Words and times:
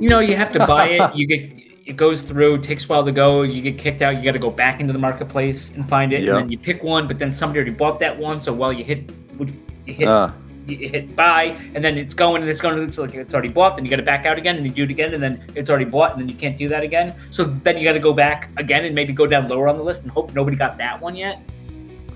You 0.00 0.08
know, 0.08 0.18
you 0.20 0.36
have 0.36 0.52
to 0.52 0.66
buy 0.66 0.88
it. 0.90 1.14
You 1.14 1.26
get 1.26 1.52
it 1.86 1.96
goes 1.96 2.20
through, 2.20 2.58
takes 2.62 2.84
a 2.84 2.88
while 2.88 3.04
to 3.04 3.12
go. 3.12 3.42
You 3.42 3.62
get 3.62 3.78
kicked 3.78 4.02
out. 4.02 4.16
You 4.16 4.24
got 4.24 4.32
to 4.32 4.40
go 4.40 4.50
back 4.50 4.80
into 4.80 4.92
the 4.92 4.98
marketplace 4.98 5.70
and 5.70 5.88
find 5.88 6.12
it, 6.12 6.24
Yep. 6.24 6.28
and 6.28 6.36
then 6.42 6.48
you 6.52 6.58
pick 6.58 6.82
one. 6.82 7.06
But 7.06 7.18
then 7.18 7.32
somebody 7.32 7.58
already 7.60 7.70
bought 7.76 8.00
that 8.00 8.18
one, 8.18 8.40
so 8.40 8.52
while 8.52 8.72
you 8.72 8.82
hit, 8.84 9.10
you 9.38 9.94
hit, 9.94 10.08
Uh, 10.08 10.32
you 10.66 10.88
hit 10.88 11.14
buy, 11.14 11.56
and 11.76 11.84
then 11.84 11.96
it's 11.96 12.12
going 12.12 12.42
and 12.42 12.50
it's 12.50 12.60
going. 12.60 12.82
It's 12.82 12.98
like 12.98 13.14
it's 13.14 13.32
already 13.32 13.50
bought. 13.50 13.76
Then 13.76 13.84
you 13.84 13.90
got 13.90 13.96
to 13.98 14.02
back 14.02 14.26
out 14.26 14.36
again, 14.36 14.56
and 14.56 14.66
you 14.66 14.72
do 14.72 14.82
it 14.82 14.90
again, 14.90 15.14
and 15.14 15.22
then 15.22 15.44
it's 15.54 15.70
already 15.70 15.84
bought, 15.84 16.10
and 16.12 16.20
then 16.20 16.28
you 16.28 16.34
can't 16.34 16.58
do 16.58 16.66
that 16.68 16.82
again. 16.82 17.14
So 17.30 17.44
then 17.44 17.78
you 17.78 17.84
got 17.84 17.92
to 17.92 18.00
go 18.00 18.12
back 18.12 18.50
again 18.56 18.84
and 18.84 18.92
maybe 18.94 19.12
go 19.12 19.26
down 19.28 19.46
lower 19.46 19.68
on 19.68 19.76
the 19.76 19.84
list 19.84 20.02
and 20.02 20.10
hope 20.10 20.34
nobody 20.34 20.56
got 20.56 20.76
that 20.78 21.00
one 21.00 21.14
yet. 21.14 21.38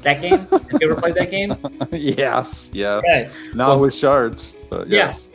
That 0.02 0.20
game? 0.20 0.47
Have 0.51 0.66
you 0.80 0.91
ever 0.91 1.01
played 1.01 1.15
that 1.15 1.30
game? 1.30 1.55
yes, 1.92 2.70
yeah. 2.73 2.95
Okay. 2.95 3.30
Not 3.55 3.78
with 3.78 3.95
shards, 3.95 4.56
but 4.69 4.88
Yeah. 4.88 5.06
yes. 5.06 5.28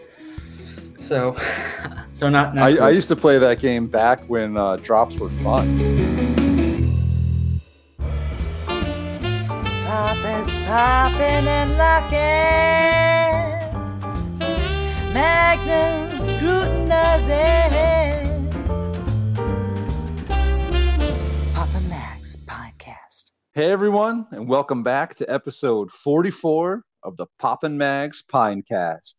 So, 0.97 1.37
so 2.15 2.29
not. 2.29 2.55
not 2.55 2.63
I, 2.63 2.87
I 2.87 2.89
used 2.91 3.09
to 3.09 3.15
play 3.15 3.37
that 3.37 3.59
game 3.59 3.87
back 3.87 4.23
when 4.27 4.57
uh, 4.57 4.77
drops 4.77 5.17
were 5.17 5.29
fun. 5.29 5.77
Pop 9.85 10.17
is 10.17 10.55
popping 10.65 11.47
and 11.47 11.77
locking. 11.77 12.15
Magnum 15.13 16.17
scrutinizing. 16.17 17.43
Papa 21.53 21.81
Max 21.89 22.37
podcast. 22.45 23.31
Hey 23.53 23.71
everyone, 23.71 24.25
and 24.31 24.47
welcome 24.47 24.83
back 24.83 25.15
to 25.15 25.29
episode 25.29 25.91
44 25.91 26.81
of 27.03 27.17
the 27.17 27.27
Poppin' 27.39 27.77
Mags 27.77 28.23
Pinecast. 28.23 29.15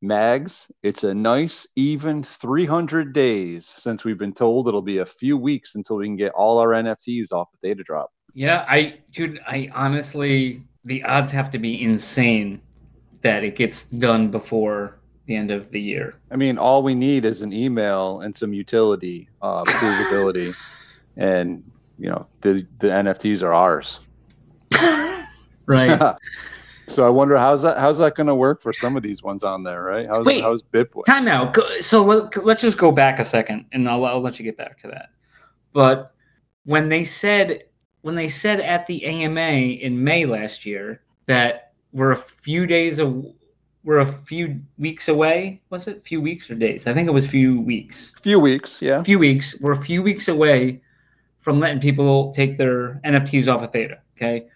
Mags, 0.00 0.70
it's 0.82 1.02
a 1.02 1.12
nice 1.12 1.66
even 1.74 2.22
300 2.22 3.12
days 3.12 3.66
since 3.66 4.04
we've 4.04 4.18
been 4.18 4.32
told 4.32 4.68
it'll 4.68 4.80
be 4.80 4.98
a 4.98 5.06
few 5.06 5.36
weeks 5.36 5.74
until 5.74 5.96
we 5.96 6.06
can 6.06 6.16
get 6.16 6.32
all 6.32 6.58
our 6.58 6.68
NFTs 6.68 7.32
off 7.32 7.48
of 7.52 7.60
Theta 7.60 7.82
Drop. 7.82 8.12
Yeah, 8.34 8.64
I, 8.68 9.00
dude, 9.12 9.40
I 9.46 9.70
honestly, 9.74 10.62
the 10.84 11.02
odds 11.02 11.32
have 11.32 11.50
to 11.50 11.58
be 11.58 11.82
insane 11.82 12.60
that 13.22 13.42
it 13.42 13.56
gets 13.56 13.84
done 13.84 14.30
before 14.30 14.98
the 15.26 15.34
end 15.34 15.50
of 15.50 15.70
the 15.72 15.80
year. 15.80 16.14
I 16.30 16.36
mean, 16.36 16.58
all 16.58 16.82
we 16.82 16.94
need 16.94 17.24
is 17.24 17.42
an 17.42 17.52
email 17.52 18.20
and 18.20 18.34
some 18.34 18.52
utility 18.52 19.28
uh, 19.42 19.64
provability, 19.66 20.54
and 21.16 21.64
you 21.98 22.08
know 22.08 22.26
the 22.40 22.66
the 22.78 22.88
NFTs 22.88 23.42
are 23.42 23.52
ours. 23.52 24.00
Right. 25.66 26.16
so 26.88 27.06
I 27.06 27.10
wonder 27.10 27.36
how's 27.36 27.62
that 27.62 27.78
how's 27.78 27.98
that 27.98 28.14
going 28.14 28.26
to 28.26 28.34
work 28.34 28.62
for 28.62 28.72
some 28.72 28.96
of 28.96 29.02
these 29.02 29.22
ones 29.22 29.44
on 29.44 29.62
there, 29.62 29.82
right? 29.82 30.06
How's 30.08 30.24
Wait. 30.26 30.42
how's 30.42 30.62
Bitboy? 30.62 31.04
Time 31.04 31.28
out. 31.28 31.54
Go- 31.54 31.80
So 31.80 32.02
let, 32.04 32.44
let's 32.44 32.62
just 32.62 32.78
go 32.78 32.90
back 32.90 33.18
a 33.18 33.24
second, 33.24 33.66
and 33.72 33.88
I'll, 33.88 34.04
I'll 34.04 34.20
let 34.20 34.38
you 34.38 34.44
get 34.44 34.56
back 34.56 34.80
to 34.82 34.88
that. 34.88 35.10
But 35.72 36.12
when 36.64 36.88
they 36.88 37.04
said 37.04 37.64
when 38.02 38.14
they 38.14 38.28
said 38.28 38.60
at 38.60 38.86
the 38.86 39.04
AMA 39.04 39.40
in 39.40 40.02
May 40.02 40.24
last 40.24 40.64
year 40.64 41.02
that 41.26 41.72
we're 41.92 42.12
a 42.12 42.16
few 42.16 42.66
days 42.66 42.98
of 42.98 43.24
we're 43.84 44.00
a 44.00 44.06
few 44.06 44.60
weeks 44.76 45.08
away. 45.08 45.62
Was 45.70 45.86
it 45.86 45.98
a 45.98 46.00
few 46.00 46.20
weeks 46.20 46.50
or 46.50 46.54
days? 46.54 46.86
I 46.86 46.92
think 46.92 47.08
it 47.08 47.12
was 47.12 47.24
a 47.24 47.28
few 47.28 47.60
weeks. 47.60 48.12
few 48.22 48.38
weeks, 48.38 48.82
yeah. 48.82 49.00
A 49.00 49.04
few 49.04 49.18
weeks. 49.18 49.58
We're 49.60 49.72
a 49.72 49.82
few 49.82 50.02
weeks 50.02 50.28
away 50.28 50.82
from 51.40 51.58
letting 51.60 51.80
people 51.80 52.32
take 52.34 52.58
their 52.58 53.00
NFTs 53.04 53.48
off 53.52 53.62
of 53.62 53.72
Theta. 53.72 53.98
Okay. 54.16 54.46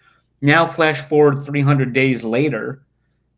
Now 0.43 0.67
flash 0.67 0.99
forward 0.99 1.45
300 1.45 1.93
days 1.93 2.21
later, 2.21 2.83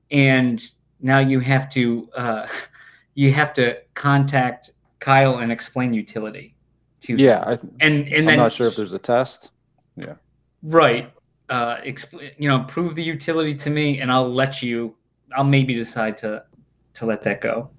and 0.09 0.59
now 0.99 1.19
you 1.19 1.39
have 1.39 1.69
to 1.69 2.09
uh, 2.17 2.47
you 3.13 3.31
have 3.31 3.53
to 3.53 3.77
contact 3.93 4.71
Kyle 4.99 5.37
and 5.37 5.51
explain 5.51 5.93
utility 5.93 6.55
to 7.01 7.15
Yeah, 7.15 7.41
I, 7.45 7.51
and 7.79 8.07
and 8.07 8.17
I'm 8.17 8.25
then 8.25 8.37
not 8.39 8.53
sure 8.53 8.67
if 8.67 8.75
there's 8.75 8.93
a 8.93 8.99
test. 8.99 9.51
Yeah. 9.95 10.15
Right 10.63 11.11
uh 11.47 11.75
expl- 11.85 12.31
you 12.39 12.49
know 12.49 12.61
prove 12.67 12.95
the 12.95 13.03
utility 13.03 13.53
to 13.53 13.69
me 13.69 13.99
and 14.01 14.11
I'll 14.11 14.33
let 14.33 14.63
you 14.63 14.95
I'll 15.37 15.43
maybe 15.43 15.75
decide 15.75 16.17
to 16.19 16.43
to 16.95 17.05
let 17.05 17.21
that 17.21 17.39
go. 17.39 17.69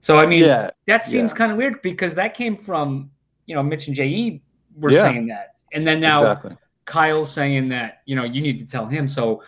So 0.00 0.16
I 0.18 0.26
mean 0.26 0.44
Yeah, 0.44 0.70
that 0.88 1.06
seems 1.06 1.30
yeah. 1.30 1.36
kind 1.36 1.52
of 1.52 1.58
weird 1.58 1.80
because 1.82 2.16
that 2.16 2.34
came 2.34 2.56
from 2.56 3.12
you 3.46 3.54
know 3.54 3.62
Mitch 3.62 3.86
and 3.86 3.94
Je 3.94 4.42
were 4.74 4.90
Yeah. 4.90 5.02
saying 5.02 5.28
that, 5.28 5.54
and 5.72 5.86
then 5.86 6.00
now 6.00 6.18
exactly. 6.22 6.56
Kyle's 6.90 7.32
saying 7.32 7.68
that 7.70 8.02
you 8.04 8.16
know 8.16 8.24
you 8.24 8.42
need 8.42 8.58
to 8.58 8.66
tell 8.66 8.86
him. 8.86 9.08
So 9.08 9.42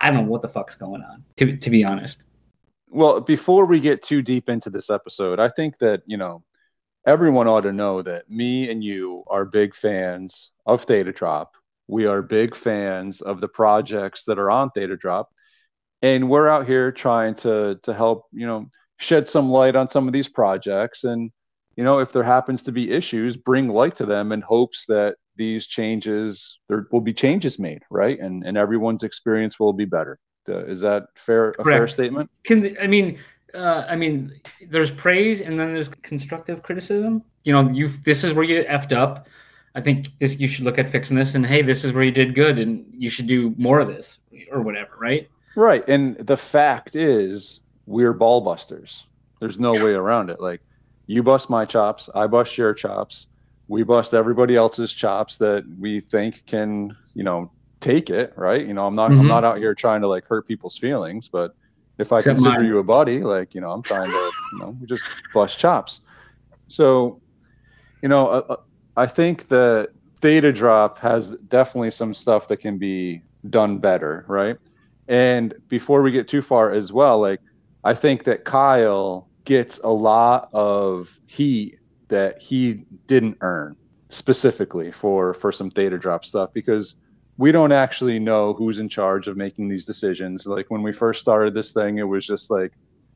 I 0.00 0.10
don't 0.10 0.24
know 0.24 0.30
what 0.30 0.42
the 0.42 0.48
fuck's 0.48 0.74
going 0.74 1.02
on. 1.02 1.24
To 1.36 1.56
to 1.56 1.70
be 1.70 1.84
honest, 1.84 2.22
Well, 2.90 3.20
before 3.20 3.64
we 3.66 3.80
get 3.80 4.02
too 4.02 4.22
deep 4.22 4.48
into 4.48 4.70
this 4.70 4.90
episode, 4.90 5.40
I 5.40 5.48
think 5.48 5.78
that, 5.78 6.02
you 6.06 6.16
know, 6.16 6.42
everyone 7.06 7.48
ought 7.48 7.62
to 7.62 7.72
know 7.72 8.02
that 8.02 8.28
me 8.28 8.70
and 8.70 8.82
you 8.84 9.24
are 9.28 9.44
big 9.44 9.74
fans 9.74 10.50
of 10.66 10.84
Theta 10.84 11.12
Drop. 11.12 11.52
We 11.88 12.06
are 12.06 12.22
big 12.22 12.54
fans 12.54 13.20
of 13.20 13.40
the 13.40 13.48
projects 13.48 14.24
that 14.24 14.38
are 14.38 14.50
on 14.50 14.70
Theta 14.70 14.96
Drop. 14.96 15.30
And 16.02 16.28
we're 16.28 16.48
out 16.48 16.66
here 16.66 16.92
trying 16.92 17.34
to 17.36 17.78
to 17.82 17.94
help, 17.94 18.26
you 18.32 18.46
know, 18.46 18.66
shed 18.98 19.28
some 19.28 19.50
light 19.50 19.76
on 19.76 19.88
some 19.88 20.06
of 20.06 20.12
these 20.12 20.28
projects 20.28 21.04
and 21.04 21.30
you 21.76 21.84
know, 21.84 21.98
if 21.98 22.12
there 22.12 22.22
happens 22.22 22.62
to 22.62 22.72
be 22.72 22.92
issues, 22.92 23.36
bring 23.36 23.68
light 23.68 23.96
to 23.96 24.06
them 24.06 24.32
in 24.32 24.40
hopes 24.40 24.84
that 24.86 25.16
these 25.36 25.66
changes 25.66 26.58
there 26.68 26.86
will 26.90 27.00
be 27.00 27.12
changes 27.12 27.58
made, 27.58 27.82
right? 27.90 28.18
And 28.18 28.44
and 28.44 28.56
everyone's 28.56 29.02
experience 29.02 29.58
will 29.58 29.72
be 29.72 29.84
better. 29.84 30.18
Uh, 30.48 30.64
is 30.66 30.80
that 30.80 31.04
fair 31.14 31.54
a 31.58 31.64
fair 31.64 31.88
statement? 31.88 32.30
can 32.44 32.76
I 32.80 32.86
mean 32.86 33.18
uh, 33.54 33.86
I 33.88 33.96
mean 33.96 34.40
there's 34.68 34.90
praise 34.90 35.40
and 35.40 35.58
then 35.58 35.74
there's 35.74 35.88
constructive 36.02 36.62
criticism. 36.62 37.22
You 37.44 37.52
know 37.52 37.70
you 37.70 37.90
this 38.04 38.24
is 38.24 38.32
where 38.32 38.44
you 38.44 38.64
effed 38.64 38.92
up. 38.92 39.26
I 39.74 39.80
think 39.80 40.08
this 40.20 40.38
you 40.38 40.46
should 40.46 40.64
look 40.64 40.78
at 40.78 40.90
fixing 40.90 41.16
this 41.16 41.34
and 41.34 41.44
hey 41.46 41.62
this 41.62 41.84
is 41.84 41.92
where 41.92 42.04
you 42.04 42.12
did 42.12 42.34
good 42.34 42.58
and 42.58 42.86
you 42.96 43.10
should 43.10 43.26
do 43.26 43.54
more 43.56 43.80
of 43.80 43.88
this 43.88 44.18
or 44.50 44.60
whatever, 44.62 44.90
right? 44.98 45.28
Right. 45.56 45.86
And 45.88 46.16
the 46.16 46.36
fact 46.36 46.96
is, 46.96 47.60
we're 47.86 48.12
ball 48.12 48.40
busters. 48.40 49.04
There's 49.40 49.58
no 49.58 49.72
way 49.72 49.92
around 49.92 50.30
it. 50.30 50.40
Like, 50.40 50.60
you 51.06 51.22
bust 51.22 51.50
my 51.50 51.64
chops, 51.64 52.08
I 52.14 52.26
bust 52.26 52.56
your 52.56 52.72
chops, 52.72 53.26
we 53.68 53.82
bust 53.82 54.14
everybody 54.14 54.56
else's 54.56 54.92
chops 54.92 55.38
that 55.38 55.64
we 55.78 56.00
think 56.00 56.44
can, 56.46 56.96
you 57.14 57.22
know, 57.24 57.50
take 57.80 58.10
it. 58.10 58.32
Right. 58.36 58.66
You 58.66 58.74
know, 58.74 58.86
I'm 58.86 58.94
not, 58.94 59.10
Mhm. 59.10 59.20
I'm 59.20 59.26
not 59.28 59.44
out 59.44 59.58
here 59.58 59.74
trying 59.74 60.00
to 60.02 60.08
like 60.08 60.24
hurt 60.26 60.46
people's 60.46 60.76
feelings, 60.76 61.28
but 61.28 61.54
if 61.98 62.12
I 62.12 62.18
Except 62.18 62.36
consider 62.36 62.58
mine. 62.60 62.66
you 62.66 62.78
a 62.78 62.82
buddy, 62.82 63.20
like, 63.20 63.54
you 63.54 63.60
know, 63.60 63.70
I'm 63.70 63.82
trying 63.82 64.10
to, 64.10 64.32
you 64.52 64.58
know, 64.58 64.76
we 64.80 64.86
just 64.86 65.04
bust 65.32 65.58
chops. 65.58 66.00
So, 66.66 67.20
you 68.02 68.08
know, 68.08 68.28
uh, 68.28 68.44
uh, 68.50 68.56
I 68.96 69.06
think 69.06 69.48
that 69.48 69.90
Theta 70.20 70.52
Drop 70.52 70.98
has 70.98 71.34
definitely 71.48 71.90
some 71.90 72.14
stuff 72.14 72.48
that 72.48 72.58
can 72.58 72.78
be 72.78 73.22
done 73.50 73.78
better, 73.78 74.24
right? 74.28 74.56
And 75.08 75.54
before 75.68 76.02
we 76.02 76.10
get 76.10 76.28
too 76.28 76.42
far 76.42 76.72
as 76.72 76.92
well, 76.92 77.20
like 77.20 77.40
I 77.84 77.94
think 77.94 78.24
that 78.24 78.44
Kyle 78.44 79.28
gets 79.44 79.78
a 79.84 79.90
lot 79.90 80.48
of 80.52 81.10
heat 81.26 81.78
that 82.14 82.40
he 82.40 82.84
didn't 83.08 83.36
earn 83.40 83.76
specifically 84.08 84.92
for 84.92 85.34
for 85.34 85.50
some 85.50 85.68
Theta 85.68 85.98
Drop 85.98 86.24
stuff 86.24 86.50
because 86.52 86.94
we 87.38 87.50
don't 87.50 87.72
actually 87.72 88.20
know 88.20 88.52
who's 88.52 88.78
in 88.78 88.88
charge 88.88 89.26
of 89.26 89.36
making 89.36 89.66
these 89.68 89.84
decisions. 89.84 90.46
Like 90.46 90.66
when 90.70 90.82
we 90.82 90.92
first 90.92 91.20
started 91.20 91.52
this 91.54 91.72
thing, 91.72 91.98
it 91.98 92.04
was 92.04 92.24
just 92.24 92.50
like 92.50 92.72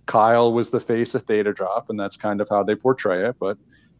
Kyle 0.06 0.52
was 0.52 0.70
the 0.70 0.80
face 0.80 1.14
of 1.14 1.22
Theta 1.22 1.52
Drop, 1.52 1.90
and 1.90 2.00
that's 2.00 2.16
kind 2.16 2.40
of 2.40 2.48
how 2.48 2.64
they 2.64 2.74
portray 2.74 3.28
it. 3.28 3.36
But 3.38 3.56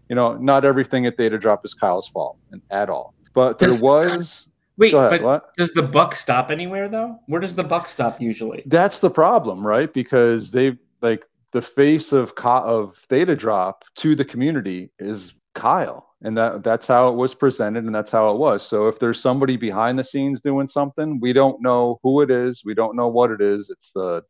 you 0.09 0.17
know, 0.17 0.37
not 0.37 0.65
everything 0.65 1.07
at 1.07 1.17
Theta 1.17 1.39
Drop 1.39 1.65
is 1.65 1.75
Kyle's 1.75 2.09
fault 2.09 2.37
and 2.51 2.61
at 2.71 2.91
all. 2.91 3.15
But 3.35 3.61
there 3.61 3.69
Does- 3.69 3.81
was 3.81 4.49
Wait, 4.79 4.95
ahead, 4.95 5.11
but 5.11 5.23
what? 5.23 5.57
does 5.57 5.73
the 5.73 5.83
buck 5.83 6.15
stop 6.17 6.51
anywhere 6.51 6.89
though? 6.89 7.21
Where 7.27 7.41
does 7.41 7.55
the 7.55 7.65
buck 7.65 7.89
stop 7.89 8.21
usually? 8.21 8.63
That's 8.67 8.99
the 8.99 9.11
problem, 9.11 9.65
right? 9.65 9.93
Because 9.93 10.51
they've 10.51 10.79
like 11.03 11.25
the 11.53 11.63
face 11.63 12.13
of 12.13 12.33
of 12.37 12.97
Theta 13.09 13.37
Drop 13.37 13.85
to 13.97 14.15
the 14.15 14.25
community 14.25 14.91
is 14.99 15.33
Kyle, 15.55 16.15
and 16.23 16.37
that 16.37 16.63
that's 16.63 16.87
how 16.87 17.09
it 17.09 17.17
was 17.17 17.35
presented, 17.35 17.85
and 17.85 17.95
that's 17.95 18.11
how 18.11 18.31
it 18.31 18.39
was. 18.39 18.67
So 18.67 18.89
if 18.89 18.99
there's 18.99 19.21
somebody 19.21 19.57
behind 19.57 19.99
the 19.99 20.05
scenes 20.05 20.41
doing 20.41 20.69
something, 20.69 21.19
we 21.21 21.33
don't 21.33 21.61
know 21.61 21.99
who 22.03 22.21
it 22.21 22.31
is, 22.31 22.63
we 22.65 22.75
don't 22.75 22.97
know 22.97 23.09
what 23.09 23.31
it 23.31 23.41
is. 23.41 23.71
It's 23.71 23.91
the 23.93 24.23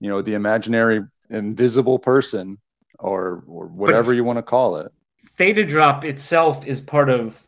you 0.00 0.08
know 0.08 0.22
the 0.22 0.34
imaginary 0.34 1.02
invisible 1.30 1.98
person, 1.98 2.58
or 2.98 3.42
or 3.48 3.66
whatever 3.66 4.14
you 4.14 4.24
want 4.24 4.38
to 4.38 4.42
call 4.42 4.76
it. 4.76 4.92
Theta 5.36 5.64
Drop 5.64 6.04
itself 6.04 6.66
is 6.66 6.80
part 6.80 7.10
of 7.10 7.42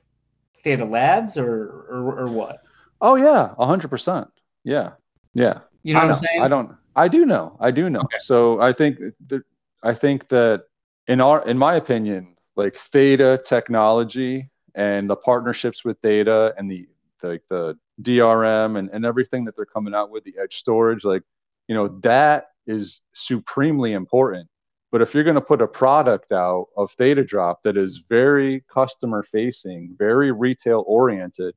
Theta 0.65 0.85
Labs 0.85 1.37
or 1.37 1.87
or, 1.91 2.21
or 2.21 2.27
what? 2.27 2.63
Oh 3.01 3.15
yeah, 3.15 3.55
hundred 3.57 3.89
percent. 3.89 4.29
Yeah, 4.65 4.93
yeah. 5.35 5.61
You 5.83 5.95
know 5.95 6.01
I 6.01 6.05
what. 6.07 6.15
I'm 6.15 6.19
saying? 6.19 6.43
I 6.43 6.49
don't. 6.49 6.73
I 6.99 7.09
do 7.09 7.27
know. 7.27 7.57
I 7.61 7.73
do 7.73 7.91
know. 7.91 8.07
Okay. 8.07 8.19
So 8.21 8.61
I 8.61 8.73
think 8.75 8.99
that 9.29 9.43
I 9.85 9.95
think 9.95 10.29
that 10.31 10.65
in 11.09 11.21
our 11.23 11.47
in 11.49 11.59
my 11.59 11.77
opinion, 11.77 12.37
like 12.57 12.77
Theta 12.77 13.43
technology 13.47 14.51
and 14.77 15.11
the 15.11 15.17
partnerships 15.17 15.85
with 15.85 15.99
Theta 16.01 16.55
and 16.59 16.71
the 16.71 16.89
the, 17.23 17.41
the 17.51 17.79
DRM 18.03 18.79
and, 18.79 18.91
and 18.91 19.07
everything 19.07 19.47
that 19.47 19.57
they're 19.57 19.67
coming 19.67 19.95
out 19.95 20.11
with, 20.11 20.25
the 20.25 20.37
edge 20.43 20.57
storage, 20.57 21.05
like, 21.05 21.23
you 21.69 21.75
know, 21.77 21.89
that 22.03 22.49
is 22.67 23.03
supremely 23.15 23.93
important 23.95 24.49
But 24.91 25.03
if 25.03 25.15
you're 25.15 25.25
going 25.25 25.37
to 25.37 25.43
put 25.43 25.63
a 25.63 25.69
product 25.69 26.33
out 26.33 26.69
of 26.77 26.93
Theta 26.93 27.25
Drop 27.25 27.63
that 27.65 27.77
is 27.79 28.03
very 28.09 28.65
customer 28.73 29.23
facing, 29.23 29.97
very 29.99 30.33
retail 30.33 30.85
oriented, 30.87 31.55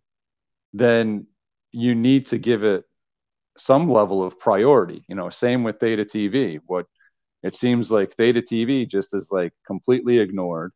then 0.73 1.27
you 1.71 1.95
need 1.95 2.27
to 2.27 2.39
give 2.39 2.63
it 2.63 2.85
some 3.57 3.91
level 3.91 4.23
of 4.23 4.39
priority. 4.39 5.03
You 5.07 5.15
know, 5.15 5.29
same 5.29 5.63
with 5.63 5.79
Theta 5.79 6.05
TV. 6.05 6.59
What 6.65 6.85
it 7.43 7.55
seems 7.55 7.91
like 7.91 8.13
Theta 8.13 8.41
TV 8.41 8.87
just 8.87 9.13
is 9.13 9.27
like 9.31 9.53
completely 9.65 10.19
ignored, 10.19 10.71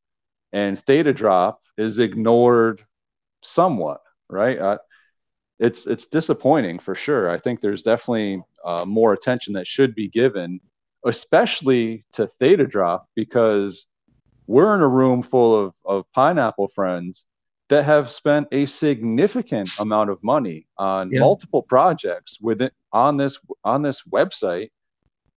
and 0.53 0.79
Theta 0.79 1.13
Drop 1.13 1.61
is 1.77 1.99
ignored 1.99 2.83
somewhat, 3.43 4.01
right? 4.29 4.57
Uh, 4.59 4.77
it's 5.59 5.87
it's 5.87 6.07
disappointing 6.07 6.79
for 6.79 6.95
sure. 6.95 7.29
I 7.29 7.37
think 7.37 7.59
there's 7.59 7.83
definitely 7.83 8.43
uh, 8.63 8.85
more 8.85 9.13
attention 9.13 9.53
that 9.53 9.67
should 9.67 9.95
be 9.95 10.09
given 10.09 10.59
especially 11.05 12.03
to 12.13 12.27
Theta 12.27 12.65
Drop, 12.65 13.07
because 13.15 13.85
we're 14.47 14.75
in 14.75 14.81
a 14.81 14.87
room 14.87 15.21
full 15.21 15.67
of, 15.67 15.73
of 15.85 16.11
pineapple 16.13 16.67
friends 16.69 17.25
that 17.69 17.83
have 17.83 18.09
spent 18.09 18.47
a 18.51 18.65
significant 18.65 19.69
amount 19.79 20.09
of 20.09 20.21
money 20.23 20.67
on 20.77 21.11
yeah. 21.11 21.19
multiple 21.19 21.63
projects 21.63 22.37
within 22.41 22.69
on 22.91 23.17
this 23.17 23.39
on 23.63 23.81
this 23.81 24.03
website 24.11 24.69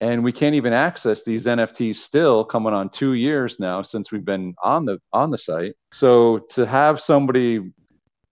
and 0.02 0.24
we 0.24 0.32
can't 0.32 0.56
even 0.56 0.74
access 0.74 1.24
these 1.24 1.46
nfts 1.46 1.96
still 1.96 2.44
coming 2.44 2.74
on 2.74 2.90
two 2.90 3.14
years 3.14 3.60
now 3.60 3.82
since 3.82 4.12
we've 4.12 4.26
been 4.26 4.54
on 4.64 4.86
the 4.86 5.00
on 5.14 5.32
the 5.32 5.38
site 5.38 5.74
so 5.92 6.40
to 6.50 6.66
have 6.66 7.00
somebody 7.00 7.72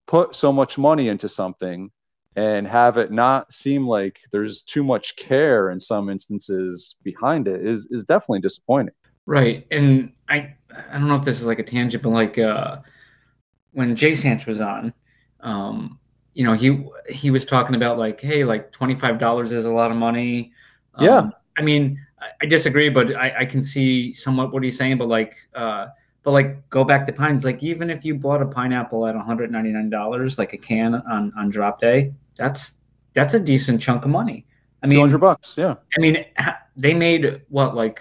put 0.06 0.34
so 0.34 0.52
much 0.52 0.76
money 0.76 1.08
into 1.08 1.28
something 1.28 1.90
and 2.36 2.66
have 2.66 2.98
it 2.98 3.12
not 3.12 3.52
seem 3.52 3.86
like 3.86 4.18
there's 4.32 4.62
too 4.62 4.82
much 4.82 5.16
care 5.16 5.70
in 5.70 5.78
some 5.78 6.10
instances 6.10 6.96
behind 7.02 7.46
it 7.46 7.64
is 7.64 7.86
is 7.90 8.04
definitely 8.04 8.40
disappointing. 8.40 8.94
Right, 9.26 9.66
and 9.70 10.12
I 10.28 10.54
I 10.90 10.98
don't 10.98 11.08
know 11.08 11.16
if 11.16 11.24
this 11.24 11.40
is 11.40 11.46
like 11.46 11.60
a 11.60 11.64
tangent, 11.64 12.02
but 12.02 12.10
like 12.10 12.38
uh, 12.38 12.78
when 13.74 13.94
Jay 13.94 14.14
Sanch 14.14 14.46
was 14.46 14.60
on, 14.60 14.92
um, 15.40 15.98
you 16.32 16.44
know, 16.44 16.54
he 16.54 16.84
he 17.08 17.30
was 17.30 17.44
talking 17.44 17.76
about 17.76 17.98
like, 17.98 18.20
hey, 18.20 18.44
like 18.44 18.72
twenty 18.72 18.94
five 18.94 19.18
dollars 19.18 19.52
is 19.52 19.66
a 19.66 19.70
lot 19.70 19.90
of 19.90 19.96
money. 19.96 20.52
Um, 20.94 21.04
yeah, 21.04 21.28
I 21.58 21.62
mean, 21.62 22.00
I, 22.20 22.28
I 22.42 22.46
disagree, 22.46 22.88
but 22.88 23.14
I, 23.14 23.40
I 23.40 23.44
can 23.44 23.62
see 23.62 24.12
somewhat 24.12 24.52
what 24.52 24.62
he's 24.62 24.76
saying. 24.76 24.98
But 24.98 25.08
like, 25.08 25.36
uh, 25.54 25.88
but 26.22 26.32
like, 26.32 26.68
go 26.70 26.82
back 26.82 27.06
to 27.06 27.12
pines. 27.12 27.44
Like, 27.44 27.62
even 27.62 27.90
if 27.90 28.04
you 28.04 28.14
bought 28.14 28.42
a 28.42 28.46
pineapple 28.46 29.06
at 29.06 29.14
one 29.14 29.24
hundred 29.24 29.52
ninety 29.52 29.70
nine 29.70 29.90
dollars, 29.90 30.38
like 30.38 30.52
a 30.52 30.58
can 30.58 30.94
on 30.94 31.32
on 31.36 31.50
drop 31.50 31.80
day, 31.80 32.12
that's 32.36 32.78
that's 33.12 33.34
a 33.34 33.40
decent 33.40 33.80
chunk 33.80 34.04
of 34.04 34.10
money. 34.10 34.46
I 34.82 34.86
mean, 34.86 34.98
200 34.98 35.18
bucks. 35.18 35.54
Yeah. 35.56 35.76
I 35.96 36.00
mean, 36.00 36.24
they 36.76 36.94
made 36.94 37.42
what 37.48 37.74
like 37.74 38.00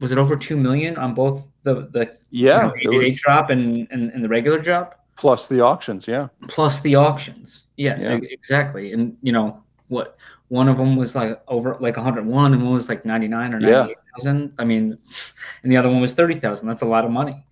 was 0.00 0.12
it 0.12 0.18
over 0.18 0.36
two 0.36 0.56
million 0.56 0.96
on 0.96 1.14
both 1.14 1.44
the 1.62 1.88
the 1.92 2.16
yeah 2.30 2.70
you 2.76 2.90
know, 2.90 2.98
was... 2.98 3.14
drop 3.14 3.50
and, 3.50 3.88
and 3.90 4.10
and 4.12 4.22
the 4.22 4.28
regular 4.28 4.58
drop 4.58 4.97
plus 5.18 5.48
the 5.48 5.60
auctions. 5.60 6.08
Yeah. 6.08 6.28
Plus 6.46 6.80
the 6.80 6.94
auctions. 6.94 7.64
Yeah, 7.76 8.00
yeah. 8.00 8.18
exactly. 8.22 8.92
And 8.92 9.16
you 9.20 9.32
know 9.32 9.62
what? 9.88 10.16
One 10.48 10.68
of 10.68 10.78
them 10.78 10.96
was 10.96 11.14
like 11.14 11.42
over 11.48 11.76
like 11.80 11.96
101, 11.96 12.54
and 12.54 12.64
one 12.64 12.72
was 12.72 12.88
like 12.88 13.04
99 13.04 13.54
or 13.54 13.60
98,000. 13.60 14.40
Yeah. 14.40 14.48
I 14.58 14.64
mean, 14.64 14.96
and 15.62 15.70
the 15.70 15.76
other 15.76 15.90
one 15.90 16.00
was 16.00 16.14
30,000. 16.14 16.66
That's 16.66 16.82
a 16.82 16.86
lot 16.86 17.04
of 17.04 17.10
money. 17.10 17.44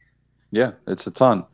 Yeah, 0.50 0.72
it's 0.86 1.06
a 1.06 1.10
ton. 1.10 1.44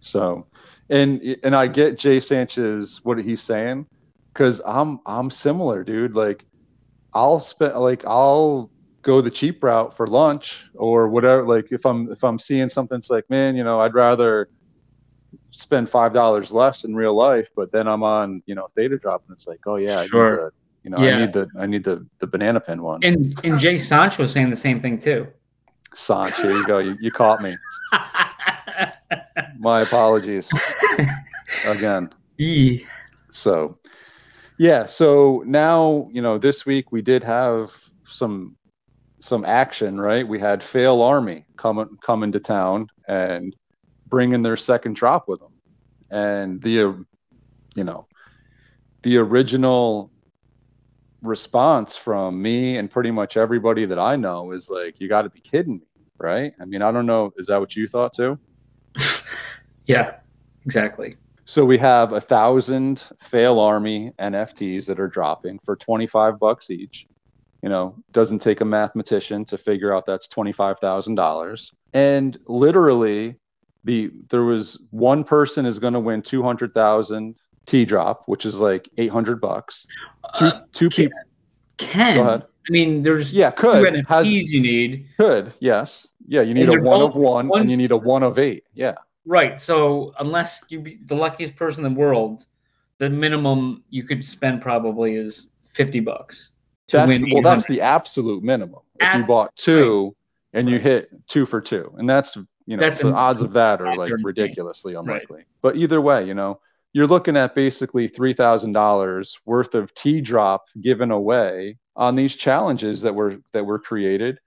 So, 0.00 0.46
and 0.90 1.22
and 1.42 1.56
I 1.56 1.66
get 1.68 1.98
Jay 1.98 2.20
sanchez 2.20 3.00
what 3.04 3.18
he's 3.18 3.40
saying 3.40 3.86
because 4.32 4.60
I'm 4.66 5.00
I'm 5.06 5.30
similar, 5.30 5.82
dude. 5.82 6.14
Like 6.14 6.44
I'll 7.14 7.40
spend 7.40 7.76
like 7.76 8.04
I'll 8.04 8.70
go 9.02 9.20
the 9.20 9.30
cheap 9.30 9.62
route 9.62 9.96
for 9.96 10.06
lunch 10.06 10.66
or 10.74 11.08
whatever. 11.08 11.46
Like 11.46 11.68
if 11.70 11.86
I'm 11.86 12.12
if 12.12 12.22
I'm 12.22 12.38
seeing 12.38 12.68
something, 12.68 12.98
it's 12.98 13.08
like, 13.08 13.28
man, 13.30 13.56
you 13.56 13.64
know, 13.64 13.80
I'd 13.80 13.94
rather 13.94 14.50
spend 15.56 15.88
five 15.88 16.12
dollars 16.12 16.52
less 16.52 16.84
in 16.84 16.94
real 16.94 17.14
life, 17.14 17.48
but 17.56 17.72
then 17.72 17.88
I'm 17.88 18.02
on, 18.02 18.42
you 18.46 18.54
know, 18.54 18.68
Theta 18.76 18.98
Drop, 18.98 19.22
and 19.26 19.34
it's 19.34 19.46
like, 19.46 19.60
oh 19.66 19.76
yeah, 19.76 20.04
sure. 20.04 20.28
I 20.28 20.34
need 20.34 20.42
the, 20.42 20.50
you 20.82 20.90
know, 20.90 20.98
yeah. 20.98 21.16
I 21.16 21.20
need 21.20 21.32
the 21.32 21.48
I 21.58 21.66
need 21.66 21.84
the 21.84 22.06
the 22.18 22.26
banana 22.26 22.60
pin 22.60 22.82
one. 22.82 23.02
And 23.02 23.38
and 23.42 23.58
Jay 23.58 23.76
Sanch 23.76 24.18
was 24.18 24.30
saying 24.32 24.50
the 24.50 24.56
same 24.56 24.80
thing 24.80 24.98
too. 24.98 25.26
Sanch, 25.94 26.34
here 26.36 26.52
you 26.52 26.66
go. 26.66 26.78
You, 26.78 26.96
you 27.00 27.10
caught 27.10 27.42
me. 27.42 27.56
My 29.58 29.80
apologies 29.80 30.52
again. 31.66 32.10
E. 32.38 32.84
So 33.32 33.78
yeah, 34.58 34.84
so 34.84 35.42
now, 35.46 36.08
you 36.12 36.20
know, 36.20 36.36
this 36.36 36.66
week 36.66 36.92
we 36.92 37.00
did 37.00 37.24
have 37.24 37.72
some 38.04 38.56
some 39.20 39.44
action, 39.46 39.98
right? 39.98 40.28
We 40.28 40.38
had 40.38 40.62
Fail 40.62 41.00
Army 41.00 41.46
coming 41.56 41.88
coming 42.02 42.30
to 42.32 42.40
town 42.40 42.88
and 43.08 43.56
bringing 44.08 44.42
their 44.42 44.56
second 44.56 44.96
drop 44.96 45.28
with 45.28 45.40
them. 45.40 45.52
And 46.10 46.62
the 46.62 46.82
uh, 46.82 46.92
you 47.74 47.84
know, 47.84 48.06
the 49.02 49.18
original 49.18 50.10
response 51.22 51.96
from 51.96 52.40
me 52.40 52.76
and 52.76 52.90
pretty 52.90 53.10
much 53.10 53.36
everybody 53.36 53.84
that 53.86 53.98
I 53.98 54.16
know 54.16 54.52
is 54.52 54.70
like, 54.70 55.00
you 55.00 55.08
got 55.08 55.22
to 55.22 55.30
be 55.30 55.40
kidding 55.40 55.78
me, 55.78 55.86
right? 56.18 56.52
I 56.60 56.64
mean, 56.64 56.82
I 56.82 56.92
don't 56.92 57.06
know. 57.06 57.32
Is 57.36 57.46
that 57.46 57.60
what 57.60 57.76
you 57.76 57.86
thought 57.86 58.14
too? 58.14 58.38
yeah, 59.86 60.16
exactly. 60.64 61.16
So 61.44 61.64
we 61.64 61.78
have 61.78 62.12
a 62.12 62.20
thousand 62.20 63.08
fail 63.20 63.60
army 63.60 64.12
NFTs 64.18 64.86
that 64.86 64.98
are 64.98 65.08
dropping 65.08 65.60
for 65.64 65.76
25 65.76 66.38
bucks 66.40 66.70
each. 66.70 67.06
You 67.62 67.68
know, 67.68 67.96
doesn't 68.12 68.40
take 68.40 68.60
a 68.60 68.64
mathematician 68.64 69.44
to 69.46 69.58
figure 69.58 69.94
out 69.94 70.06
that's 70.06 70.28
$25,000. 70.28 71.70
And 71.94 72.38
literally 72.46 73.36
the 73.86 74.10
there 74.28 74.42
was 74.42 74.78
one 74.90 75.24
person 75.24 75.64
is 75.64 75.78
going 75.78 75.94
to 75.94 76.00
win 76.00 76.20
200,000 76.20 77.34
T 77.66 77.84
drop, 77.84 78.24
which 78.26 78.44
is 78.44 78.56
like 78.56 78.88
800 78.98 79.40
bucks. 79.40 79.86
Two 80.36 80.44
uh, 80.44 80.62
two 80.72 80.90
people 80.90 81.18
can. 81.78 82.16
Go 82.16 82.22
ahead. 82.22 82.42
I 82.42 82.70
mean, 82.70 83.02
there's 83.02 83.32
yeah, 83.32 83.50
could 83.52 84.04
has, 84.06 84.28
you 84.28 84.60
need. 84.60 85.08
Could 85.18 85.52
yes, 85.60 86.06
yeah. 86.26 86.42
You 86.42 86.52
need 86.52 86.68
a 86.68 86.80
one 86.80 87.00
of 87.00 87.14
one, 87.14 87.50
and 87.54 87.70
you 87.70 87.76
need 87.76 87.92
a 87.92 87.96
one 87.96 88.22
of 88.22 88.38
eight. 88.38 88.64
Yeah. 88.74 88.94
Right. 89.24 89.60
So 89.60 90.12
unless 90.18 90.64
you 90.68 90.80
be 90.80 90.98
the 91.06 91.14
luckiest 91.14 91.54
person 91.54 91.84
in 91.84 91.94
the 91.94 91.98
world, 91.98 92.46
the 92.98 93.08
minimum 93.08 93.84
you 93.90 94.02
could 94.02 94.24
spend 94.24 94.62
probably 94.62 95.14
is 95.14 95.46
fifty 95.72 96.00
bucks. 96.00 96.50
That's 96.88 97.20
well, 97.32 97.42
that's 97.42 97.66
the 97.66 97.80
absolute 97.80 98.42
minimum. 98.42 98.80
If 98.96 99.06
At, 99.06 99.18
you 99.18 99.24
bought 99.26 99.54
two 99.56 100.14
right. 100.52 100.60
and 100.60 100.68
you 100.68 100.78
hit 100.78 101.10
two 101.28 101.46
for 101.46 101.60
two, 101.60 101.92
and 101.98 102.08
that's 102.08 102.36
you 102.66 102.76
know 102.76 102.80
that's 102.80 103.00
the 103.00 103.12
odds 103.12 103.40
of 103.40 103.52
that 103.54 103.80
are 103.80 103.96
like 103.96 104.12
ridiculously 104.22 104.94
unlikely. 104.94 105.38
Right. 105.38 105.46
But 105.62 105.76
either 105.76 106.00
way, 106.00 106.24
you 106.24 106.34
know, 106.34 106.60
you're 106.92 107.06
looking 107.06 107.36
at 107.36 107.54
basically 107.54 108.08
three 108.08 108.32
thousand 108.32 108.72
dollars 108.72 109.38
worth 109.44 109.74
of 109.74 109.94
T 109.94 110.20
drop 110.20 110.66
given 110.80 111.10
away 111.10 111.78
on 111.94 112.16
these 112.16 112.34
challenges 112.34 113.02
that 113.02 113.14
were 113.14 113.38
that 113.52 113.64
were 113.64 113.78
created 113.78 114.38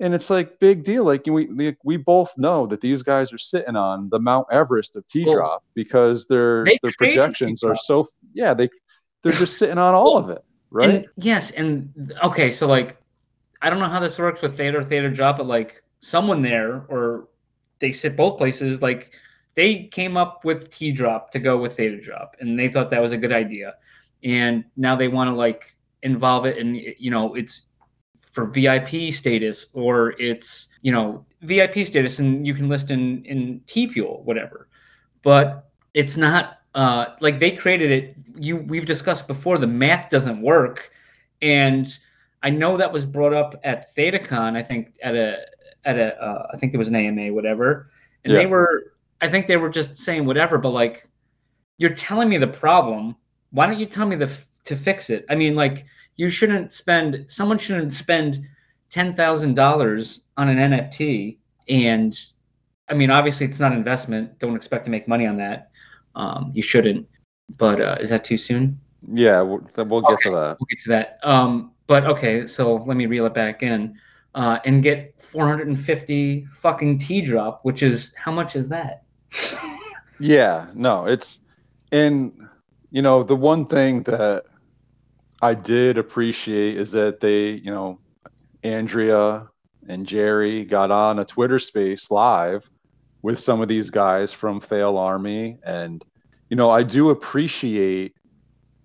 and 0.00 0.14
it's 0.14 0.30
like 0.30 0.58
big 0.60 0.84
deal. 0.84 1.04
Like 1.04 1.26
we 1.26 1.76
we 1.82 1.96
both 1.96 2.32
know 2.36 2.66
that 2.66 2.80
these 2.80 3.02
guys 3.02 3.32
are 3.32 3.38
sitting 3.38 3.76
on 3.76 4.08
the 4.10 4.18
Mount 4.18 4.46
Everest 4.50 4.96
of 4.96 5.06
T 5.08 5.24
drop 5.24 5.36
well, 5.36 5.62
because 5.74 6.26
their 6.26 6.64
their 6.64 6.92
projections 6.96 7.62
are 7.62 7.76
so 7.76 8.06
yeah 8.32 8.54
they 8.54 8.68
they're 9.22 9.32
just 9.32 9.58
sitting 9.58 9.78
on 9.78 9.94
all 9.94 10.16
of 10.16 10.30
it 10.30 10.44
right. 10.70 10.90
And, 10.90 11.06
yes, 11.16 11.50
and 11.50 12.14
okay, 12.22 12.50
so 12.50 12.66
like 12.66 12.96
I 13.60 13.70
don't 13.70 13.80
know 13.80 13.88
how 13.88 14.00
this 14.00 14.18
works 14.18 14.40
with 14.40 14.56
Theta 14.56 14.78
or 14.78 14.84
Theta 14.84 15.10
drop, 15.10 15.38
but 15.38 15.46
like 15.46 15.82
someone 16.00 16.42
there 16.42 16.84
or 16.88 17.28
they 17.80 17.92
sit 17.92 18.16
both 18.16 18.38
places 18.38 18.82
like 18.82 19.12
they 19.54 19.84
came 19.84 20.16
up 20.16 20.44
with 20.44 20.70
T 20.70 20.92
drop 20.92 21.32
to 21.32 21.38
go 21.38 21.58
with 21.58 21.76
Theta 21.76 22.00
drop, 22.00 22.36
and 22.40 22.58
they 22.58 22.68
thought 22.68 22.90
that 22.90 23.02
was 23.02 23.12
a 23.12 23.16
good 23.16 23.32
idea, 23.32 23.74
and 24.22 24.64
now 24.76 24.96
they 24.96 25.08
want 25.08 25.28
to 25.28 25.34
like 25.34 25.74
involve 26.02 26.46
it 26.46 26.58
and 26.58 26.76
you 26.76 27.10
know 27.10 27.34
it's 27.34 27.62
for 28.38 28.46
VIP 28.46 29.12
status 29.12 29.66
or 29.72 30.10
it's, 30.20 30.68
you 30.82 30.92
know, 30.92 31.26
VIP 31.42 31.84
status 31.84 32.20
and 32.20 32.46
you 32.46 32.54
can 32.54 32.68
list 32.68 32.90
in 32.90 33.24
in 33.24 33.60
T 33.66 33.88
fuel, 33.88 34.22
whatever. 34.24 34.68
But 35.22 35.68
it's 35.94 36.16
not 36.16 36.58
uh 36.74 37.06
like 37.20 37.40
they 37.40 37.50
created 37.50 37.90
it 37.90 38.14
you 38.36 38.58
we've 38.58 38.86
discussed 38.86 39.26
before 39.26 39.58
the 39.58 39.66
math 39.66 40.10
doesn't 40.10 40.40
work 40.40 40.90
and 41.42 41.98
I 42.42 42.50
know 42.50 42.76
that 42.76 42.92
was 42.92 43.04
brought 43.04 43.32
up 43.32 43.58
at 43.64 43.96
ThetaCon, 43.96 44.56
I 44.56 44.62
think 44.62 44.96
at 45.02 45.16
a 45.16 45.38
at 45.88 45.98
a 45.98 46.22
uh, 46.22 46.46
I 46.52 46.56
think 46.58 46.72
there 46.72 46.78
was 46.78 46.88
an 46.88 46.94
AMA 46.94 47.32
whatever. 47.32 47.90
And 48.24 48.32
yeah. 48.32 48.40
they 48.40 48.46
were 48.46 48.92
I 49.20 49.28
think 49.28 49.46
they 49.46 49.56
were 49.56 49.70
just 49.70 49.96
saying 49.96 50.26
whatever, 50.26 50.58
but 50.58 50.70
like 50.70 51.08
you're 51.78 51.94
telling 51.94 52.28
me 52.28 52.38
the 52.38 52.46
problem. 52.46 53.16
Why 53.50 53.66
don't 53.66 53.78
you 53.78 53.86
tell 53.86 54.06
me 54.06 54.14
the 54.14 54.36
to 54.66 54.76
fix 54.76 55.08
it? 55.10 55.24
I 55.30 55.34
mean, 55.34 55.56
like 55.56 55.86
you 56.16 56.28
shouldn't 56.28 56.72
spend 56.72 57.24
someone 57.28 57.58
shouldn't 57.58 57.94
spend 57.94 58.46
ten 58.90 59.16
thousand 59.16 59.54
dollars 59.54 60.20
on 60.36 60.48
an 60.48 60.58
NFT 60.72 61.38
and 61.68 62.18
I 62.88 62.94
mean 62.94 63.10
obviously 63.10 63.46
it's 63.46 63.58
not 63.58 63.72
investment. 63.72 64.38
Don't 64.38 64.54
expect 64.54 64.84
to 64.84 64.90
make 64.90 65.08
money 65.08 65.26
on 65.26 65.38
that. 65.38 65.70
Um, 66.14 66.52
you 66.54 66.62
shouldn't. 66.62 67.08
But 67.56 67.80
uh, 67.80 67.96
is 67.98 68.10
that 68.10 68.26
too 68.26 68.36
soon? 68.36 68.78
Yeah, 69.10 69.40
we'll, 69.40 69.66
we'll 69.76 70.02
get 70.02 70.12
okay, 70.12 70.22
to 70.24 70.30
that. 70.32 70.56
We'll 70.60 70.66
get 70.68 70.80
to 70.80 70.88
that. 70.90 71.18
Um, 71.22 71.72
but 71.86 72.04
okay, 72.04 72.46
so 72.46 72.84
let 72.86 72.96
me 72.96 73.06
reel 73.06 73.24
it 73.24 73.32
back 73.32 73.62
in. 73.62 73.98
Uh, 74.34 74.58
and 74.64 74.82
get 74.82 75.14
450 75.22 76.46
fucking 76.60 76.98
T 76.98 77.20
drop, 77.20 77.60
which 77.64 77.82
is 77.82 78.12
how 78.16 78.32
much 78.32 78.56
is 78.56 78.68
that? 78.68 79.02
Yeah, 80.20 80.66
no, 80.74 81.06
it's 81.06 81.38
and 81.92 82.48
you 82.90 83.02
know 83.02 83.22
the 83.22 83.36
one 83.36 83.66
thing 83.66 84.02
that 84.02 84.44
I 85.40 85.54
did 85.54 85.96
appreciate 85.96 86.76
is 86.76 86.90
that 86.90 87.20
they, 87.20 87.50
you 87.50 87.70
know, 87.70 88.00
Andrea 88.64 89.48
and 89.88 90.06
Jerry 90.06 90.64
got 90.64 90.90
on 90.90 91.20
a 91.20 91.24
Twitter 91.24 91.60
space 91.60 92.10
live 92.10 92.68
with 93.22 93.38
some 93.38 93.60
of 93.60 93.68
these 93.68 93.90
guys 93.90 94.32
from 94.32 94.60
Fail 94.60 94.96
Army 94.96 95.58
and 95.64 96.04
you 96.48 96.56
know, 96.56 96.70
I 96.70 96.82
do 96.82 97.10
appreciate 97.10 98.14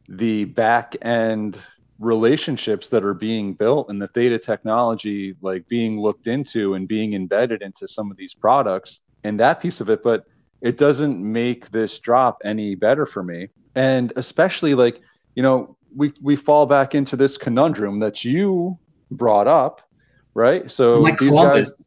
the 0.09 0.45
back 0.45 0.95
end 1.01 1.57
relationships 2.03 2.87
that 2.89 3.03
are 3.03 3.13
being 3.13 3.53
built 3.53 3.89
and 3.89 4.01
the 4.01 4.07
theta 4.09 4.37
technology 4.37 5.35
like 5.41 5.67
being 5.67 5.99
looked 5.99 6.27
into 6.27 6.73
and 6.75 6.87
being 6.87 7.13
embedded 7.13 7.61
into 7.61 7.87
some 7.87 8.11
of 8.11 8.17
these 8.17 8.33
products 8.33 8.99
and 9.23 9.39
that 9.39 9.61
piece 9.61 9.81
of 9.81 9.89
it 9.89 10.03
but 10.03 10.25
it 10.63 10.77
doesn't 10.77 11.19
make 11.21 11.69
this 11.71 11.99
drop 11.99 12.41
any 12.45 12.73
better 12.73 13.05
for 13.05 13.21
me. 13.21 13.49
And 13.75 14.13
especially 14.15 14.73
like 14.73 15.01
you 15.35 15.43
know 15.43 15.77
we 15.95 16.13
we 16.21 16.35
fall 16.35 16.65
back 16.65 16.95
into 16.95 17.15
this 17.15 17.37
conundrum 17.37 17.99
that 17.99 18.23
you 18.25 18.79
brought 19.11 19.47
up 19.47 19.81
right? 20.33 20.71
So 20.71 21.01
Like 21.01 21.19
these 21.19 21.29
Columbus. 21.29 21.69
guys 21.69 21.77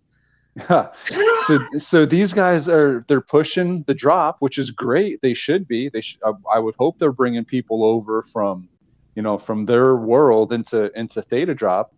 so 1.46 1.58
so 1.78 2.06
these 2.06 2.32
guys 2.32 2.66
are 2.68 3.04
they're 3.08 3.20
pushing 3.20 3.82
the 3.87 3.94
drop 3.94 4.37
which 4.40 4.58
is 4.58 4.70
great. 4.70 5.20
They 5.23 5.35
should 5.35 5.66
be. 5.66 5.88
They 5.88 6.02
should 6.02 6.20
I, 6.25 6.32
I 6.54 6.58
would 6.58 6.75
hope 6.78 6.99
they're 6.99 7.12
bringing 7.12 7.44
people 7.44 7.82
over 7.82 8.23
from 8.23 8.68
you 9.16 9.23
know 9.23 9.38
from 9.38 9.66
their 9.66 9.96
world 9.96 10.52
into 10.52 10.96
into 10.99 11.23
theta 11.23 11.54
drop. 11.54 11.92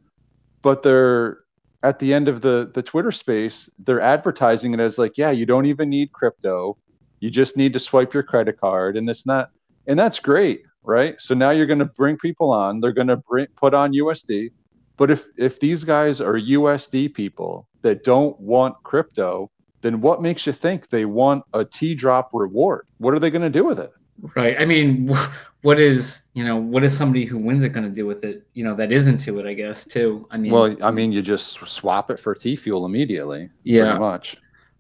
But 0.63 0.83
they're 0.83 1.41
at 1.83 1.99
the 1.99 2.15
end 2.15 2.29
of 2.29 2.41
the 2.41 2.71
the 2.75 2.83
twitter 2.83 3.13
space 3.13 3.71
they're 3.79 4.01
advertising 4.01 4.75
it 4.75 4.81
as 4.81 4.99
like 4.99 5.17
yeah 5.17 5.31
you 5.31 5.47
don't 5.47 5.67
even 5.67 5.91
need 5.91 6.13
crypto. 6.13 6.79
You 7.21 7.31
just 7.31 7.57
need 7.57 7.73
to 7.75 7.81
swipe 7.81 8.15
your 8.15 8.23
credit 8.23 8.59
card 8.59 8.97
and 8.97 9.11
it's 9.11 9.27
not 9.27 9.51
and 9.87 9.99
that's 9.99 10.19
great 10.19 10.63
right? 10.85 11.17
So 11.21 11.35
now 11.35 11.51
you're 11.51 11.67
going 11.67 11.81
to 11.81 11.85
bring 11.85 12.17
people 12.17 12.51
on. 12.51 12.81
They're 12.81 12.93
going 12.93 13.09
to 13.09 13.19
bring 13.19 13.47
put 13.57 13.75
on 13.75 13.93
usd 13.93 14.51
but 14.97 15.11
if 15.11 15.27
if 15.37 15.61
these 15.61 15.85
guys 15.85 16.21
are 16.21 16.35
usd 16.35 17.15
people 17.15 17.69
that 17.83 18.05
don't 18.05 18.39
want 18.41 18.75
crypto 18.83 19.51
then 19.81 20.01
what 20.01 20.21
makes 20.21 20.47
you 20.47 20.53
think 20.53 20.89
they 20.89 21.05
want 21.05 21.45
a 21.55 21.65
t 21.65 21.95
drop 21.95 22.31
reward? 22.33 22.87
What 22.99 23.15
are 23.15 23.21
they 23.21 23.31
going 23.31 23.43
to 23.43 23.51
do 23.51 23.65
with 23.65 23.79
it 23.79 23.93
Right. 24.35 24.57
I 24.59 24.65
mean, 24.65 25.15
what 25.63 25.81
is 25.81 26.23
you 26.35 26.45
know 26.45 26.57
what 26.57 26.85
is 26.85 26.97
somebody 26.97 27.25
who 27.25 27.39
wins 27.39 27.65
it 27.65 27.71
going 27.71 27.85
to 27.85 27.95
do 27.95 28.07
with 28.07 28.25
it? 28.25 28.47
You 28.55 28.65
know 28.65 28.75
that 28.77 28.93
is 28.93 29.07
into 29.07 29.39
it, 29.39 29.47
I 29.47 29.55
guess 29.55 29.85
too. 29.85 30.27
I 30.31 30.37
mean, 30.37 30.53
well 30.53 30.77
i 30.83 30.91
mean 30.91 31.11
you 31.11 31.21
just 31.23 31.59
swap 31.67 32.11
it 32.11 32.21
for 32.21 32.35
t 32.35 32.55
fuel 32.55 32.87
immediately 32.87 33.51
yeah, 33.65 33.99
much 33.99 34.37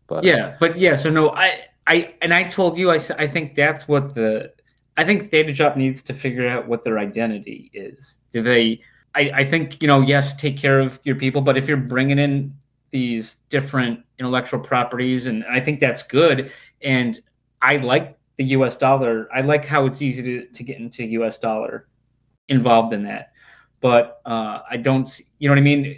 but 0.09 0.25
yeah, 0.25 0.57
but 0.59 0.76
yeah. 0.76 0.97
So 0.97 1.11
no, 1.11 1.30
I 1.30 1.66
I 1.87 2.14
and 2.23 2.35
I 2.35 2.45
told 2.45 2.76
you 2.76 2.90
I 2.90 2.99
I 3.18 3.28
think 3.28 3.54
that's 3.54 3.87
what 3.87 4.14
the 4.14 4.52
I 4.97 5.04
think 5.04 5.30
Theta 5.30 5.52
Drop 5.52 5.76
needs 5.76 6.02
to 6.02 6.14
figure 6.14 6.49
out 6.49 6.66
what 6.66 6.83
their 6.83 6.99
identity 6.99 7.71
is. 7.73 8.18
Do 8.33 8.42
they? 8.42 8.80
I 9.14 9.30
I 9.35 9.45
think 9.45 9.80
you 9.80 9.87
know 9.87 10.00
yes, 10.00 10.35
take 10.35 10.57
care 10.57 10.80
of 10.80 10.99
your 11.04 11.14
people, 11.14 11.42
but 11.42 11.57
if 11.57 11.68
you're 11.68 11.76
bringing 11.76 12.18
in 12.18 12.54
these 12.90 13.37
different 13.50 14.00
intellectual 14.18 14.59
properties, 14.59 15.26
and 15.26 15.45
I 15.45 15.61
think 15.61 15.78
that's 15.78 16.02
good, 16.02 16.50
and 16.83 17.21
I 17.61 17.76
like 17.76 18.18
the 18.38 18.45
U.S. 18.45 18.76
dollar. 18.76 19.28
I 19.35 19.40
like 19.42 19.64
how 19.66 19.87
it's 19.87 20.00
easy 20.02 20.23
to 20.23 20.47
to 20.47 20.62
get 20.64 20.78
into 20.78 21.04
U.S. 21.04 21.38
dollar 21.38 21.88
involved 22.49 22.92
in 22.95 23.02
that, 23.04 23.33
but 23.80 24.21
uh, 24.26 24.61
I 24.71 24.76
don't. 24.78 25.02
s- 25.09 25.23
You 25.38 25.49
know 25.49 25.52
what 25.54 25.59
I 25.61 25.62
mean? 25.62 25.97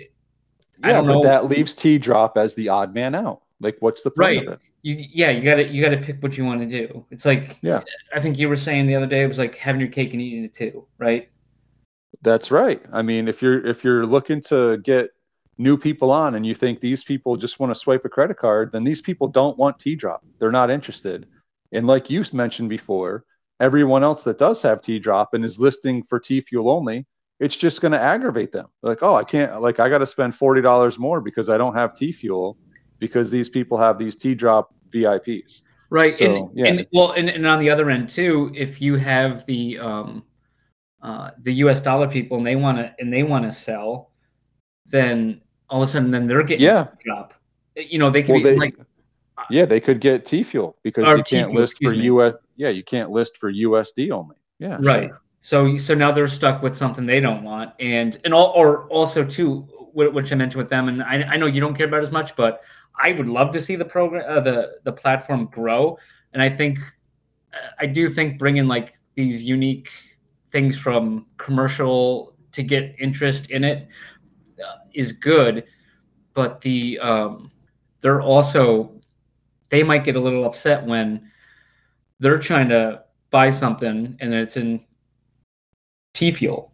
I 0.83 0.89
yeah 0.91 0.97
don't 0.97 1.07
but 1.07 1.13
know. 1.15 1.23
that 1.23 1.47
leaves 1.49 1.75
t 1.75 1.99
drop 1.99 2.39
as 2.39 2.55
the 2.55 2.69
odd 2.71 2.95
man 2.95 3.15
out 3.15 3.43
like 3.61 3.77
what's 3.81 4.01
the 4.03 4.11
point 4.11 4.19
Right. 4.19 4.47
of 4.47 4.55
it 4.55 4.61
you 4.83 4.95
yeah 5.13 5.29
you 5.29 5.43
gotta 5.43 5.69
you 5.69 5.83
gotta 5.83 5.99
pick 5.99 6.23
what 6.23 6.39
you 6.39 6.45
want 6.47 6.61
to 6.63 6.67
do 6.67 7.05
it's 7.11 7.27
like 7.27 7.59
Yeah. 7.61 7.83
i 8.15 8.19
think 8.21 8.39
you 8.39 8.49
were 8.49 8.57
saying 8.57 8.87
the 8.87 8.95
other 8.95 9.07
day 9.07 9.23
it 9.23 9.27
was 9.27 9.37
like 9.37 9.55
having 9.57 9.79
your 9.79 9.91
cake 9.91 10.15
and 10.15 10.23
eating 10.23 10.43
it 10.45 10.55
too 10.55 10.87
right 10.97 11.29
That's 12.23 12.51
right. 12.51 12.81
I 12.93 13.03
mean, 13.03 13.29
if 13.29 13.43
you're 13.43 13.61
if 13.67 13.85
you're 13.85 14.07
looking 14.07 14.41
to 14.45 14.79
get 14.79 15.11
new 15.59 15.77
people 15.77 16.11
on 16.11 16.35
and 16.37 16.47
you 16.47 16.55
think 16.55 16.81
these 16.81 17.05
people 17.05 17.37
just 17.37 17.61
want 17.61 17.71
to 17.73 17.79
swipe 17.79 18.05
a 18.07 18.09
credit 18.09 18.39
card, 18.39 18.73
then 18.73 18.83
these 18.85 19.03
people 19.03 19.29
don't 19.29 19.57
want 19.59 19.79
T 19.79 19.95
drop. 19.95 20.23
They're 20.39 20.51
not 20.61 20.71
interested. 20.71 21.27
And 21.73 21.87
like 21.87 22.11
you 22.11 22.25
mentioned 22.33 22.69
before, 22.69 23.25
everyone 23.61 24.03
else 24.03 24.25
that 24.25 24.39
does 24.39 24.63
have 24.63 24.81
T 24.81 24.99
drop 24.99 25.35
and 25.35 25.45
is 25.45 25.59
listing 25.59 26.03
for 26.03 26.19
T 26.19 26.41
fuel 26.41 26.71
only, 26.71 27.07
it's 27.39 27.57
just 27.57 27.81
going 27.81 27.93
to 27.93 28.01
aggravate 28.01 28.53
them. 28.53 28.67
Like, 28.83 29.03
oh, 29.03 29.15
I 29.15 29.25
can't 29.25 29.61
like 29.63 29.81
I 29.81 29.89
got 29.89 29.99
to 29.99 30.07
spend 30.07 30.35
forty 30.35 30.61
dollars 30.61 30.99
more 30.99 31.21
because 31.21 31.49
I 31.49 31.57
don't 31.59 31.75
have 31.75 31.97
T 31.97 32.13
fuel 32.13 32.57
because 32.99 33.31
these 33.31 33.49
people 33.49 33.79
have 33.79 33.99
these 33.99 34.17
T 34.17 34.35
drop 34.35 34.75
VIPs. 34.93 35.63
right 35.91 36.15
So, 36.15 36.25
and, 36.25 36.59
yeah. 36.59 36.67
and 36.67 36.87
well 36.93 37.13
and, 37.13 37.29
and 37.29 37.47
on 37.47 37.61
the 37.61 37.71
other 37.71 37.89
end 37.91 38.11
too 38.11 38.51
if 38.55 38.81
you 38.81 38.97
have 38.97 39.47
the 39.47 39.79
um 39.79 40.23
uh 41.03 41.31
the 41.43 41.53
us 41.55 41.81
dollar 41.81 42.09
people 42.09 42.37
and 42.39 42.47
they 42.47 42.57
want 42.57 42.79
to 42.79 42.95
and 42.99 43.13
they 43.13 43.23
want 43.23 43.45
to 43.45 43.53
sell 43.53 44.11
then 44.87 45.41
all 45.69 45.83
of 45.83 45.89
a 45.89 45.93
sudden 45.93 46.11
then 46.11 46.27
they're 46.27 46.43
getting 46.43 46.65
Yeah. 46.67 46.89
drop 47.05 47.35
you 47.77 47.99
know 47.99 48.11
they 48.11 48.23
can 48.23 48.35
Well, 48.35 48.43
be 48.43 48.51
they 48.51 48.57
like 48.57 48.77
yeah 49.51 49.65
they 49.65 49.81
could 49.81 50.01
get 50.01 50.25
T 50.25 50.43
fuel 50.43 50.77
because 50.83 51.07
Or 51.07 51.17
you 51.17 51.25
can't 51.25 51.53
list 51.53 51.77
for 51.83 51.91
me. 51.91 52.05
US. 52.05 52.35
Yeah, 52.57 52.69
you 52.69 52.85
can't 52.85 53.11
list 53.11 53.39
for 53.39 53.53
USD 53.53 54.11
only. 54.11 54.37
Yeah, 54.59 54.77
right 54.81 55.09
sure. 55.09 55.23
so 55.41 55.77
so 55.79 55.95
now 55.95 56.13
they're 56.13 56.29
stuck 56.29 56.63
with 56.63 56.77
something 56.77 57.07
they 57.07 57.21
don't 57.21 57.43
want 57.43 57.73
and 57.81 58.21
and 58.25 58.35
all 58.35 58.53
or 58.55 58.87
also 58.89 59.25
too 59.25 59.67
which 59.95 60.33
i 60.33 60.35
mentioned 60.35 60.61
with 60.61 60.69
them 60.69 60.89
and 60.89 61.03
i, 61.03 61.23
I 61.23 61.37
know 61.39 61.47
you 61.47 61.61
don't 61.61 61.75
care 61.75 61.87
about 61.87 62.03
as 62.03 62.11
much 62.11 62.37
but 62.37 62.61
i 63.03 63.13
would 63.13 63.27
love 63.27 63.53
to 63.55 63.61
see 63.61 63.75
the 63.75 63.85
program 63.85 64.25
uh, 64.29 64.41
the 64.41 64.73
the 64.85 64.93
platform 64.93 65.47
grow 65.47 65.97
and 66.35 66.43
i 66.43 66.49
think 66.49 66.79
uh, 67.55 67.69
i 67.79 67.87
do 67.87 68.11
think 68.11 68.39
bringing 68.39 68.67
like 68.69 68.95
these 69.15 69.43
unique 69.43 69.89
things 70.53 70.77
from 70.77 71.27
commercial 71.39 72.37
to 72.53 72.63
get 72.63 72.95
interest 72.99 73.51
in 73.51 73.65
it 73.65 73.89
uh, 74.63 75.11
good 75.21 75.65
but 76.35 76.61
the 76.61 76.99
um 76.99 77.51
they're 78.03 78.23
also 78.23 79.00
they 79.71 79.83
might 79.83 80.05
get 80.05 80.17
a 80.17 80.21
little 80.21 80.45
upset 80.45 80.85
when 80.87 81.31
they're 82.21 82.39
trying 82.39 82.69
to 82.71 83.05
buy 83.31 83.51
something 83.51 84.17
and 84.21 84.35
it's 84.35 84.57
in 84.57 84.81
T 86.15 86.31
fuel. 86.33 86.73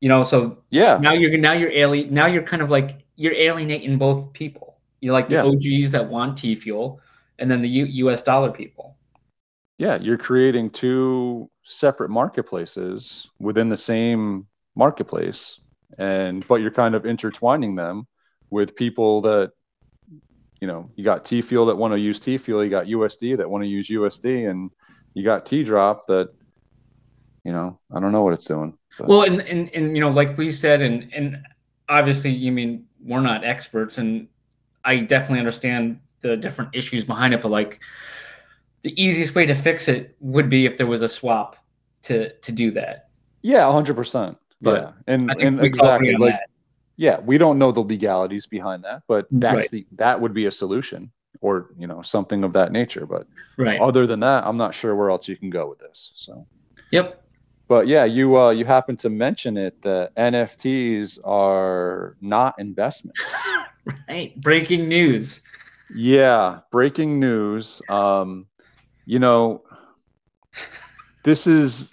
You 0.00 0.08
know, 0.08 0.24
so 0.24 0.62
Yeah, 0.70 0.98
now 1.00 1.12
you're 1.12 1.36
now 1.38 1.52
you're 1.52 1.70
alien 1.72 2.12
now 2.14 2.26
you're 2.26 2.42
kind 2.42 2.62
of 2.62 2.70
like 2.70 3.04
you're 3.16 3.34
alienating 3.34 3.98
both 3.98 4.32
people. 4.32 4.78
You're 5.00 5.12
like 5.12 5.28
the 5.28 5.36
Yeah. 5.36 5.44
OGs 5.44 5.90
that 5.90 6.08
want 6.08 6.38
T 6.38 6.54
fuel 6.54 7.00
and 7.38 7.50
then 7.50 7.62
the 7.62 7.68
U- 7.68 8.06
US 8.08 8.22
dollar 8.22 8.50
people. 8.50 8.96
yeah, 9.78 9.96
you're 9.96 10.18
creating 10.18 10.70
two 10.70 11.50
separate 11.64 12.10
marketplaces 12.10 13.26
within 13.38 13.68
the 13.68 13.76
same 13.76 14.46
marketplace, 14.76 15.58
and 15.98 16.46
but 16.46 16.56
you're 16.56 16.70
kind 16.70 16.94
of 16.94 17.06
intertwining 17.06 17.74
them 17.76 18.06
with 18.50 18.76
people 18.76 19.22
that 19.22 19.52
you 20.60 20.66
know 20.66 20.90
you 20.96 21.04
got 21.04 21.24
T 21.24 21.40
fuel 21.42 21.66
that 21.66 21.76
want 21.76 21.92
to 21.94 21.98
use 21.98 22.20
T 22.20 22.36
fuel, 22.38 22.62
you 22.64 22.70
got 22.70 22.86
USD 22.86 23.36
that 23.38 23.48
want 23.48 23.62
to 23.64 23.68
use 23.68 23.88
USD, 23.88 24.50
and 24.50 24.70
you 25.14 25.24
got 25.24 25.46
T 25.46 25.64
drop 25.64 26.06
that 26.08 26.30
you 27.44 27.52
know 27.52 27.78
I 27.94 28.00
don't 28.00 28.12
know 28.12 28.22
what 28.22 28.34
it's 28.34 28.44
doing. 28.46 28.76
but- 28.98 29.08
Well, 29.08 29.22
and, 29.22 29.40
and 29.40 29.70
and 29.74 29.96
you 29.96 30.00
know, 30.02 30.10
like 30.10 30.36
we 30.36 30.50
said, 30.50 30.82
and 30.82 31.12
and 31.14 31.38
obviously, 31.88 32.30
you 32.30 32.52
mean 32.52 32.86
we're 33.02 33.20
not 33.20 33.44
experts, 33.44 33.98
and 33.98 34.28
I 34.84 34.98
definitely 34.98 35.38
understand 35.38 36.00
the 36.20 36.36
different 36.36 36.74
issues 36.74 37.04
behind 37.04 37.32
it. 37.32 37.40
But 37.42 37.50
like, 37.50 37.80
the 38.82 38.92
easiest 39.02 39.34
way 39.34 39.46
to 39.46 39.54
fix 39.54 39.88
it 39.88 40.14
would 40.20 40.50
be 40.50 40.66
if 40.66 40.76
there 40.76 40.86
was 40.86 41.00
a 41.02 41.08
swap 41.08 41.56
to 42.02 42.30
to 42.32 42.52
do 42.52 42.70
that. 42.72 43.08
yeah, 43.42 43.70
hundred 43.72 43.94
percent. 43.96 44.36
But 44.60 44.82
Yeah, 44.82 44.92
and 45.06 45.30
and 45.40 45.58
we 45.58 45.70
can 45.70 45.80
all 45.80 45.94
agree 45.94 46.10
exactly 46.10 46.16
like 46.26 46.34
that. 46.34 46.49
Yeah, 47.00 47.18
we 47.18 47.38
don't 47.38 47.58
know 47.58 47.72
the 47.72 47.80
legalities 47.80 48.46
behind 48.46 48.84
that, 48.84 49.02
but 49.08 49.26
that's 49.30 49.56
Right. 49.56 49.70
the 49.70 49.86
that 49.96 50.20
would 50.20 50.34
be 50.34 50.44
a 50.44 50.50
solution 50.50 51.10
or 51.40 51.70
you 51.78 51.86
know 51.86 52.02
something 52.02 52.44
of 52.44 52.52
that 52.52 52.72
nature. 52.72 53.06
But 53.06 53.26
Right. 53.56 53.80
other 53.80 54.06
than 54.06 54.20
that, 54.20 54.44
I'm 54.46 54.58
not 54.58 54.74
sure 54.74 54.94
where 54.94 55.08
else 55.08 55.26
you 55.26 55.36
can 55.36 55.48
go 55.48 55.66
with 55.70 55.78
this. 55.78 56.12
So, 56.14 56.46
Yep. 56.90 57.24
but 57.68 57.86
yeah, 57.86 58.04
you 58.04 58.36
uh, 58.36 58.50
you 58.50 58.66
happen 58.66 58.98
to 58.98 59.08
mention 59.08 59.56
it 59.56 59.80
that 59.80 60.14
NFTs 60.16 61.18
are 61.24 62.16
not 62.20 62.54
investments. 62.58 63.20
Right. 64.08 64.38
Breaking 64.42 64.88
news. 64.88 65.40
yeah, 65.94 66.60
breaking 66.70 67.18
news. 67.18 67.80
Um, 67.88 68.46
you 69.06 69.18
know, 69.18 69.62
this 71.24 71.46
is 71.46 71.90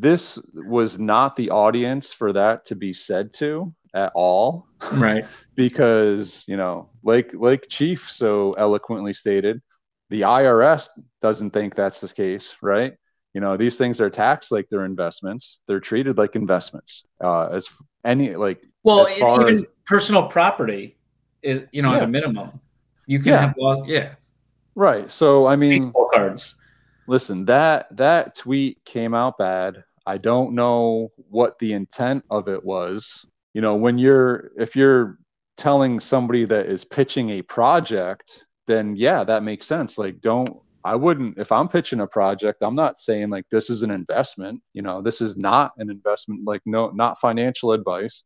this 0.00 0.38
was 0.54 0.98
not 0.98 1.36
the 1.36 1.50
audience 1.50 2.12
for 2.12 2.32
that 2.32 2.64
to 2.66 2.74
be 2.74 2.92
said 2.94 3.32
to 3.34 3.72
at 3.94 4.12
all. 4.14 4.66
Right. 4.92 5.24
because 5.54 6.44
you 6.48 6.56
know 6.56 6.88
like 7.04 7.32
like 7.34 7.66
chief 7.68 8.10
so 8.10 8.52
eloquently 8.54 9.12
stated 9.12 9.60
the 10.08 10.22
irs 10.22 10.88
doesn't 11.20 11.50
think 11.50 11.74
that's 11.74 12.00
the 12.00 12.08
case 12.08 12.56
right 12.62 12.94
you 13.34 13.40
know 13.42 13.58
these 13.58 13.76
things 13.76 14.00
are 14.00 14.08
taxed 14.08 14.50
like 14.50 14.66
they're 14.70 14.86
investments 14.86 15.58
they're 15.68 15.78
treated 15.78 16.16
like 16.16 16.36
investments 16.36 17.04
uh 17.22 17.48
as 17.48 17.68
any 18.06 18.34
like 18.34 18.62
Well, 18.82 19.06
even 19.10 19.56
as- 19.58 19.64
personal 19.84 20.26
property 20.26 20.96
is 21.42 21.64
you 21.70 21.82
know 21.82 21.92
at 21.94 22.02
a 22.02 22.08
minimum. 22.08 22.58
You 23.06 23.18
can 23.18 23.28
Yeah. 23.28 23.40
have 23.40 23.54
laws. 23.58 23.80
Yeah, 23.86 24.14
right. 24.74 25.12
So 25.12 25.46
I 25.46 25.54
mean, 25.56 25.92
cards. 26.14 26.54
Listen, 27.06 27.44
that 27.46 27.86
that 27.96 28.36
tweet 28.36 28.84
came 28.84 29.14
out 29.14 29.38
bad. 29.38 29.84
I 30.06 30.18
don't 30.18 30.54
know 30.54 31.12
what 31.16 31.58
the 31.58 31.72
intent 31.72 32.24
of 32.30 32.48
it 32.48 32.64
was. 32.64 33.24
You 33.54 33.60
know, 33.60 33.76
when 33.76 33.98
you're 33.98 34.50
if 34.56 34.74
you're 34.76 35.18
telling 35.56 36.00
somebody 36.00 36.44
that 36.46 36.66
is 36.66 36.84
pitching 36.84 37.30
a 37.30 37.42
project, 37.42 38.44
then 38.66 38.96
yeah, 38.96 39.24
that 39.24 39.42
makes 39.42 39.66
sense. 39.66 39.98
Like 39.98 40.20
don't 40.20 40.60
I 40.84 40.96
wouldn't 40.96 41.38
if 41.38 41.52
I'm 41.52 41.68
pitching 41.68 42.00
a 42.00 42.06
project, 42.06 42.62
I'm 42.62 42.74
not 42.74 42.98
saying 42.98 43.30
like 43.30 43.46
this 43.50 43.70
is 43.70 43.82
an 43.82 43.90
investment, 43.90 44.62
you 44.72 44.82
know, 44.82 45.02
this 45.02 45.20
is 45.20 45.36
not 45.36 45.72
an 45.78 45.90
investment 45.90 46.42
like 46.44 46.62
no 46.66 46.90
not 46.90 47.20
financial 47.20 47.72
advice. 47.72 48.24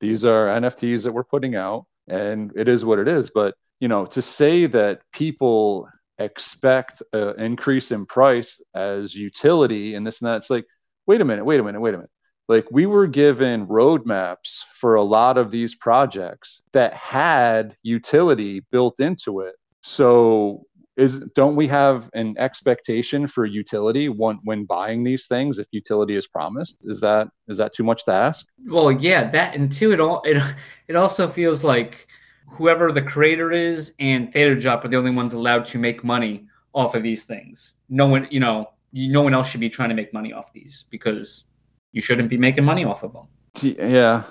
These 0.00 0.24
are 0.24 0.48
NFTs 0.48 1.04
that 1.04 1.12
we're 1.12 1.24
putting 1.24 1.54
out 1.56 1.86
and 2.08 2.52
it 2.56 2.68
is 2.68 2.84
what 2.84 2.98
it 2.98 3.08
is, 3.08 3.30
but 3.30 3.54
you 3.80 3.88
know, 3.88 4.06
to 4.06 4.22
say 4.22 4.66
that 4.66 5.00
people 5.12 5.88
expect 6.18 7.02
an 7.12 7.40
increase 7.40 7.90
in 7.90 8.06
price 8.06 8.60
as 8.74 9.14
utility 9.14 9.94
and 9.94 10.06
this 10.06 10.20
and 10.20 10.28
that. 10.28 10.36
It's 10.36 10.50
like, 10.50 10.66
wait 11.06 11.20
a 11.20 11.24
minute, 11.24 11.44
wait 11.44 11.60
a 11.60 11.62
minute, 11.62 11.80
wait 11.80 11.94
a 11.94 11.98
minute. 11.98 12.10
Like 12.48 12.66
we 12.70 12.86
were 12.86 13.06
given 13.06 13.66
roadmaps 13.66 14.60
for 14.74 14.96
a 14.96 15.02
lot 15.02 15.38
of 15.38 15.50
these 15.50 15.74
projects 15.74 16.62
that 16.72 16.92
had 16.92 17.76
utility 17.82 18.62
built 18.70 19.00
into 19.00 19.40
it. 19.40 19.54
So 19.82 20.66
is 20.96 21.20
don't 21.34 21.56
we 21.56 21.66
have 21.68 22.08
an 22.14 22.36
expectation 22.38 23.26
for 23.26 23.46
utility 23.46 24.08
when, 24.08 24.38
when 24.44 24.64
buying 24.64 25.02
these 25.02 25.26
things 25.26 25.58
if 25.58 25.66
utility 25.72 26.16
is 26.16 26.26
promised? 26.26 26.76
Is 26.84 27.00
that 27.00 27.28
is 27.48 27.58
that 27.58 27.74
too 27.74 27.82
much 27.82 28.04
to 28.04 28.12
ask? 28.12 28.46
Well, 28.66 28.92
yeah, 28.92 29.30
that 29.30 29.56
and 29.56 29.72
two, 29.72 29.92
it 29.92 30.00
all 30.00 30.22
it 30.24 30.40
it 30.86 30.96
also 30.96 31.28
feels 31.28 31.64
like 31.64 32.06
whoever 32.46 32.92
the 32.92 33.02
creator 33.02 33.52
is 33.52 33.94
and 33.98 34.32
Theta 34.32 34.54
Drop 34.58 34.84
are 34.84 34.88
the 34.88 34.96
only 34.96 35.10
ones 35.10 35.32
allowed 35.32 35.64
to 35.66 35.78
make 35.78 36.04
money 36.04 36.46
off 36.74 36.94
of 36.94 37.02
these 37.02 37.24
things. 37.24 37.74
No 37.88 38.06
one, 38.06 38.28
you 38.30 38.40
know, 38.40 38.70
you, 38.92 39.12
no 39.12 39.22
one 39.22 39.34
else 39.34 39.48
should 39.48 39.60
be 39.60 39.70
trying 39.70 39.88
to 39.88 39.94
make 39.94 40.12
money 40.12 40.32
off 40.32 40.52
these 40.52 40.84
because 40.90 41.44
you 41.92 42.00
shouldn't 42.00 42.28
be 42.28 42.36
making 42.36 42.64
money 42.64 42.84
off 42.84 43.02
of 43.02 43.12
them. 43.12 43.26
Yeah. 43.60 44.24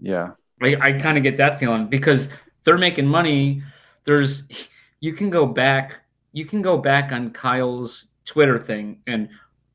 Yeah. 0.00 0.30
I, 0.62 0.76
I 0.80 0.92
kind 0.92 1.16
of 1.16 1.22
get 1.22 1.36
that 1.38 1.58
feeling 1.58 1.88
because 1.88 2.28
they're 2.64 2.78
making 2.78 3.06
money. 3.06 3.62
There's 4.04 4.44
you 5.00 5.12
can 5.12 5.30
go 5.30 5.46
back 5.46 5.96
you 6.32 6.46
can 6.46 6.62
go 6.62 6.78
back 6.78 7.12
on 7.12 7.30
Kyle's 7.30 8.06
Twitter 8.24 8.58
thing 8.58 9.00
and 9.06 9.28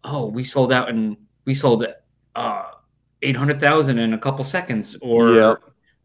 oh 0.03 0.25
we 0.25 0.43
sold 0.43 0.71
out 0.71 0.89
and 0.89 1.17
we 1.45 1.53
sold 1.53 1.85
uh 2.35 2.63
eight 3.21 3.35
hundred 3.35 3.59
thousand 3.59 3.99
in 3.99 4.13
a 4.13 4.17
couple 4.17 4.43
seconds 4.43 4.97
or 5.01 5.33
Yep. 5.33 5.63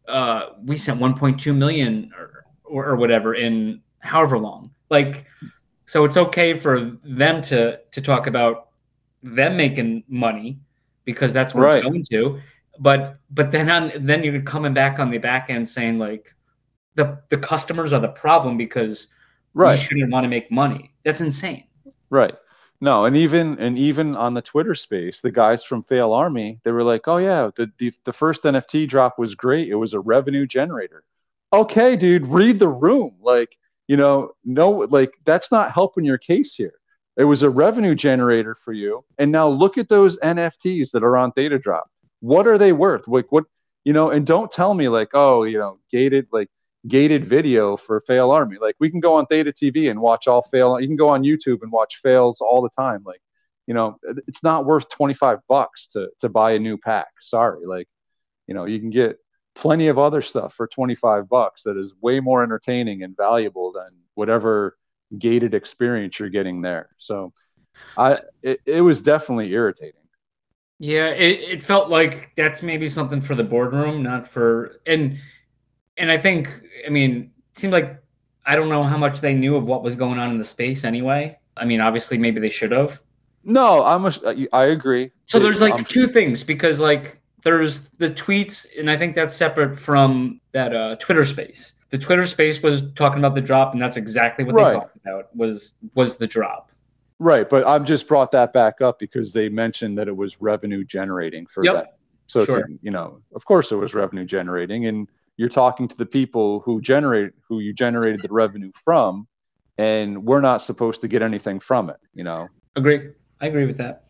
Uh 0.08 0.50
we 0.64 0.76
sent 0.76 1.00
one 1.00 1.16
point 1.16 1.38
two 1.40 1.54
million 1.54 2.10
or, 2.18 2.44
or 2.64 2.86
or 2.90 2.96
whatever 2.96 3.34
in 3.34 3.80
however 4.00 4.38
long. 4.38 4.70
Like 4.90 5.26
so 5.86 6.04
it's 6.04 6.16
okay 6.16 6.58
for 6.58 6.92
them 7.04 7.42
to 7.42 7.78
to 7.92 8.00
talk 8.00 8.26
about 8.26 8.68
them 9.22 9.56
making 9.56 10.04
money 10.08 10.58
because 11.04 11.32
that's 11.32 11.54
what 11.54 11.62
Right. 11.64 11.76
it's 11.78 11.86
going 11.86 12.04
to 12.10 12.40
but 12.80 13.18
but 13.30 13.50
then 13.50 13.70
on 13.70 13.92
then 14.00 14.24
you're 14.24 14.40
coming 14.42 14.72
back 14.74 14.98
on 14.98 15.10
the 15.10 15.18
back 15.18 15.50
end 15.50 15.68
saying 15.68 15.98
like 15.98 16.34
the 16.94 17.18
the 17.28 17.38
customers 17.38 17.92
are 17.92 18.00
the 18.00 18.08
problem 18.08 18.56
because 18.56 19.08
Right. 19.54 19.78
you 19.78 19.84
shouldn't 19.84 20.10
want 20.10 20.24
to 20.24 20.28
make 20.28 20.50
money. 20.50 20.94
That's 21.04 21.20
insane. 21.20 21.64
Right. 22.08 22.34
No, 22.82 23.04
and 23.04 23.16
even 23.16 23.60
and 23.60 23.78
even 23.78 24.16
on 24.16 24.34
the 24.34 24.42
Twitter 24.42 24.74
space, 24.74 25.20
the 25.20 25.30
guys 25.30 25.62
from 25.62 25.84
Fail 25.84 26.12
Army, 26.12 26.58
they 26.64 26.72
were 26.72 26.82
like, 26.82 27.06
"Oh 27.06 27.18
yeah, 27.18 27.48
the, 27.54 27.70
the 27.78 27.92
the 28.04 28.12
first 28.12 28.42
NFT 28.42 28.88
drop 28.88 29.20
was 29.20 29.36
great. 29.36 29.68
It 29.68 29.76
was 29.76 29.94
a 29.94 30.00
revenue 30.00 30.48
generator." 30.48 31.04
Okay, 31.52 31.94
dude, 31.94 32.26
read 32.26 32.58
the 32.58 32.66
room. 32.66 33.14
Like, 33.22 33.56
you 33.86 33.96
know, 33.96 34.32
no, 34.44 34.70
like 34.70 35.12
that's 35.24 35.52
not 35.52 35.70
helping 35.70 36.04
your 36.04 36.18
case 36.18 36.56
here. 36.56 36.74
It 37.16 37.22
was 37.22 37.44
a 37.44 37.50
revenue 37.50 37.94
generator 37.94 38.56
for 38.64 38.72
you, 38.72 39.04
and 39.16 39.30
now 39.30 39.48
look 39.48 39.78
at 39.78 39.88
those 39.88 40.18
NFTs 40.18 40.90
that 40.90 41.04
are 41.04 41.16
on 41.16 41.30
Theta 41.30 41.60
Drop. 41.60 41.88
What 42.18 42.48
are 42.48 42.58
they 42.58 42.72
worth? 42.72 43.06
Like, 43.06 43.30
what 43.30 43.44
you 43.84 43.92
know? 43.92 44.10
And 44.10 44.26
don't 44.26 44.50
tell 44.50 44.74
me 44.74 44.88
like, 44.88 45.10
oh, 45.14 45.44
you 45.44 45.58
know, 45.58 45.78
gated 45.88 46.26
like 46.32 46.50
gated 46.86 47.24
video 47.24 47.76
for 47.76 48.00
Fail 48.00 48.30
Army. 48.30 48.56
Like 48.60 48.76
we 48.80 48.90
can 48.90 49.00
go 49.00 49.14
on 49.14 49.26
Theta 49.26 49.52
TV 49.52 49.90
and 49.90 50.00
watch 50.00 50.26
all 50.26 50.42
fail. 50.42 50.80
You 50.80 50.86
can 50.86 50.96
go 50.96 51.08
on 51.08 51.22
YouTube 51.22 51.62
and 51.62 51.70
watch 51.70 52.00
fails 52.02 52.40
all 52.40 52.62
the 52.62 52.70
time. 52.70 53.02
Like, 53.04 53.20
you 53.66 53.74
know, 53.74 53.98
it's 54.26 54.42
not 54.42 54.66
worth 54.66 54.88
25 54.90 55.38
bucks 55.48 55.88
to 55.88 56.08
to 56.20 56.28
buy 56.28 56.52
a 56.52 56.58
new 56.58 56.76
pack. 56.76 57.08
Sorry. 57.20 57.66
Like, 57.66 57.88
you 58.46 58.54
know, 58.54 58.64
you 58.64 58.80
can 58.80 58.90
get 58.90 59.18
plenty 59.54 59.88
of 59.88 59.98
other 59.98 60.22
stuff 60.22 60.54
for 60.54 60.66
25 60.66 61.28
bucks 61.28 61.62
that 61.64 61.76
is 61.76 61.92
way 62.00 62.20
more 62.20 62.42
entertaining 62.42 63.02
and 63.02 63.16
valuable 63.16 63.72
than 63.72 63.90
whatever 64.14 64.76
gated 65.18 65.54
experience 65.54 66.18
you're 66.18 66.30
getting 66.30 66.62
there. 66.62 66.88
So 66.98 67.32
I 67.96 68.18
it, 68.42 68.60
it 68.66 68.80
was 68.80 69.02
definitely 69.02 69.52
irritating. 69.52 70.00
Yeah, 70.78 71.10
it, 71.10 71.40
it 71.40 71.62
felt 71.62 71.90
like 71.90 72.32
that's 72.36 72.60
maybe 72.60 72.88
something 72.88 73.20
for 73.20 73.36
the 73.36 73.44
boardroom, 73.44 74.02
not 74.02 74.26
for 74.28 74.80
and 74.86 75.18
and 75.96 76.10
I 76.10 76.18
think 76.18 76.48
I 76.86 76.90
mean 76.90 77.30
it 77.52 77.58
seemed 77.58 77.72
like 77.72 77.98
I 78.46 78.56
don't 78.56 78.68
know 78.68 78.82
how 78.82 78.96
much 78.98 79.20
they 79.20 79.34
knew 79.34 79.56
of 79.56 79.64
what 79.64 79.82
was 79.82 79.94
going 79.96 80.18
on 80.18 80.30
in 80.30 80.38
the 80.38 80.44
space 80.44 80.84
anyway. 80.84 81.38
I 81.56 81.64
mean, 81.64 81.80
obviously 81.80 82.18
maybe 82.18 82.40
they 82.40 82.50
should 82.50 82.72
have. 82.72 83.00
No, 83.44 83.84
I'm 83.84 84.06
a, 84.06 84.12
I 84.52 84.66
agree. 84.66 85.10
So 85.26 85.38
there's 85.38 85.60
like 85.60 85.74
I'm- 85.74 85.84
two 85.84 86.06
things 86.06 86.42
because 86.44 86.80
like 86.80 87.20
there's 87.42 87.80
the 87.98 88.08
tweets, 88.08 88.66
and 88.78 88.88
I 88.90 88.96
think 88.96 89.14
that's 89.16 89.34
separate 89.34 89.78
from 89.78 90.40
that 90.52 90.74
uh, 90.74 90.96
Twitter 90.96 91.24
space. 91.24 91.72
The 91.90 91.98
Twitter 91.98 92.26
space 92.26 92.62
was 92.62 92.82
talking 92.94 93.18
about 93.18 93.34
the 93.34 93.40
drop, 93.40 93.72
and 93.74 93.82
that's 93.82 93.96
exactly 93.96 94.44
what 94.44 94.54
Right. 94.54 94.68
they 94.72 94.78
talked 94.78 94.96
about 95.04 95.36
was 95.36 95.74
was 95.94 96.16
the 96.16 96.26
drop. 96.26 96.70
Right, 97.18 97.48
but 97.48 97.66
I've 97.66 97.84
just 97.84 98.08
brought 98.08 98.30
that 98.32 98.52
back 98.52 98.80
up 98.80 98.98
because 98.98 99.32
they 99.32 99.48
mentioned 99.48 99.98
that 99.98 100.08
it 100.08 100.16
was 100.16 100.40
revenue 100.40 100.84
generating 100.84 101.46
for 101.46 101.64
Yep. 101.64 101.74
that. 101.74 101.96
So 102.28 102.44
Sure. 102.44 102.68
you 102.80 102.90
know, 102.90 103.20
of 103.34 103.44
course 103.44 103.70
it 103.72 103.76
was 103.76 103.92
revenue 103.94 104.24
generating, 104.24 104.86
and 104.86 105.08
you're 105.42 105.48
talking 105.48 105.88
to 105.88 105.96
the 105.96 106.06
people 106.06 106.60
who 106.60 106.80
generate 106.80 107.32
who 107.48 107.58
you 107.58 107.72
generated 107.72 108.22
the 108.22 108.28
revenue 108.30 108.70
from, 108.84 109.26
and 109.76 110.24
we're 110.24 110.40
not 110.40 110.62
supposed 110.62 111.00
to 111.00 111.08
get 111.08 111.20
anything 111.20 111.58
from 111.58 111.90
it. 111.90 111.96
You 112.14 112.22
know, 112.22 112.46
Agree. 112.76 113.10
I 113.40 113.46
agree 113.46 113.66
with 113.66 113.76
that. 113.78 114.04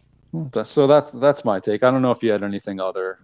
So 0.66 0.87
that's 0.87 1.11
that's 1.12 1.42
my 1.42 1.59
take. 1.59 1.85
I 1.85 1.90
don't 1.90 2.03
know 2.03 2.11
if 2.11 2.23
you 2.23 2.31
had 2.31 2.42
anything 2.42 2.81
other, 2.81 3.21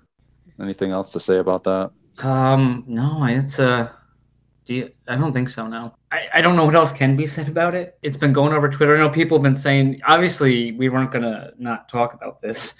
anything 0.58 0.90
else 0.90 1.12
to 1.12 1.20
say 1.20 1.36
about 1.36 1.64
that. 1.64 1.90
Um, 2.20 2.84
no, 2.86 3.24
it's 3.24 3.58
uh 3.58 3.90
do 4.64 4.74
you, 4.74 4.90
I 5.06 5.16
don't 5.16 5.34
think 5.34 5.50
so. 5.50 5.66
No, 5.66 5.94
I, 6.10 6.20
I 6.36 6.40
don't 6.40 6.56
know 6.56 6.64
what 6.64 6.74
else 6.74 6.92
can 6.92 7.14
be 7.14 7.26
said 7.26 7.46
about 7.46 7.74
it. 7.74 7.98
It's 8.02 8.16
been 8.16 8.32
going 8.32 8.54
over 8.54 8.70
Twitter. 8.70 8.96
I 8.96 9.00
know 9.00 9.10
people 9.10 9.36
have 9.36 9.42
been 9.42 9.58
saying. 9.58 10.00
Obviously, 10.06 10.72
we 10.72 10.88
weren't 10.88 11.12
gonna 11.12 11.52
not 11.58 11.90
talk 11.90 12.14
about 12.14 12.40
this, 12.40 12.74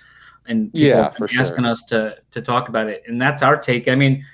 and 0.46 0.72
people 0.72 0.88
Yeah, 0.88 1.10
for 1.10 1.28
sure. 1.28 1.42
asking 1.42 1.66
us 1.66 1.82
to 1.84 2.16
to 2.30 2.40
talk 2.40 2.70
about 2.70 2.88
it, 2.88 3.02
and 3.06 3.20
that's 3.20 3.42
our 3.42 3.58
take. 3.58 3.88
I 3.88 3.94
mean, 3.94 4.24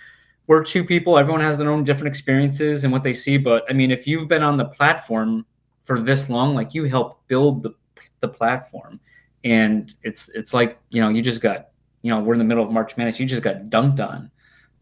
we're 0.47 0.63
two 0.63 0.85
people. 0.85 1.19
Everyone 1.19 1.41
has 1.41 1.57
their 1.59 1.71
own 1.71 1.85
different 1.85 2.09
experiences 2.09 2.85
and 2.85 2.93
what 2.93 3.03
they 3.03 3.13
see. 3.13 3.37
But 3.39 3.65
I 3.69 3.73
mean, 3.73 3.91
if 3.91 4.07
you've 4.07 4.29
been 4.29 4.43
on 4.43 4.57
the 4.57 4.67
platform 4.67 5.47
for 5.85 6.01
this 6.01 6.29
long, 6.29 6.55
like 6.55 6.75
you 6.75 6.85
helped 6.85 7.27
build 7.29 7.63
the 7.63 7.75
the 8.21 8.29
platform, 8.29 9.01
and 9.45 9.95
it's 10.03 10.31
it's 10.35 10.55
like 10.55 10.79
you 10.91 11.01
know 11.01 11.09
you 11.09 11.23
just 11.23 11.41
got 11.41 11.69
you 12.03 12.11
know 12.11 12.21
we're 12.21 12.35
in 12.35 12.39
the 12.39 12.45
middle 12.45 12.65
of 12.65 12.71
March 12.71 12.97
Madness. 12.97 13.19
You 13.19 13.27
just 13.27 13.43
got 13.43 13.65
dunked 13.65 14.01
on 14.01 14.31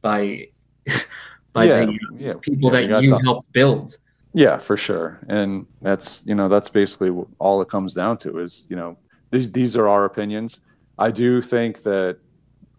by 0.01 0.49
by 1.53 1.65
yeah, 1.65 1.85
the 1.87 1.99
yeah, 2.17 2.31
uh, 2.33 2.39
people 2.39 2.75
yeah, 2.75 2.87
that 2.87 3.03
you 3.03 3.17
helped 3.19 3.53
build. 3.53 3.99
Yeah, 4.35 4.59
for 4.59 4.77
sure. 4.77 5.21
And 5.29 5.67
that's, 5.83 6.23
you 6.25 6.35
know, 6.35 6.49
that's 6.49 6.71
basically 6.71 7.11
all 7.39 7.61
it 7.61 7.69
comes 7.69 7.95
down 7.95 8.17
to 8.19 8.39
is, 8.39 8.67
you 8.69 8.77
know, 8.77 8.97
these, 9.31 9.51
these 9.51 9.77
are 9.77 9.89
our 9.89 10.05
opinions. 10.07 10.61
I 10.99 11.11
do 11.11 11.43
think 11.43 11.83
that, 11.83 12.19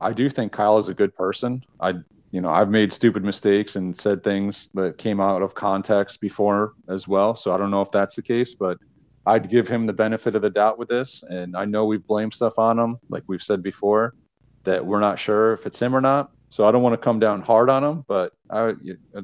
I 0.01 0.13
do 0.13 0.29
think 0.29 0.51
Kyle 0.51 0.77
is 0.79 0.87
a 0.87 0.93
good 0.93 1.15
person. 1.15 1.63
I, 1.79 1.93
you 2.33 2.41
know, 2.41 2.49
I've 2.49 2.69
made 2.69 2.91
stupid 2.91 3.23
mistakes 3.23 3.75
and 3.75 3.95
said 3.95 4.23
things 4.23 4.69
that 4.73 4.97
came 4.97 5.21
out 5.21 5.43
of 5.43 5.53
context 5.53 6.19
before 6.19 6.73
as 6.89 7.07
well. 7.07 7.35
So 7.35 7.53
I 7.53 7.57
don't 7.57 7.69
know 7.69 7.83
if 7.83 7.91
that's 7.91 8.15
the 8.15 8.23
case, 8.23 8.55
but 8.55 8.79
I'd 9.27 9.51
give 9.51 9.67
him 9.67 9.85
the 9.85 9.93
benefit 9.93 10.35
of 10.35 10.41
the 10.41 10.49
doubt 10.49 10.79
with 10.79 10.89
this. 10.89 11.23
And 11.29 11.55
I 11.55 11.65
know 11.65 11.85
we've 11.85 12.05
blamed 12.07 12.33
stuff 12.33 12.57
on 12.57 12.79
him, 12.79 12.97
like 13.07 13.21
we've 13.27 13.43
said 13.43 13.61
before, 13.61 14.15
that 14.63 14.83
we're 14.83 14.99
not 14.99 15.19
sure 15.19 15.53
if 15.53 15.67
it's 15.67 15.79
him 15.79 15.95
or 15.95 16.01
not. 16.01 16.31
So 16.49 16.67
I 16.67 16.71
don't 16.71 16.81
want 16.81 16.93
to 16.93 16.97
come 16.97 17.19
down 17.19 17.43
hard 17.43 17.69
on 17.69 17.83
him, 17.83 18.03
but 18.07 18.33
I, 18.49 18.73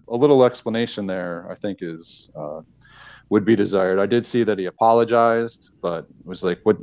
a 0.08 0.16
little 0.16 0.46
explanation 0.46 1.08
there, 1.08 1.48
I 1.50 1.56
think, 1.56 1.80
is 1.82 2.30
uh, 2.36 2.62
would 3.30 3.44
be 3.44 3.56
desired. 3.56 4.00
I 4.00 4.06
did 4.06 4.24
see 4.24 4.44
that 4.44 4.60
he 4.60 4.66
apologized, 4.66 5.72
but 5.82 6.06
it 6.20 6.26
was 6.26 6.44
like, 6.44 6.60
what? 6.64 6.78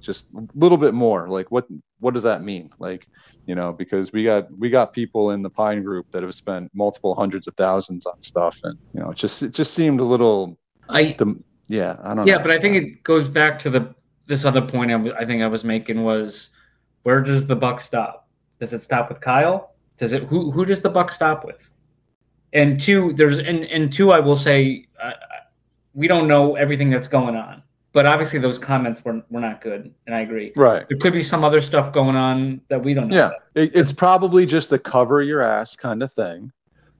Just 0.00 0.26
a 0.34 0.46
little 0.54 0.78
bit 0.78 0.94
more. 0.94 1.28
Like, 1.28 1.50
what? 1.50 1.66
What 2.00 2.14
does 2.14 2.22
that 2.24 2.42
mean? 2.42 2.70
Like, 2.78 3.06
you 3.46 3.54
know, 3.54 3.72
because 3.72 4.12
we 4.12 4.24
got 4.24 4.46
we 4.58 4.68
got 4.68 4.92
people 4.92 5.30
in 5.30 5.40
the 5.40 5.50
Pine 5.50 5.82
Group 5.82 6.10
that 6.10 6.22
have 6.22 6.34
spent 6.34 6.70
multiple 6.74 7.14
hundreds 7.14 7.46
of 7.46 7.54
thousands 7.54 8.04
on 8.04 8.20
stuff, 8.20 8.60
and 8.64 8.76
you 8.92 9.00
know, 9.00 9.10
it 9.10 9.16
just 9.16 9.42
it 9.42 9.52
just 9.52 9.72
seemed 9.72 10.00
a 10.00 10.04
little. 10.04 10.58
I 10.88 11.16
yeah, 11.68 11.96
I 12.02 12.14
don't 12.14 12.26
yeah, 12.26 12.36
know. 12.36 12.42
but 12.42 12.50
I 12.50 12.60
think 12.60 12.76
it 12.76 13.02
goes 13.02 13.28
back 13.28 13.58
to 13.60 13.70
the 13.70 13.94
this 14.26 14.44
other 14.44 14.62
point 14.62 14.90
I, 14.90 14.94
w- 14.94 15.14
I 15.18 15.24
think 15.24 15.42
I 15.42 15.46
was 15.46 15.64
making 15.64 16.02
was 16.02 16.50
where 17.04 17.20
does 17.20 17.46
the 17.46 17.56
buck 17.56 17.80
stop? 17.80 18.28
Does 18.58 18.72
it 18.72 18.82
stop 18.82 19.08
with 19.08 19.20
Kyle 19.20 19.74
Does 19.96 20.12
it? 20.12 20.24
Who 20.24 20.50
who 20.50 20.64
does 20.64 20.80
the 20.80 20.90
buck 20.90 21.12
stop 21.12 21.44
with? 21.44 21.58
And 22.52 22.80
two, 22.80 23.12
there's 23.12 23.38
and 23.38 23.64
and 23.64 23.92
two, 23.92 24.10
I 24.10 24.18
will 24.18 24.36
say, 24.36 24.86
uh, 25.00 25.12
we 25.94 26.08
don't 26.08 26.26
know 26.26 26.56
everything 26.56 26.90
that's 26.90 27.08
going 27.08 27.36
on, 27.36 27.62
but 27.96 28.04
obviously 28.04 28.38
those 28.38 28.58
comments 28.58 29.02
were 29.06 29.22
were 29.30 29.40
not 29.40 29.62
good, 29.62 29.90
and 30.06 30.14
I 30.14 30.20
agree. 30.20 30.52
Right. 30.54 30.86
There 30.86 30.98
could 30.98 31.14
be 31.14 31.22
some 31.22 31.42
other 31.42 31.62
stuff 31.62 31.94
going 31.94 32.14
on 32.14 32.60
that 32.68 32.84
we 32.84 32.92
don't 32.92 33.08
know. 33.08 33.16
Yeah. 33.16 33.30
It, 33.62 33.70
it's 33.74 33.90
probably 33.90 34.44
just 34.44 34.70
a 34.70 34.78
cover 34.78 35.22
your 35.22 35.40
ass 35.40 35.76
kind 35.76 36.02
of 36.02 36.12
thing, 36.12 36.52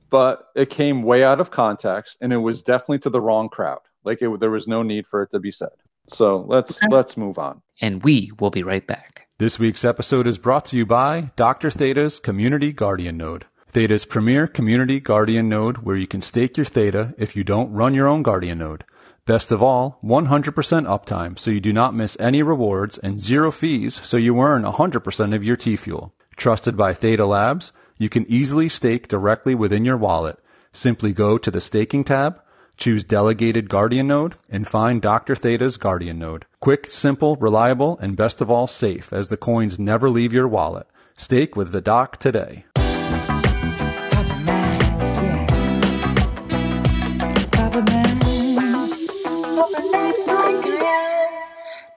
but 0.09 0.49
it 0.57 0.71
came 0.71 1.03
way 1.03 1.23
out 1.23 1.39
of 1.39 1.51
context 1.51 2.17
and 2.23 2.33
it 2.33 2.39
was 2.39 2.63
definitely 2.63 3.01
to 3.01 3.11
the 3.11 3.21
wrong 3.21 3.51
crowd. 3.51 3.81
Like 4.05 4.23
it, 4.23 4.41
there 4.41 4.51
was 4.51 4.67
no 4.67 4.83
need 4.83 5.07
for 5.07 5.23
it 5.23 5.31
to 5.33 5.39
be 5.39 5.53
said. 5.53 5.69
So 6.09 6.47
let's 6.49 6.79
Okay. 6.79 6.87
let's 6.91 7.19
move 7.19 7.39
on. 7.39 7.61
And 7.83 8.03
we 8.03 8.31
will 8.41 8.51
be 8.51 8.63
right 8.63 8.87
back. 8.87 9.29
This 9.37 9.59
week's 9.59 9.85
episode 9.85 10.27
is 10.27 10.39
brought 10.39 10.65
to 10.67 10.79
you 10.79 10.87
by 10.87 11.31
Dr. 11.37 11.69
Theta's 11.69 12.19
Community 12.19 12.73
Guardian 12.73 13.19
Node. 13.19 13.45
Theta's 13.69 14.07
premier 14.07 14.47
community 14.47 14.99
guardian 14.99 15.51
node 15.51 15.79
where 15.85 15.97
you 15.97 16.07
can 16.07 16.23
stake 16.23 16.57
your 16.57 16.65
Theta 16.65 17.15
if 17.19 17.37
you 17.37 17.45
don't 17.45 17.71
run 17.71 17.93
your 17.93 18.09
own 18.09 18.23
guardian 18.23 18.61
node. 18.61 18.85
Best 19.27 19.51
of 19.51 19.61
all, 19.61 19.99
100% 20.05 20.53
uptime 20.87 21.37
so 21.37 21.51
you 21.51 21.61
do 21.61 21.73
not 21.73 21.97
miss 21.97 22.17
any 22.21 22.45
rewards 22.45 22.97
and 22.97 23.21
zero 23.21 23.51
fees 23.51 24.01
so 24.05 24.17
you 24.17 24.41
earn 24.41 24.63
100% 24.63 25.35
of 25.35 25.43
your 25.43 25.57
T 25.57 25.75
fuel. 25.75 26.15
Trusted 26.37 26.77
by 26.77 26.95
Theta 26.95 27.27
Labs, 27.27 27.73
you 27.99 28.09
can 28.09 28.25
easily 28.31 28.69
stake 28.69 29.09
directly 29.09 29.57
within 29.57 29.85
your 29.85 29.97
wallet. 29.97 30.39
Simply 30.73 31.13
go 31.13 31.39
to 31.39 31.51
the 31.51 31.61
staking 31.61 32.05
tab, 32.05 32.41
choose 32.77 33.03
delegated 33.03 33.69
guardian 33.69 34.07
node, 34.07 34.37
and 34.49 34.69
find 34.69 35.03
Dr. 35.03 35.35
Theta's 35.35 35.77
guardian 35.77 36.21
node. 36.21 36.47
Quick, 36.61 36.89
simple, 36.89 37.35
reliable, 37.37 37.99
and 37.99 38.17
best 38.17 38.41
of 38.41 38.49
all 38.49 38.69
safe 38.69 39.13
as 39.13 39.27
the 39.27 39.37
coins 39.37 39.77
never 39.77 40.09
leave 40.09 40.33
your 40.33 40.47
wallet. 40.47 40.87
Stake 41.17 41.57
with 41.57 41.73
the 41.73 41.81
doc 41.81 42.19
today. 42.19 42.65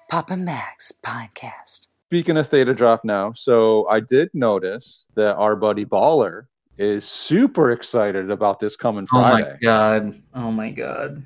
Papa 0.09 0.35
Max 0.35 0.91
Podcast. 1.05 1.87
Speaking 2.07 2.35
of 2.37 2.47
Theta 2.47 2.73
Drop 2.73 3.05
now, 3.05 3.31
so 3.33 3.87
I 3.89 3.99
did 3.99 4.31
notice 4.33 5.05
that 5.13 5.35
our 5.35 5.55
buddy 5.55 5.85
Baller 5.85 6.47
is 6.79 7.05
super 7.05 7.69
excited 7.71 8.31
about 8.31 8.59
this 8.59 8.75
coming 8.75 9.05
Friday. 9.05 9.51
Oh 9.51 9.53
my 9.53 9.57
god. 9.61 10.21
Oh 10.33 10.51
my 10.51 10.71
god. 10.71 11.23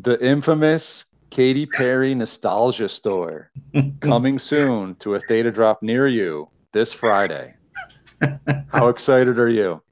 the 0.00 0.22
infamous 0.24 1.06
Katy 1.30 1.64
Perry 1.66 2.14
Nostalgia 2.14 2.88
Store 2.90 3.50
coming 4.00 4.38
soon 4.38 4.94
to 4.96 5.14
a 5.14 5.20
Theta 5.20 5.50
Drop 5.50 5.82
near 5.82 6.06
you 6.06 6.48
this 6.72 6.92
Friday. 6.92 7.54
How 8.70 8.88
excited 8.94 9.38
are 9.38 9.48
you? 9.48 9.82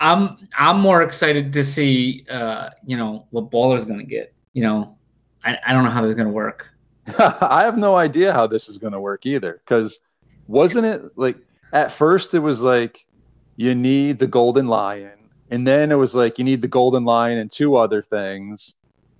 I'm 0.00 0.48
I'm 0.58 0.80
more 0.80 1.02
excited 1.02 1.52
to 1.52 1.62
see 1.62 2.24
uh, 2.30 2.70
you 2.86 2.96
know, 2.96 3.26
what 3.30 3.50
Baller's 3.50 3.84
gonna 3.84 4.02
get. 4.02 4.32
You 4.54 4.62
know, 4.62 4.96
I, 5.44 5.58
I 5.66 5.74
don't 5.74 5.84
know 5.84 5.90
how 5.90 6.00
this 6.00 6.08
is 6.08 6.14
gonna 6.14 6.30
work. 6.30 6.71
I 7.18 7.62
have 7.64 7.78
no 7.78 7.96
idea 7.96 8.32
how 8.32 8.46
this 8.46 8.68
is 8.68 8.78
going 8.78 8.92
to 8.92 9.00
work 9.00 9.26
either. 9.26 9.60
Because 9.64 9.98
wasn't 10.46 10.86
it 10.86 11.02
like 11.16 11.36
at 11.72 11.92
first 11.92 12.34
it 12.34 12.38
was 12.40 12.60
like 12.60 13.04
you 13.56 13.74
need 13.74 14.18
the 14.18 14.26
golden 14.26 14.68
lion, 14.68 15.30
and 15.50 15.66
then 15.66 15.92
it 15.92 15.96
was 15.96 16.14
like 16.14 16.38
you 16.38 16.44
need 16.44 16.62
the 16.62 16.68
golden 16.68 17.04
lion 17.04 17.38
and 17.38 17.50
two 17.50 17.76
other 17.76 18.02
things. 18.02 18.76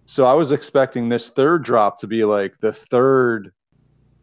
So 0.06 0.24
I 0.24 0.34
was 0.34 0.52
expecting 0.52 1.08
this 1.08 1.30
third 1.30 1.64
drop 1.64 1.98
to 2.00 2.06
be 2.06 2.24
like 2.24 2.54
the 2.60 2.72
third 2.72 3.52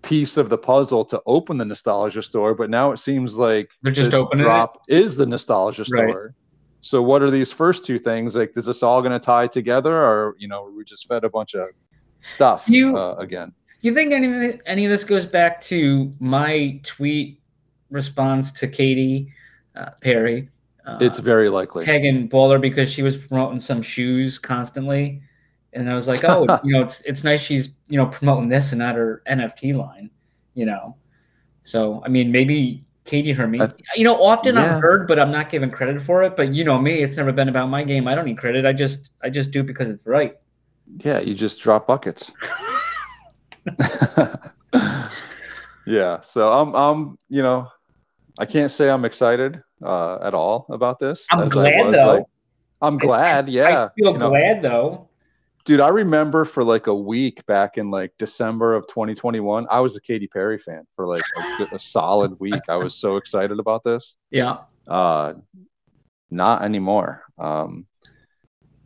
piece 0.01 0.37
of 0.37 0.49
the 0.49 0.57
puzzle 0.57 1.03
to 1.05 1.21
open 1.25 1.57
the 1.57 1.65
nostalgia 1.65 2.23
store, 2.23 2.55
but 2.55 2.69
now 2.69 2.91
it 2.91 2.97
seems 2.97 3.35
like 3.35 3.69
They're 3.81 3.91
just 3.91 4.11
this 4.11 4.19
opening 4.19 4.43
drop 4.43 4.81
is 4.87 5.15
the 5.15 5.25
nostalgia 5.25 5.83
Right. 5.89 6.09
store. 6.09 6.35
So 6.81 7.01
what 7.01 7.21
are 7.21 7.31
these 7.31 7.51
first 7.51 7.85
two 7.85 7.99
things? 7.99 8.35
Like, 8.35 8.51
is 8.55 8.65
this 8.65 8.83
all 8.83 9.01
going 9.01 9.11
to 9.11 9.19
tie 9.19 9.47
together, 9.47 9.93
or 9.93 10.35
you 10.37 10.47
know, 10.47 10.71
we 10.75 10.83
just 10.85 11.07
fed 11.07 11.25
a 11.25 11.29
bunch 11.29 11.53
of 11.53 11.67
stuff 12.21 12.67
You- 12.67 12.97
uh, 12.97 13.15
again? 13.15 13.53
You 13.81 13.93
think 13.93 14.11
any 14.11 14.49
of 14.49 14.59
any 14.65 14.83
of 14.83 14.91
this 14.91 15.05
goes 15.05 15.25
back 15.25 15.61
to 15.61 16.13
my 16.19 16.81
tweet 16.83 17.39
response 17.89 18.51
to 18.53 18.67
Katy 18.67 19.31
uh, 19.75 19.91
Perry? 20.01 20.49
Uh, 20.85 20.97
It's 20.99 21.19
very 21.19 21.49
likely. 21.49 21.85
tagging 21.85 22.27
Baller 22.27 22.59
because 22.59 22.91
she 22.91 23.03
was 23.03 23.15
promoting 23.15 23.61
some 23.61 23.81
shoes 23.81 24.37
constantly, 24.37 25.21
and 25.71 25.89
I 25.89 25.95
was 25.95 26.09
like, 26.09 26.25
oh, 26.25 26.59
you 26.65 26.73
know, 26.73 26.81
it's 26.81 26.99
it's 27.01 27.23
nice 27.23 27.39
she's 27.39 27.69
you 27.87 27.95
know 27.97 28.07
promoting 28.07 28.49
this 28.49 28.73
and 28.73 28.79
not 28.79 28.95
her 28.95 29.21
NFT 29.29 29.73
line, 29.73 30.09
you 30.55 30.65
know. 30.65 30.97
So 31.63 32.01
I 32.05 32.09
mean, 32.09 32.33
maybe 32.33 32.83
Katie 33.05 33.33
me. 33.33 33.61
You 33.95 34.03
know, 34.03 34.21
often 34.21 34.55
yeah. 34.55 34.75
I'm 34.75 34.81
heard, 34.81 35.07
but 35.07 35.19
I'm 35.19 35.31
not 35.31 35.49
given 35.49 35.71
credit 35.71 36.01
for 36.01 36.21
it. 36.23 36.35
But 36.35 36.53
you 36.53 36.63
know 36.63 36.77
me, 36.79 37.01
it's 37.01 37.17
never 37.17 37.31
been 37.31 37.49
about 37.49 37.69
my 37.69 37.83
game. 37.83 38.07
I 38.07 38.15
don't 38.15 38.25
need 38.25 38.37
credit. 38.37 38.65
I 38.65 38.73
just 38.73 39.11
I 39.23 39.29
just 39.29 39.51
do 39.51 39.61
it 39.61 39.67
because 39.67 39.89
it's 39.89 40.05
right. 40.05 40.37
Yeah, 40.97 41.19
you 41.19 41.35
just 41.35 41.59
drop 41.59 41.87
buckets. 41.87 42.31
yeah, 45.85 46.21
so 46.21 46.51
I'm 46.51 46.75
I'm 46.75 47.17
you 47.29 47.41
know 47.41 47.67
I 48.37 48.45
can't 48.45 48.71
say 48.71 48.89
I'm 48.89 49.05
excited 49.05 49.61
uh, 49.83 50.19
at 50.21 50.33
all 50.33 50.65
about 50.69 50.99
this. 50.99 51.27
I'm 51.31 51.47
glad, 51.47 51.85
was, 51.85 51.95
though. 51.95 52.13
like- 52.15 52.23
I'm 52.81 52.97
glad, 52.97 53.49
yeah. 53.49 53.85
I 53.85 53.89
feel 53.93 54.13
you 54.13 54.17
know. 54.17 54.29
glad 54.29 54.61
though. 54.61 55.09
dude. 55.65 55.81
I 55.81 55.89
remember 55.89 56.45
for 56.45 56.63
like 56.63 56.87
a 56.87 56.95
week 56.95 57.45
back 57.45 57.77
in 57.77 57.91
like 57.91 58.13
December 58.17 58.73
of 58.73 58.87
2021, 58.87 59.67
I 59.69 59.81
was 59.81 59.97
a 59.97 60.01
Katy 60.01 60.27
Perry 60.27 60.57
fan 60.57 60.87
for 60.95 61.05
like 61.05 61.23
a, 61.59 61.75
a 61.75 61.79
solid 61.79 62.39
week. 62.39 62.61
I 62.69 62.77
was 62.77 62.95
so 62.95 63.17
excited 63.17 63.59
about 63.59 63.83
this. 63.83 64.15
Yeah. 64.31 64.59
Uh, 64.87 65.33
not 66.31 66.63
anymore. 66.63 67.23
Um, 67.37 67.85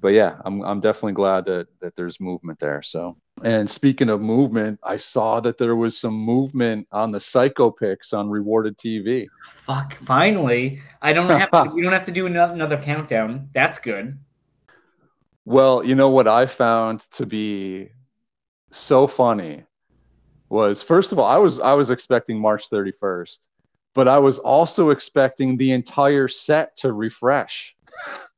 but 0.03 0.09
yeah, 0.09 0.35
I'm 0.43 0.61
I'm 0.63 0.81
definitely 0.81 1.13
glad 1.13 1.45
that 1.45 1.67
that 1.79 1.95
there's 1.95 2.19
movement 2.19 2.59
there. 2.59 2.81
So, 2.81 3.15
and 3.41 3.71
speaking 3.71 4.09
of 4.09 4.19
movement, 4.19 4.81
I 4.83 4.97
saw 4.97 5.39
that 5.39 5.57
there 5.57 5.77
was 5.77 5.97
some 5.97 6.13
movement 6.13 6.89
on 6.91 7.13
the 7.13 7.21
Psycho 7.21 7.71
picks 7.71 8.11
on 8.11 8.29
Rewarded 8.29 8.77
TV. 8.77 9.27
Fuck. 9.65 9.95
Finally, 10.03 10.81
I 11.01 11.13
don't 11.13 11.29
have 11.29 11.49
to. 11.51 11.71
we 11.73 11.81
don't 11.81 11.93
have 11.93 12.03
to 12.05 12.11
do 12.11 12.25
another, 12.25 12.53
another 12.53 12.77
countdown. 12.77 13.49
That's 13.53 13.79
good. 13.79 14.19
Well, 15.45 15.85
you 15.85 15.95
know 15.95 16.09
what 16.09 16.27
I 16.27 16.47
found 16.47 17.09
to 17.11 17.25
be 17.25 17.89
so 18.71 19.07
funny 19.07 19.63
was 20.49 20.83
first 20.83 21.13
of 21.13 21.19
all, 21.19 21.25
I 21.25 21.37
was 21.37 21.61
I 21.61 21.73
was 21.75 21.91
expecting 21.91 22.37
March 22.37 22.69
31st, 22.69 23.39
but 23.93 24.09
I 24.09 24.19
was 24.19 24.37
also 24.37 24.89
expecting 24.89 25.55
the 25.55 25.71
entire 25.71 26.27
set 26.27 26.75
to 26.79 26.91
refresh. 26.91 27.73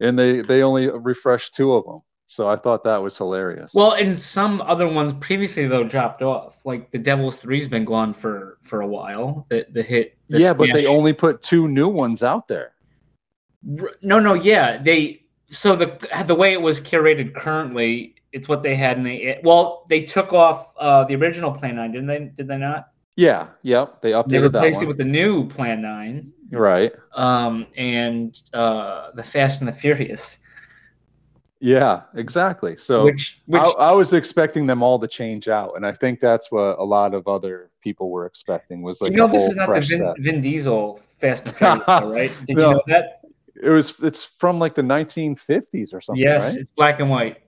and 0.00 0.18
they 0.18 0.40
they 0.40 0.62
only 0.62 0.88
refreshed 0.88 1.54
two 1.54 1.74
of 1.74 1.84
them. 1.84 2.00
So 2.28 2.48
I 2.48 2.56
thought 2.56 2.82
that 2.84 3.00
was 3.00 3.16
hilarious. 3.16 3.72
Well, 3.72 3.92
and 3.92 4.18
some 4.18 4.60
other 4.62 4.88
ones 4.88 5.14
previously 5.14 5.66
though 5.66 5.84
dropped 5.84 6.22
off. 6.22 6.56
Like 6.64 6.90
the 6.90 6.98
Devil's 6.98 7.36
Three's 7.36 7.68
been 7.68 7.84
gone 7.84 8.12
for 8.12 8.58
for 8.64 8.80
a 8.80 8.86
while. 8.86 9.46
The 9.48 9.66
the 9.70 9.82
hit. 9.82 10.18
the 10.28 10.40
yeah, 10.40 10.52
but 10.52 10.70
they 10.72 10.86
only 10.86 11.12
put 11.12 11.42
two 11.42 11.68
new 11.68 11.88
ones 11.88 12.22
out 12.22 12.48
there. 12.48 12.72
No, 14.02 14.18
no, 14.18 14.34
yeah. 14.34 14.82
They 14.82 15.22
so 15.50 15.76
the 15.76 15.98
the 16.26 16.34
way 16.34 16.52
it 16.52 16.60
was 16.60 16.80
curated 16.80 17.34
currently, 17.34 18.16
it's 18.32 18.48
what 18.48 18.64
they 18.64 18.74
had, 18.74 18.96
and 18.96 19.06
they 19.06 19.40
well 19.44 19.84
they 19.88 20.02
took 20.02 20.32
off 20.32 20.72
uh 20.78 21.04
the 21.04 21.14
original 21.14 21.52
Plan 21.52 21.76
Nine, 21.76 21.92
didn't 21.92 22.08
they? 22.08 22.32
Did 22.36 22.48
they 22.48 22.58
not? 22.58 22.88
Yeah, 23.14 23.48
yep, 23.62 24.02
they 24.02 24.10
They 24.10 24.14
updated 24.14 24.52
that 24.52 24.62
replaced 24.62 24.82
it 24.82 24.88
with 24.88 24.98
the 24.98 25.04
new 25.04 25.48
Plan 25.48 25.80
Nine, 25.80 26.32
right. 26.50 26.92
um, 27.14 27.66
and 27.76 28.40
uh 28.54 29.10
the 29.14 29.22
Fast 29.22 29.60
and 29.60 29.68
the 29.68 29.72
Furious, 29.72 30.38
Yeah, 31.60 32.02
exactly. 32.14 32.76
So 32.76 33.04
which 33.04 33.40
which 33.46 33.62
I, 33.62 33.90
I 33.90 33.92
was 33.92 34.12
expecting 34.12 34.66
them 34.66 34.82
all 34.82 34.98
to 34.98 35.08
change 35.08 35.48
out, 35.48 35.72
and 35.76 35.86
I 35.86 35.92
think 35.92 36.20
that's 36.20 36.50
what 36.52 36.78
a 36.78 36.84
lot 36.84 37.14
of 37.14 37.26
other 37.26 37.70
people 37.80 38.10
were 38.10 38.26
expecting 38.26 38.82
was 38.82 39.00
like 39.00 39.10
you 39.12 39.16
know 39.16 39.28
this 39.28 39.42
is 39.50 39.56
not 39.56 39.72
the 39.72 39.80
Vin. 39.80 40.14
Vin 40.18 40.40
Diesel 40.42 41.00
Fast 41.20 41.46
and 41.46 41.56
Furious, 41.56 41.84
though, 41.86 42.10
right? 42.12 42.32
Did 42.46 42.56
No. 42.56 42.68
you 42.68 42.74
know 42.74 42.82
that? 42.88 43.20
It 43.62 43.70
was 43.70 43.94
it's 44.02 44.22
from 44.22 44.58
like 44.58 44.74
the 44.74 44.82
1950s 44.82 45.94
or 45.94 46.00
something, 46.02 46.22
yes, 46.22 46.42
right? 46.44 46.56
it's 46.60 46.70
black 46.76 47.00
and 47.00 47.08
white. 47.08 47.38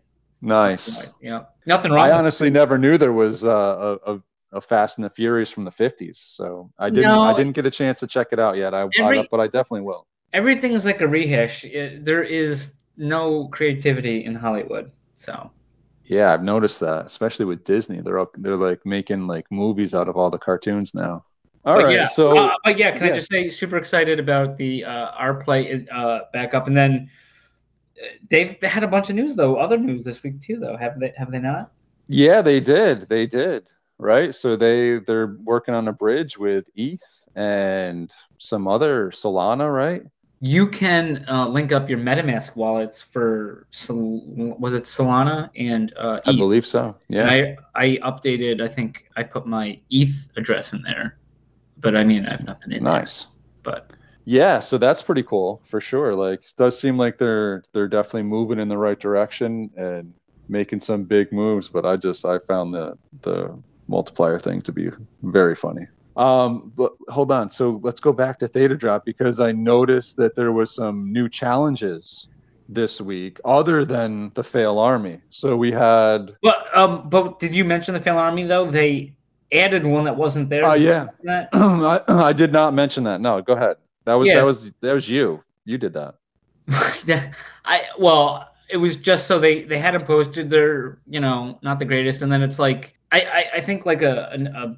Nice. 0.41 1.05
Right, 1.05 1.13
Yeah, 1.21 1.43
nothing 1.67 1.91
wrong. 1.93 2.01
I 2.01 2.07
with 2.07 2.15
it. 2.15 2.19
honestly 2.19 2.49
never 2.49 2.79
knew 2.79 2.97
there 2.97 3.13
was 3.13 3.45
uh, 3.45 3.99
a, 4.07 4.15
a 4.15 4.23
a 4.53 4.61
Fast 4.61 4.99
and 4.99 5.05
the 5.05 5.11
Furious 5.11 5.51
from 5.51 5.65
the 5.65 5.71
50s, 5.71 6.17
so 6.37 6.71
I 6.79 6.91
didn't 6.91 7.09
No. 7.09 7.21
I 7.23 7.35
didn't 7.35 7.53
get 7.53 7.67
a 7.67 7.71
chance 7.71 7.99
to 8.01 8.07
check 8.07 8.29
it 8.33 8.39
out 8.41 8.57
yet. 8.57 8.75
I, 8.75 8.89
Every- 8.99 9.21
I 9.21 9.29
but 9.31 9.41
I 9.41 9.47
definitely 9.47 9.83
will. 9.83 10.07
everything's 10.33 10.85
like 10.85 11.01
a 11.01 11.09
rehash. 11.09 11.65
It- 11.65 12.05
there 12.05 12.23
is 12.23 12.73
no 12.97 13.49
creativity 13.49 14.25
in 14.25 14.35
Hollywood. 14.35 14.91
So 15.19 15.51
Yeah, 16.05 16.33
I've 16.33 16.43
noticed 16.43 16.81
that, 16.81 17.07
especially 17.07 17.45
with 17.45 17.65
Disney. 17.65 18.01
They're 18.01 18.19
all, 18.19 18.31
they're 18.39 18.57
like 18.57 18.85
making 18.87 19.27
like 19.27 19.47
movies 19.51 19.95
out 19.95 20.09
of 20.09 20.17
all 20.17 20.31
the 20.31 20.39
cartoons 20.39 20.95
now. 20.95 21.25
All 21.65 21.75
but 21.77 21.85
right, 21.87 21.95
yeah, 21.97 22.05
so 22.05 22.39
uh, 22.39 22.55
but 22.65 22.79
yeah, 22.79 22.93
can 22.93 23.07
yeah. 23.09 23.13
I 23.13 23.17
just 23.17 23.31
say, 23.31 23.51
super 23.51 23.77
excited 23.77 24.19
about 24.19 24.57
the 24.57 24.85
uh, 24.85 25.11
our 25.23 25.35
play 25.43 25.87
uh, 25.93 26.21
back 26.33 26.55
up, 26.55 26.67
and 26.67 26.77
then 26.77 27.11
uh, 28.03 28.07
they've 28.31 28.59
they 28.61 28.69
had 28.69 28.85
a 28.85 28.89
bunch 28.89 29.11
of 29.11 29.17
news 29.17 29.35
though, 29.35 29.57
other 29.57 29.77
news 29.77 30.03
this 30.03 30.23
week 30.23 30.41
too, 30.41 30.59
though. 30.59 30.77
Have 30.77 30.99
they? 30.99 31.13
Have 31.17 31.31
they 31.31 31.41
not? 31.41 31.73
yeah, 32.07 32.41
they 32.43 32.61
did, 32.61 33.09
they 33.09 33.27
did. 33.27 33.67
Right? 33.99 34.35
So 34.35 34.57
they 34.57 34.99
they're 34.99 35.37
working 35.45 35.75
on 35.75 35.89
a 35.89 35.93
bridge 35.93 36.39
with 36.39 36.67
ETH 36.77 37.03
and 37.35 38.13
some 38.39 38.67
other 38.69 39.11
Solana, 39.11 39.73
right? 39.73 40.03
You 40.41 40.69
can 40.69 41.25
uh, 41.29 41.49
link 41.49 41.73
up 41.73 41.89
your 41.89 41.99
MetaMask 41.99 42.55
wallets 42.55 43.03
for 43.03 43.67
Sol- 43.73 44.23
was 44.59 44.73
it 44.75 44.85
Solana 44.85 45.51
and 45.57 45.93
uh, 45.97 46.21
I 46.27 46.33
believe 46.33 46.65
so. 46.67 46.95
Yeah. 47.09 47.29
I 47.29 47.57
I 47.75 47.99
updated. 48.05 48.63
I 48.63 48.69
think 48.69 49.05
I 49.17 49.25
put 49.25 49.47
my 49.47 49.81
ETH 49.91 50.15
address 50.37 50.73
in 50.73 50.83
there, 50.83 51.19
but 51.79 51.97
I 51.97 52.05
mean 52.05 52.25
I 52.27 52.31
have 52.33 52.45
nothing 52.45 52.73
in 52.73 52.85
nice. 52.85 53.23
there. 53.25 53.33
But 53.65 53.91
Yeah, 54.25 54.61
so 54.61 54.79
that's 54.79 55.03
pretty 55.03 55.23
cool 55.25 55.63
for 55.65 55.81
sure. 55.81 56.15
Like, 56.15 56.41
it 56.45 56.55
does 56.57 56.79
seem 56.79 56.97
like 56.99 57.19
they're 57.19 57.65
they're 57.73 57.89
definitely 57.89 58.25
moving 58.25 58.59
in 58.61 58.69
the 58.69 58.79
right 58.79 58.99
direction 59.01 59.71
and 59.77 60.15
making 60.49 60.81
some 60.81 61.05
big 61.05 61.33
moves. 61.33 61.69
But 61.69 61.85
I 61.87 61.97
just 61.97 62.25
I 62.25 62.39
found 62.41 62.75
the 62.75 62.97
the 63.23 63.61
multiplier 63.89 64.39
thing 64.39 64.61
to 64.63 64.73
be 64.73 64.91
very 65.23 65.57
funny. 65.57 65.87
Um, 66.17 66.73
but 66.77 66.93
hold 67.09 67.31
on. 67.31 67.51
So 67.51 67.81
let's 67.83 68.01
go 68.01 68.13
back 68.13 68.39
to 68.41 68.49
Theta 68.49 68.77
Drop 68.77 69.05
because 69.05 69.41
I 69.41 69.53
noticed 69.53 70.17
that 70.17 70.35
there 70.35 70.53
was 70.53 70.75
some 70.75 71.13
new 71.13 71.29
challenges 71.29 72.27
this 72.69 73.01
week 73.01 73.41
other 73.45 73.85
than 73.85 74.31
the 74.35 74.45
fail 74.45 74.79
army. 74.79 75.21
So 75.31 75.57
we 75.57 75.73
had 75.73 76.37
but 76.43 76.77
um 76.77 77.09
but 77.09 77.41
did 77.41 77.55
you 77.55 77.65
mention 77.65 77.95
the 77.95 78.01
Fail 78.01 78.19
Army 78.19 78.45
though? 78.45 78.71
They 78.71 79.15
added 79.53 79.87
one 79.87 80.05
that 80.05 80.17
wasn't 80.17 80.51
there. 80.51 80.67
Oh 80.67 80.75
yeah. 80.75 81.07
That? 81.25 81.49
I, 81.55 82.03
I 82.09 82.33
did 82.33 82.53
not 82.53 82.75
mention 82.75 83.05
that. 83.05 83.21
No, 83.21 83.41
go 83.41 83.55
ahead. 83.55 83.77
That 84.05 84.15
was 84.15 84.27
Yes. 84.27 84.37
that 84.37 84.45
was 84.45 84.65
that 84.83 84.93
was 84.93 85.09
you. 85.09 85.43
You 85.65 85.79
did 85.79 85.95
that. 85.95 86.17
Yeah, 87.07 87.33
I 87.65 87.85
well, 87.99 88.49
it 88.69 88.77
was 88.77 88.97
just 88.97 89.27
so 89.27 89.39
they 89.39 89.63
they 89.65 89.79
hadn't 89.79 90.05
posted 90.05 90.51
their 90.51 90.99
you 91.07 91.21
know 91.21 91.59
not 91.63 91.79
the 91.79 91.87
greatest, 91.87 92.21
and 92.21 92.31
then 92.31 92.43
it's 92.43 92.59
like 92.59 92.98
I 93.13 93.21
I, 93.21 93.45
I 93.57 93.61
think 93.61 93.87
like 93.87 94.03
a, 94.03 94.31
a 94.55 94.77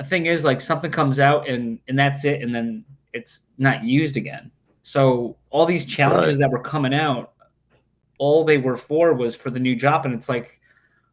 a 0.00 0.04
thing 0.04 0.26
is 0.26 0.44
like 0.44 0.60
something 0.60 0.90
comes 0.90 1.18
out 1.20 1.48
and 1.48 1.78
and 1.88 1.98
that's 1.98 2.24
it, 2.24 2.42
and 2.42 2.54
then 2.54 2.84
it's 3.12 3.42
not 3.58 3.84
used 3.84 4.16
again. 4.16 4.50
So 4.82 5.36
all 5.50 5.66
these 5.66 5.84
challenges 5.86 6.32
Right. 6.32 6.38
that 6.40 6.50
were 6.50 6.62
coming 6.62 6.94
out, 6.94 7.32
all 8.18 8.44
they 8.44 8.58
were 8.58 8.76
for 8.76 9.12
was 9.14 9.34
for 9.36 9.50
the 9.50 9.58
new 9.60 9.76
drop, 9.76 10.04
and 10.04 10.14
it's 10.14 10.28
like, 10.28 10.60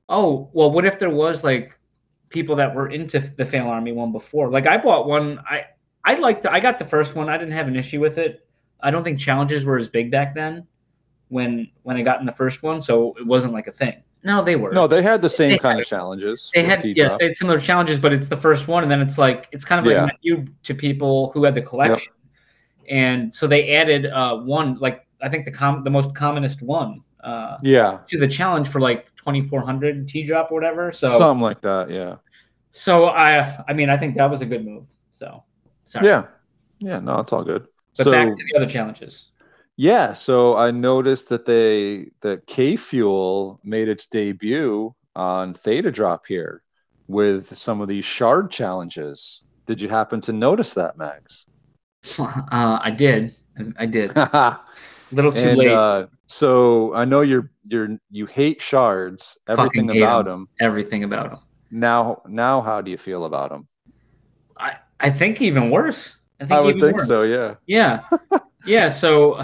oh 0.09 0.49
well, 0.53 0.71
what 0.71 0.85
if 0.85 0.99
there 0.99 1.09
was 1.09 1.43
like 1.43 1.77
people 2.29 2.55
that 2.55 2.73
were 2.73 2.89
into 2.89 3.19
the 3.19 3.45
Fail 3.45 3.67
Army 3.67 3.91
one 3.91 4.11
before? 4.11 4.49
Like 4.49 4.67
I 4.67 4.77
bought 4.77 5.07
one, 5.07 5.39
I 5.49 5.65
I 6.05 6.15
liked 6.15 6.45
I 6.47 6.59
got 6.59 6.79
the 6.79 6.85
first 6.85 7.15
one, 7.15 7.29
I 7.29 7.37
didn't 7.37 7.53
have 7.53 7.67
an 7.67 7.75
issue 7.75 7.99
with 7.99 8.17
it. 8.17 8.47
I 8.81 8.91
don't 8.91 9.03
think 9.03 9.19
challenges 9.19 9.65
were 9.65 9.77
as 9.77 9.87
big 9.87 10.11
back 10.11 10.35
then 10.35 10.65
when 11.29 11.69
when 11.83 11.97
I 11.97 12.03
got 12.03 12.19
in 12.19 12.25
the 12.25 12.31
first 12.31 12.63
one, 12.63 12.81
so 12.81 13.13
it 13.19 13.25
wasn't 13.25 13.53
like 13.53 13.67
a 13.67 13.71
thing. 13.71 14.01
No, 14.23 14.43
they 14.43 14.55
were. 14.55 14.71
No, 14.71 14.87
they 14.87 15.01
had 15.01 15.21
the 15.21 15.29
same 15.29 15.51
They 15.51 15.57
kind 15.59 15.77
had- 15.77 15.83
of 15.83 15.87
challenges. 15.87 16.51
they 16.53 16.63
had 16.63 16.83
yes, 16.83 17.15
they 17.17 17.25
had 17.25 17.35
similar 17.35 17.59
challenges, 17.59 17.99
but 17.99 18.11
it's 18.13 18.27
the 18.27 18.37
first 18.37 18.67
one, 18.67 18.83
and 18.83 18.91
then 18.91 19.01
it's 19.01 19.17
like 19.17 19.47
it's 19.51 19.63
kind 19.63 19.79
of 19.79 19.85
like 19.85 19.95
Yeah. 19.95 20.17
you 20.21 20.47
to 20.63 20.73
people 20.75 21.31
who 21.33 21.43
had 21.43 21.55
the 21.55 21.61
collection, 21.61 22.13
and 22.89 23.33
so 23.33 23.47
they 23.47 23.75
added 23.75 24.07
uh, 24.07 24.37
one 24.37 24.77
like 24.79 25.05
I 25.21 25.29
think 25.29 25.45
the 25.45 25.51
com- 25.51 25.83
the 25.83 25.89
most 25.89 26.13
commonest 26.15 26.61
one 26.61 27.01
uh, 27.23 27.57
Yeah, 27.61 27.99
to 28.07 28.17
the 28.17 28.27
challenge 28.27 28.67
for 28.69 28.79
like 28.81 29.13
twenty 29.15 29.47
four 29.47 29.61
hundred 29.61 30.07
T 30.09 30.23
drop 30.23 30.51
or 30.51 30.55
whatever. 30.55 30.91
So 30.91 31.11
something 31.17 31.41
like 31.41 31.61
that. 31.61 31.89
Yeah, 31.89 32.15
so 32.71 33.05
I 33.05 33.63
I 33.67 33.73
mean 33.73 33.89
I 33.89 33.97
think 33.97 34.15
that 34.17 34.29
was 34.29 34.41
a 34.41 34.45
good 34.45 34.65
move. 34.65 34.83
So 35.13 35.43
sorry, 35.85 36.07
yeah, 36.07 36.23
yeah. 36.79 36.99
No, 36.99 37.19
it's 37.19 37.31
all 37.31 37.43
good. 37.43 37.67
But 37.97 38.03
so 38.05 38.11
back 38.11 38.35
to 38.35 38.43
the 38.51 38.57
other 38.57 38.69
challenges. 38.69 39.27
Yeah, 39.77 40.13
so 40.13 40.57
I 40.57 40.71
noticed 40.71 41.29
that 41.29 41.45
they 41.45 42.11
that 42.21 42.47
K 42.47 42.75
Fuel 42.75 43.59
made 43.63 43.87
its 43.87 44.07
debut 44.07 44.93
on 45.15 45.53
Theta 45.53 45.91
Drop 45.91 46.25
here 46.27 46.61
with 47.07 47.57
some 47.57 47.81
of 47.81 47.87
these 47.87 48.05
shard 48.05 48.51
challenges. 48.51 49.43
Did 49.65 49.79
you 49.81 49.89
happen 49.89 50.19
to 50.21 50.33
notice 50.33 50.73
that, 50.75 50.97
Max? 50.97 51.45
Uh, 52.19 52.79
I 52.81 52.91
did. 52.91 53.35
I 53.77 53.85
did. 53.85 54.11
A 54.15 54.59
little 55.11 55.31
too 55.31 55.39
and 55.39 55.57
late. 55.57 55.71
uh, 55.71 56.07
so 56.27 56.93
I 56.93 57.05
know 57.05 57.21
you're 57.21 57.51
you're 57.69 57.97
you 58.11 58.25
hate 58.25 58.61
shards, 58.61 59.37
everything 59.47 59.89
hate 59.89 60.01
about 60.01 60.27
'em. 60.27 60.31
them. 60.31 60.49
everything 60.61 61.03
about 61.03 61.31
them. 61.31 61.39
Now, 61.71 62.21
now, 62.27 62.61
how 62.61 62.81
do 62.81 62.91
you 62.91 62.97
feel 62.97 63.25
about 63.25 63.49
them? 63.49 63.67
I, 64.57 64.77
I 64.99 65.09
think 65.09 65.41
even 65.41 65.69
worse. 65.69 66.15
I 66.39 66.45
think 66.45 66.57
I 66.57 66.61
would 66.61 66.79
think 66.79 66.97
worse. 66.97 67.07
so. 67.07 67.23
Yeah. 67.23 67.55
Yeah. 67.65 68.03
yeah. 68.67 68.89
So 68.89 69.43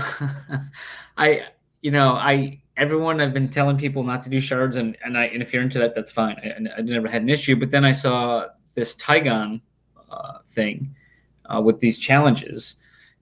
I, 1.17 1.45
you 1.81 1.91
know, 1.91 2.13
I, 2.13 2.61
everyone 2.77 3.21
I've 3.21 3.33
been 3.33 3.49
telling 3.49 3.77
people 3.77 4.03
not 4.03 4.21
to 4.23 4.29
do 4.29 4.39
shards 4.39 4.75
and, 4.75 4.97
and 5.03 5.17
I, 5.17 5.25
you're 5.53 5.61
into 5.61 5.79
that, 5.79 5.95
that's 5.95 6.11
fine. 6.11 6.35
I, 6.43 6.79
I 6.79 6.81
never 6.81 7.07
had 7.07 7.21
an 7.21 7.29
issue, 7.29 7.55
but 7.55 7.71
then 7.71 7.85
I 7.85 7.91
saw 7.91 8.47
this 8.73 8.95
Tygon 8.95 9.61
uh, 10.11 10.39
thing 10.51 10.93
uh, 11.45 11.61
with 11.61 11.79
these 11.79 11.97
challenges 11.97 12.75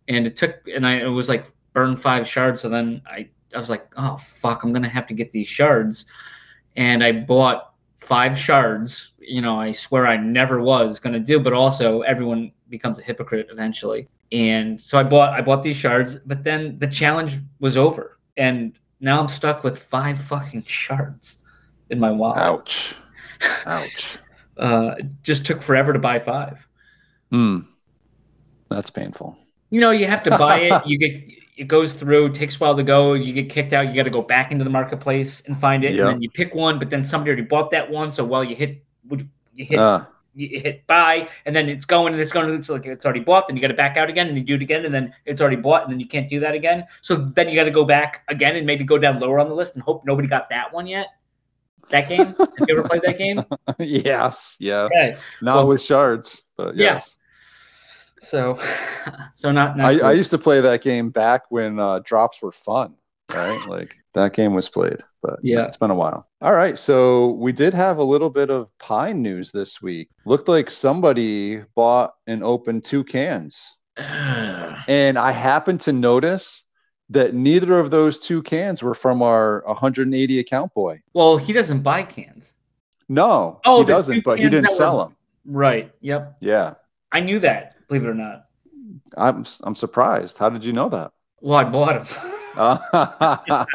and 0.07 0.25
it 0.25 0.35
took, 0.35 0.55
and 0.67 0.85
I, 0.85 1.01
it 1.01 1.07
was 1.07 1.29
like 1.29 1.45
burn 1.73 1.95
five 1.95 2.27
shards. 2.27 2.61
So 2.61 2.69
then 2.69 3.01
I, 3.05 3.29
I 3.55 3.59
was 3.59 3.69
like, 3.69 3.87
oh 3.97 4.19
fuck, 4.39 4.63
I'm 4.63 4.71
to 4.83 4.89
have 4.89 5.07
to 5.07 5.13
get 5.13 5.31
these 5.31 5.47
shards. 5.47 6.05
And 6.75 7.03
I 7.03 7.11
bought 7.11 7.73
five 7.99 8.37
shards, 8.37 9.11
you 9.19 9.41
know, 9.41 9.59
I 9.59 9.71
swear 9.71 10.07
I 10.07 10.17
never 10.17 10.61
was 10.61 10.99
to 11.13 11.19
do, 11.19 11.39
but 11.39 11.53
also 11.53 12.01
everyone 12.01 12.51
becomes 12.69 12.99
a 12.99 13.03
hypocrite 13.03 13.47
eventually. 13.51 14.07
And 14.31 14.81
so 14.81 14.97
I 14.97 15.03
bought 15.03 15.33
I 15.33 15.41
bought 15.41 15.63
these 15.63 15.75
shards, 15.75 16.15
but 16.25 16.43
then 16.43 16.79
the 16.79 16.87
challenge 16.87 17.37
was 17.59 17.75
over. 17.75 18.17
And 18.37 18.73
now 18.99 19.19
I'm 19.19 19.27
stuck 19.27 19.63
with 19.63 19.79
five 19.79 20.19
fucking 20.19 20.63
shards 20.63 21.37
in 21.89 21.99
my 21.99 22.11
wallet. 22.11 22.39
Ouch. 22.39 22.95
Ouch. 23.65 24.17
Uh, 24.57 24.95
it 24.99 25.07
just 25.23 25.45
took 25.45 25.61
forever 25.61 25.91
to 25.91 25.99
buy 25.99 26.19
five. 26.19 26.65
Hmm. 27.29 27.59
That's 28.69 28.89
painful. 28.89 29.37
You 29.69 29.81
know, 29.81 29.91
you 29.91 30.07
have 30.07 30.23
to 30.23 30.37
buy 30.37 30.59
it. 30.61 30.81
You 30.85 30.97
get 30.97 31.33
it 31.57 31.67
goes 31.67 31.93
through. 31.93 32.27
It 32.27 32.33
takes 32.33 32.55
a 32.55 32.59
while 32.59 32.75
to 32.75 32.83
go. 32.83 33.13
You 33.13 33.33
get 33.33 33.49
kicked 33.49 33.73
out. 33.73 33.87
You 33.87 33.93
got 33.93 34.03
to 34.03 34.09
go 34.09 34.21
back 34.21 34.51
into 34.51 34.63
the 34.63 34.69
marketplace 34.69 35.41
and 35.45 35.59
find 35.59 35.83
it. 35.83 35.93
Yep. 35.93 35.99
And 35.99 36.07
then 36.09 36.21
you 36.21 36.29
pick 36.31 36.55
one, 36.55 36.79
but 36.79 36.89
then 36.89 37.03
somebody 37.03 37.29
already 37.29 37.43
bought 37.43 37.69
that 37.71 37.89
one. 37.91 38.11
So 38.11 38.23
while 38.25 38.43
you 38.43 38.55
hit, 38.55 38.83
would 39.09 39.29
you 39.53 39.65
hit 39.65 39.77
Uh, 39.77 40.05
you 40.33 40.59
hit 40.59 40.85
buy 40.87 41.27
and 41.45 41.55
then 41.55 41.67
it's 41.69 41.85
going 41.85 42.13
and 42.13 42.21
it's 42.21 42.31
going 42.31 42.47
to, 42.47 42.53
it's 42.53 42.69
like 42.69 42.85
it's 42.85 43.05
already 43.05 43.19
bought 43.19 43.47
then 43.47 43.55
you 43.55 43.61
got 43.61 43.67
to 43.67 43.73
back 43.73 43.97
out 43.97 44.09
again 44.09 44.27
and 44.27 44.37
you 44.37 44.43
do 44.43 44.55
it 44.55 44.61
again 44.61 44.85
and 44.85 44.93
then 44.93 45.13
it's 45.25 45.41
already 45.41 45.55
bought 45.55 45.83
and 45.83 45.91
then 45.91 45.99
you 45.99 46.07
can't 46.07 46.29
do 46.29 46.39
that 46.39 46.53
again 46.53 46.85
so 47.01 47.15
then 47.15 47.49
you 47.49 47.55
got 47.55 47.65
to 47.65 47.71
go 47.71 47.83
back 47.83 48.23
again 48.29 48.55
and 48.55 48.65
maybe 48.65 48.83
go 48.83 48.97
down 48.97 49.19
lower 49.19 49.39
on 49.39 49.49
the 49.49 49.55
list 49.55 49.75
and 49.75 49.83
hope 49.83 50.03
nobody 50.05 50.27
got 50.27 50.49
that 50.49 50.71
one 50.71 50.87
yet 50.87 51.07
that 51.89 52.07
game 52.07 52.27
have 52.37 52.49
you 52.67 52.77
ever 52.77 52.87
played 52.87 53.01
that 53.03 53.17
game 53.17 53.43
yes. 53.79 54.55
Yes. 54.59 54.85
okay 54.93 55.17
Not 55.41 55.67
with 55.67 55.81
shards, 55.81 56.43
but 56.55 56.75
Yeah. 56.75 56.93
yes. 56.93 57.17
so 58.21 58.57
so 59.33 59.51
not, 59.51 59.75
not 59.75 59.87
I. 59.87 60.09
I 60.09 60.11
used 60.13 60.31
to 60.31 60.37
play 60.37 60.61
that 60.61 60.81
game 60.81 61.09
back 61.09 61.43
when 61.49 61.79
uh, 61.79 61.99
drops 62.05 62.41
were 62.41 62.51
fun, 62.51 62.93
right? 63.35 63.59
like 63.67 63.95
that 64.13 64.33
game 64.33 64.53
was 64.53 64.69
played, 64.69 64.97
but 65.21 65.39
Yeah. 65.43 65.65
it's 65.65 65.77
been 65.77 65.91
a 65.91 65.95
while. 65.95 66.27
All 66.41 66.53
right, 66.53 66.77
so 66.77 67.31
we 67.33 67.51
did 67.51 67.73
have 67.73 67.97
a 67.97 68.03
little 68.03 68.29
bit 68.29 68.49
of 68.49 68.67
pine 68.79 69.21
news 69.21 69.51
this 69.51 69.81
week. 69.81 70.09
Looked 70.25 70.47
like 70.47 70.69
somebody 70.71 71.63
bought 71.75 72.13
and 72.27 72.43
opened 72.43 72.83
two 72.83 73.03
cans, 73.03 73.65
and 73.97 75.17
I 75.17 75.31
happened 75.31 75.81
to 75.81 75.93
notice 75.93 76.63
that 77.09 77.33
neither 77.33 77.77
of 77.77 77.91
those 77.91 78.19
two 78.19 78.41
cans 78.43 78.81
were 78.81 78.93
from 78.95 79.21
our 79.21 79.63
180 79.65 80.39
account 80.39 80.73
boy. 80.73 81.01
well 81.13 81.35
he 81.37 81.51
doesn't 81.53 81.81
buy 81.81 82.03
cans 82.03 82.53
No, 83.09 83.59
Oh, 83.65 83.81
he 83.83 83.87
doesn't, 83.87 84.23
but 84.23 84.39
he 84.39 84.47
didn't 84.49 84.71
sell 84.71 84.97
were- 84.97 85.03
them. 85.05 85.15
right 85.45 85.91
yep 85.99 86.37
Yeah, 86.39 86.75
i 87.11 87.19
knew 87.19 87.39
that 87.39 87.75
believe 87.87 88.03
it 88.05 88.07
or 88.09 88.13
not 88.13 88.45
I'm 89.17 89.45
I'm 89.63 89.75
surprised. 89.75 90.37
How 90.37 90.49
did 90.49 90.63
you 90.63 90.71
know 90.73 90.87
that? 90.89 91.11
well 91.41 91.57
i 91.59 91.63
bought 91.65 92.07
them 92.07 92.31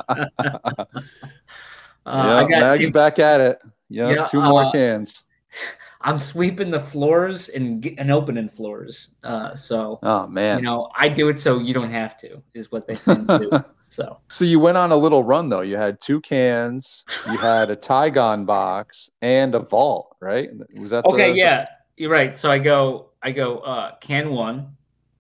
Uh, 2.07 2.23
yeah, 2.25 2.37
I 2.37 2.43
got 2.43 2.61
Mag's 2.61 2.91
back 2.91 3.19
at 3.19 3.41
it. 3.41 3.59
Yeah, 3.89 4.11
Yeah, 4.11 4.25
two 4.27 4.41
more 4.41 4.67
uh, 4.67 4.71
cans. 4.71 5.25
i'm 6.03 6.21
sweeping 6.21 6.71
the 6.71 6.79
floors 6.79 7.49
and 7.49 7.85
and 7.99 8.12
opening 8.12 8.49
floors 8.49 9.09
uh 9.25 9.55
so 9.55 9.99
Oh 10.03 10.27
man. 10.27 10.59
you 10.59 10.65
know, 10.65 10.89
I 10.97 11.09
do 11.09 11.29
it 11.29 11.41
so 11.41 11.59
you 11.59 11.75
don't 11.75 11.91
have 11.91 12.19
to, 12.19 12.43
is 12.55 12.71
what 12.71 12.87
they 12.87 12.95
do. 13.39 13.51
So 13.89 14.19
so 14.29 14.45
you 14.45 14.59
went 14.59 14.77
on 14.77 14.91
a 14.91 14.97
little 14.97 15.23
run 15.23 15.49
though. 15.49 15.61
You 15.61 15.77
had 15.77 16.01
two 16.01 16.21
cans, 16.21 17.05
you 17.31 17.39
had 17.39 17.71
a 17.71 17.77
Tygon 17.77 18.45
box, 18.45 19.09
and 19.23 19.55
a 19.55 19.61
vault, 19.61 20.17
right? 20.21 20.51
Was 20.75 20.91
that 20.91 21.05
okay, 21.07 21.31
the, 21.31 21.39
yeah, 21.39 21.67
you're 21.97 22.11
right. 22.11 22.37
So 22.37 22.51
I 22.51 22.59
go, 22.59 23.11
I 23.23 23.31
go, 23.31 23.59
uh, 23.59 23.95
can 24.01 24.31
one 24.31 24.77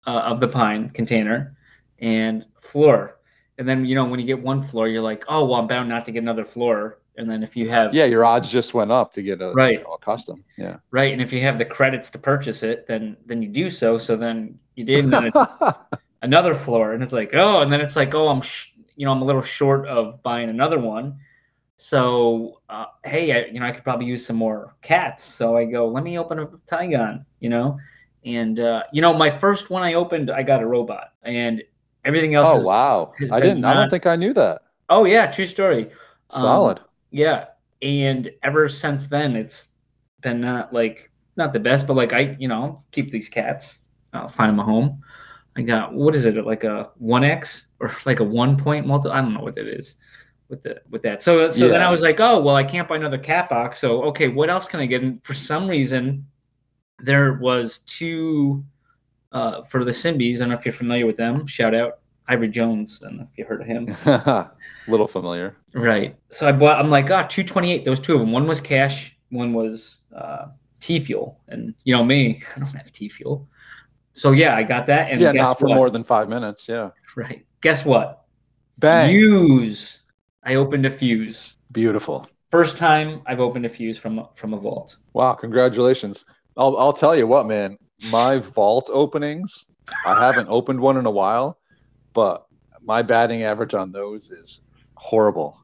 uh, 0.06 0.20
of 0.20 0.40
the 0.40 0.48
pine 0.48 0.90
container 0.90 1.56
and 1.98 2.44
floor, 2.60 3.20
and 3.58 3.68
then 3.68 3.84
you 3.84 3.94
know 3.94 4.04
when 4.06 4.20
you 4.20 4.26
get 4.26 4.42
one 4.42 4.62
floor, 4.62 4.88
you're 4.88 5.02
like, 5.02 5.24
oh 5.28 5.44
well, 5.44 5.60
I'm 5.60 5.66
bound 5.66 5.88
not 5.88 6.04
to 6.06 6.12
get 6.12 6.22
another 6.22 6.44
floor. 6.44 6.98
And 7.16 7.28
then 7.28 7.42
if 7.42 7.56
you 7.56 7.68
have 7.70 7.94
Yeah, 7.94 8.06
your 8.06 8.24
odds 8.24 8.50
just 8.50 8.72
went 8.74 8.90
up 8.90 9.12
to 9.12 9.22
get 9.22 9.40
a 9.42 9.52
Right. 9.52 9.78
you 9.78 9.84
know, 9.84 9.92
a 9.94 9.98
custom. 9.98 10.44
Yeah. 10.56 10.78
right, 10.90 11.12
and 11.12 11.20
if 11.20 11.32
you 11.32 11.40
have 11.42 11.58
the 11.58 11.64
credits 11.66 12.10
to 12.10 12.18
purchase 12.18 12.62
it, 12.62 12.86
then 12.86 13.16
then 13.26 13.42
you 13.42 13.48
do 13.48 13.70
so. 13.70 13.98
So 13.98 14.16
then 14.16 14.58
you 14.76 14.84
did, 14.84 15.04
and 15.04 15.12
then 15.12 15.24
it's 15.24 15.36
another 16.22 16.54
floor 16.54 16.92
and 16.92 17.02
it's 17.02 17.12
like 17.12 17.30
oh 17.34 17.62
and 17.62 17.72
then 17.72 17.80
it's 17.80 17.96
like 17.96 18.14
oh 18.14 18.28
i'm 18.28 18.40
sh- 18.40 18.68
you 18.96 19.04
know 19.04 19.12
i'm 19.12 19.22
a 19.22 19.24
little 19.24 19.42
short 19.42 19.86
of 19.88 20.22
buying 20.22 20.48
another 20.50 20.78
one 20.78 21.18
So, 21.76 22.60
uh, 22.68 22.86
hey, 23.04 23.32
I, 23.32 23.46
you 23.52 23.58
know, 23.60 23.66
I 23.66 23.72
could 23.72 23.82
probably 23.84 24.06
use 24.06 24.24
some 24.26 24.36
more 24.36 24.76
cats. 24.82 25.24
So 25.24 25.56
I 25.56 25.64
go, 25.64 25.88
let 25.88 26.04
me 26.04 26.18
open 26.18 26.38
a 26.38 26.46
Tygon, 26.70 27.24
you 27.40 27.48
know, 27.50 27.78
and 28.24 28.60
uh, 28.60 28.84
you 28.92 29.02
know, 29.02 29.12
my 29.12 29.30
first 29.30 29.70
one 29.70 29.82
I 29.82 29.94
opened, 29.94 30.30
I 30.30 30.42
got 30.44 30.62
a 30.62 30.66
robot, 30.66 31.08
and 31.24 31.62
everything 32.04 32.34
else. 32.34 32.48
Oh 32.50 32.60
is- 32.60 32.66
wow! 32.66 33.12
I 33.30 33.40
didn't. 33.40 33.64
I 33.64 33.74
don't 33.74 33.90
think 33.90 34.06
I 34.06 34.16
knew 34.16 34.32
that. 34.34 34.62
Oh 34.88 35.04
yeah, 35.04 35.30
true 35.30 35.46
story. 35.46 35.90
Um, 36.30 36.42
Solid. 36.42 36.80
yeah, 37.10 37.46
and 37.80 38.30
ever 38.42 38.68
since 38.68 39.06
then, 39.06 39.36
it's 39.36 39.68
been 40.22 40.40
not 40.40 40.72
like 40.72 41.10
not 41.36 41.52
the 41.52 41.60
best, 41.60 41.86
but 41.86 41.94
like 41.94 42.12
I, 42.12 42.36
you 42.38 42.48
know, 42.48 42.82
keep 42.90 43.10
these 43.10 43.28
cats. 43.28 43.78
I'll 44.12 44.28
find 44.28 44.50
them 44.50 44.60
a 44.60 44.64
home. 44.64 45.02
I 45.56 45.62
got 45.62 45.92
what 45.92 46.14
is 46.14 46.24
it 46.24 46.46
like 46.46 46.64
a 46.64 46.90
one 46.96 47.24
X 47.24 47.66
or 47.80 47.94
like 48.04 48.20
a 48.20 48.24
one 48.24 48.56
point 48.56 48.86
multi? 48.86 49.10
I 49.10 49.20
don't 49.20 49.34
know 49.34 49.40
what 49.40 49.58
it 49.58 49.68
is 49.68 49.96
with 50.48 50.62
the 50.62 50.80
with 50.90 51.02
that. 51.02 51.22
So 51.22 51.50
so 51.52 51.68
then 51.68 51.82
I 51.82 51.90
was 51.90 52.02
like, 52.02 52.20
oh 52.20 52.40
well, 52.40 52.56
I 52.56 52.64
can't 52.64 52.88
buy 52.88 52.96
another 52.96 53.18
cat 53.18 53.48
box. 53.48 53.78
So 53.78 54.02
okay, 54.04 54.28
what 54.28 54.50
else 54.50 54.66
can 54.66 54.80
I 54.80 54.86
get? 54.86 55.02
And 55.02 55.22
for 55.24 55.34
some 55.34 55.66
reason, 55.66 56.26
there 57.00 57.34
was 57.34 57.80
two 57.80 58.64
uh, 59.32 59.62
for 59.64 59.84
the 59.84 59.90
Simbies. 59.90 60.36
I 60.36 60.38
don't 60.40 60.50
know 60.50 60.58
if 60.58 60.64
you're 60.64 60.72
familiar 60.74 61.06
with 61.06 61.16
them. 61.16 61.46
Shout 61.46 61.74
out 61.74 61.98
Ivory 62.28 62.48
Jones. 62.48 63.02
I 63.04 63.08
don't 63.08 63.18
know 63.18 63.28
if 63.30 63.38
you 63.38 63.44
heard 63.44 63.60
of 63.60 63.66
him. 63.66 63.94
Little 64.88 65.08
familiar. 65.08 65.56
Right. 65.74 66.16
So 66.30 66.46
I 66.46 66.52
bought. 66.52 66.78
I'm 66.78 66.90
like, 66.90 67.10
ah, 67.10 67.26
twenty 67.26 67.72
eight. 67.72 67.84
There 67.84 67.90
was 67.90 68.00
two 68.00 68.14
of 68.14 68.20
them. 68.20 68.32
One 68.32 68.46
was 68.46 68.60
cash. 68.60 69.16
One 69.30 69.52
was 69.52 69.98
uh, 70.14 70.46
T 70.80 71.00
fuel. 71.04 71.40
And 71.48 71.74
you 71.84 71.94
know 71.94 72.04
me, 72.04 72.42
I 72.56 72.60
don't 72.60 72.68
have 72.68 72.92
T 72.92 73.08
fuel. 73.08 73.48
So 74.14 74.32
yeah, 74.32 74.56
I 74.56 74.62
got 74.62 74.86
that. 74.86 75.10
And 75.10 75.20
yeah, 75.20 75.32
not 75.32 75.58
for 75.58 75.68
what? 75.68 75.74
more 75.76 75.90
than 75.90 76.04
five 76.04 76.28
minutes. 76.28 76.68
Yeah. 76.68 76.90
Right. 77.16 77.46
Guess 77.62 77.84
what? 77.84 78.24
Bang. 78.78 79.10
Fuse. 79.10 80.00
I 80.44 80.56
opened 80.56 80.86
a 80.86 80.90
fuse. 80.90 81.54
Beautiful. 81.70 82.26
First 82.50 82.76
time 82.76 83.22
I've 83.26 83.40
opened 83.40 83.64
a 83.64 83.68
fuse 83.68 83.96
from 83.96 84.18
a- 84.18 84.28
from 84.34 84.52
a 84.52 84.58
vault. 84.58 84.96
Wow, 85.14 85.32
congratulations. 85.34 86.26
I'll 86.56 86.76
I'll 86.76 86.92
tell 86.92 87.16
you 87.16 87.26
what, 87.26 87.46
man. 87.46 87.78
My 88.10 88.38
vault 88.38 88.90
openings, 88.92 89.64
I 90.04 90.18
haven't 90.18 90.48
opened 90.48 90.80
one 90.80 90.96
in 90.96 91.06
a 91.06 91.10
while, 91.10 91.58
but 92.14 92.46
my 92.84 93.02
batting 93.02 93.44
average 93.44 93.74
on 93.74 93.92
those 93.92 94.30
is 94.32 94.60
horrible. 94.94 95.58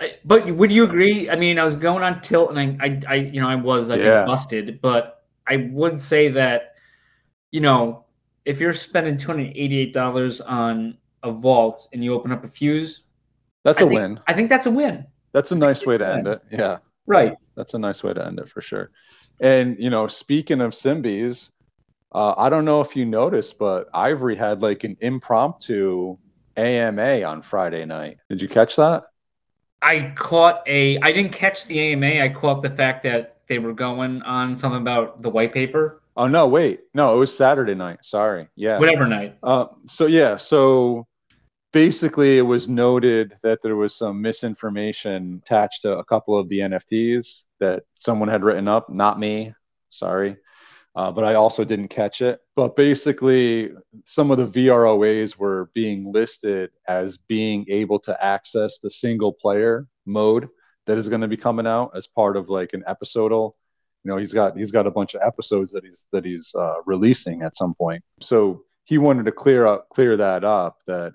I, 0.00 0.14
but 0.24 0.50
would 0.54 0.72
you 0.72 0.84
agree? 0.84 1.28
I 1.30 1.36
mean, 1.36 1.58
I 1.58 1.64
was 1.64 1.76
going 1.76 2.02
on 2.02 2.22
tilt, 2.22 2.50
and 2.50 2.58
I, 2.58 2.84
I, 2.84 3.00
I 3.08 3.14
you 3.16 3.40
know, 3.40 3.48
I 3.48 3.54
was 3.54 3.90
I 3.90 3.96
think, 3.98 4.26
busted. 4.26 4.80
But 4.80 5.22
I 5.46 5.68
would 5.70 5.98
say 5.98 6.28
that, 6.28 6.74
you 7.50 7.60
know, 7.60 8.06
if 8.44 8.58
you're 8.58 8.72
spending 8.72 9.16
two 9.18 9.28
hundred 9.28 9.52
eighty-eight 9.54 9.92
dollars 9.92 10.40
on 10.40 10.96
a 11.22 11.30
vault 11.30 11.88
and 11.92 12.02
you 12.02 12.14
open 12.14 12.32
up 12.32 12.42
a 12.42 12.48
fuse, 12.48 13.02
That's 13.64 13.78
I 13.80 13.84
a 13.84 13.88
think- 13.88 14.00
win. 14.00 14.20
I 14.26 14.34
think 14.34 14.48
that's 14.48 14.66
a 14.66 14.70
win. 14.70 15.06
That's 15.32 15.52
a 15.52 15.56
nice 15.56 15.86
way 15.86 15.96
to 15.98 16.06
end 16.06 16.26
it. 16.26 16.42
Yeah. 16.50 16.78
Right. 17.06 17.34
That's 17.54 17.74
a 17.74 17.78
nice 17.78 18.02
way 18.02 18.12
to 18.12 18.26
end 18.26 18.38
it 18.38 18.48
for 18.48 18.60
sure. 18.60 18.90
And 19.40 19.76
you 19.78 19.88
know, 19.88 20.06
speaking 20.08 20.60
of 20.60 20.72
Simbies, 20.72 21.50
uh, 22.14 22.34
I 22.36 22.48
don't 22.48 22.64
know 22.64 22.80
if 22.80 22.94
you 22.96 23.04
noticed, 23.04 23.58
but 23.58 23.88
Ivory 23.94 24.36
had 24.36 24.62
like 24.62 24.84
an 24.84 24.96
impromptu 25.00 26.16
AMA 26.56 27.22
on 27.22 27.42
Friday 27.42 27.84
night. 27.84 28.18
Did 28.28 28.42
you 28.42 28.48
catch 28.48 28.76
that? 28.76 29.04
I 29.80 30.12
caught 30.16 30.62
a. 30.66 30.98
I 31.00 31.10
didn't 31.12 31.32
catch 31.32 31.64
the 31.66 31.92
AMA. 31.92 32.22
I 32.22 32.28
caught 32.28 32.62
the 32.62 32.70
fact 32.70 33.02
that 33.04 33.38
they 33.48 33.58
were 33.58 33.72
going 33.72 34.22
on 34.22 34.56
something 34.56 34.80
about 34.80 35.22
the 35.22 35.30
white 35.30 35.52
paper, 35.52 36.02
Oh 36.16 36.26
no, 36.26 36.46
wait, 36.46 36.80
no, 36.92 37.14
it 37.14 37.18
was 37.18 37.34
Saturday 37.34 37.74
night. 37.74 38.00
Sorry, 38.02 38.48
yeah. 38.54 38.78
whatever 38.78 39.06
night. 39.06 39.38
Uh, 39.42 39.66
so 39.88 40.06
yeah, 40.06 40.36
so 40.36 41.06
basically, 41.72 42.36
it 42.36 42.42
was 42.42 42.68
noted 42.68 43.36
that 43.42 43.60
there 43.62 43.76
was 43.76 43.94
some 43.94 44.20
misinformation 44.20 45.40
attached 45.44 45.82
to 45.82 45.98
a 45.98 46.04
couple 46.04 46.38
of 46.38 46.48
the 46.50 46.58
NFTs 46.58 47.44
that 47.60 47.84
someone 47.98 48.28
had 48.28 48.44
written 48.44 48.68
up. 48.68 48.90
Not 48.90 49.18
me, 49.18 49.54
sorry, 49.88 50.36
uh, 50.94 51.10
but 51.10 51.24
I 51.24 51.34
also 51.34 51.64
didn't 51.64 51.88
catch 51.88 52.20
it. 52.20 52.40
But 52.54 52.76
basically, 52.76 53.70
some 54.04 54.30
of 54.30 54.38
the 54.38 54.46
VROAs 54.66 55.36
were 55.36 55.70
being 55.74 56.12
listed 56.12 56.70
as 56.86 57.16
being 57.16 57.64
able 57.68 57.98
to 58.00 58.24
access 58.24 58.78
the 58.78 58.90
single 58.90 59.32
player 59.32 59.86
mode 60.04 60.48
that 60.86 60.98
is 60.98 61.08
going 61.08 61.20
to 61.20 61.28
be 61.28 61.36
coming 61.36 61.66
out 61.66 61.92
as 61.94 62.06
part 62.06 62.36
of 62.36 62.48
like 62.48 62.72
an 62.74 62.84
episodal. 62.86 63.56
You 64.04 64.10
know 64.10 64.16
he's 64.18 64.32
got 64.32 64.56
he's 64.56 64.72
got 64.72 64.86
a 64.86 64.90
bunch 64.90 65.14
of 65.14 65.22
episodes 65.22 65.72
that 65.72 65.84
he's 65.84 66.02
that 66.12 66.24
he's 66.24 66.52
uh, 66.54 66.82
releasing 66.84 67.42
at 67.42 67.54
some 67.54 67.74
point. 67.74 68.02
So 68.20 68.64
he 68.84 68.98
wanted 68.98 69.24
to 69.26 69.32
clear 69.32 69.66
up 69.66 69.88
clear 69.90 70.16
that 70.16 70.44
up 70.44 70.78
that 70.86 71.12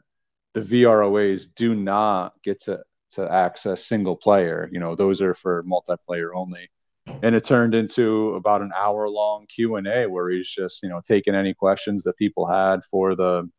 the 0.54 0.62
VROAs 0.62 1.48
do 1.56 1.76
not 1.76 2.34
get 2.44 2.62
to 2.64 2.80
to 3.12 3.32
access 3.32 3.86
single 3.86 4.16
player. 4.16 4.70
You 4.72 4.80
know 4.80 4.96
those 4.96 5.22
are 5.22 5.36
for 5.36 5.64
multiplayer 5.64 6.30
only 6.34 6.70
and 7.24 7.36
it 7.36 7.44
turned 7.44 7.74
into 7.74 8.36
about 8.36 8.62
an 8.62 8.72
hour 8.76 9.08
long 9.10 9.46
Q&A 9.48 10.08
where 10.08 10.30
he's 10.30 10.50
just 10.50 10.82
you 10.84 10.90
know 10.90 11.02
taking 11.08 11.36
any 11.36 11.54
questions 11.54 12.04
that 12.04 12.18
people 12.18 12.48
had 12.48 12.84
for 12.86 13.16
the 13.16 13.50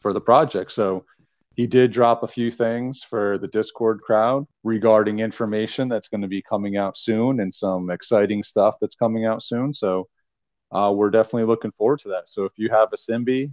for 0.00 0.12
the 0.12 0.20
project 0.20 0.72
so 0.72 1.04
he 1.58 1.66
did 1.66 1.90
drop 1.90 2.22
a 2.22 2.28
few 2.28 2.52
things 2.52 3.02
for 3.02 3.36
the 3.36 3.48
Discord 3.48 4.00
crowd 4.00 4.46
regarding 4.62 5.18
information 5.18 5.88
that's 5.88 6.06
going 6.06 6.20
to 6.20 6.28
be 6.28 6.40
coming 6.40 6.76
out 6.76 6.96
soon 6.96 7.40
and 7.40 7.52
some 7.52 7.90
exciting 7.90 8.44
stuff 8.44 8.76
that's 8.80 8.94
coming 8.94 9.26
out 9.26 9.42
soon. 9.42 9.74
So 9.74 10.06
uh, 10.70 10.92
we're 10.94 11.10
definitely 11.10 11.48
looking 11.48 11.72
forward 11.72 11.98
to 12.02 12.10
that. 12.10 12.28
So 12.28 12.44
if 12.44 12.52
you 12.58 12.68
have 12.70 12.90
a 12.92 12.96
Simbi 12.96 13.50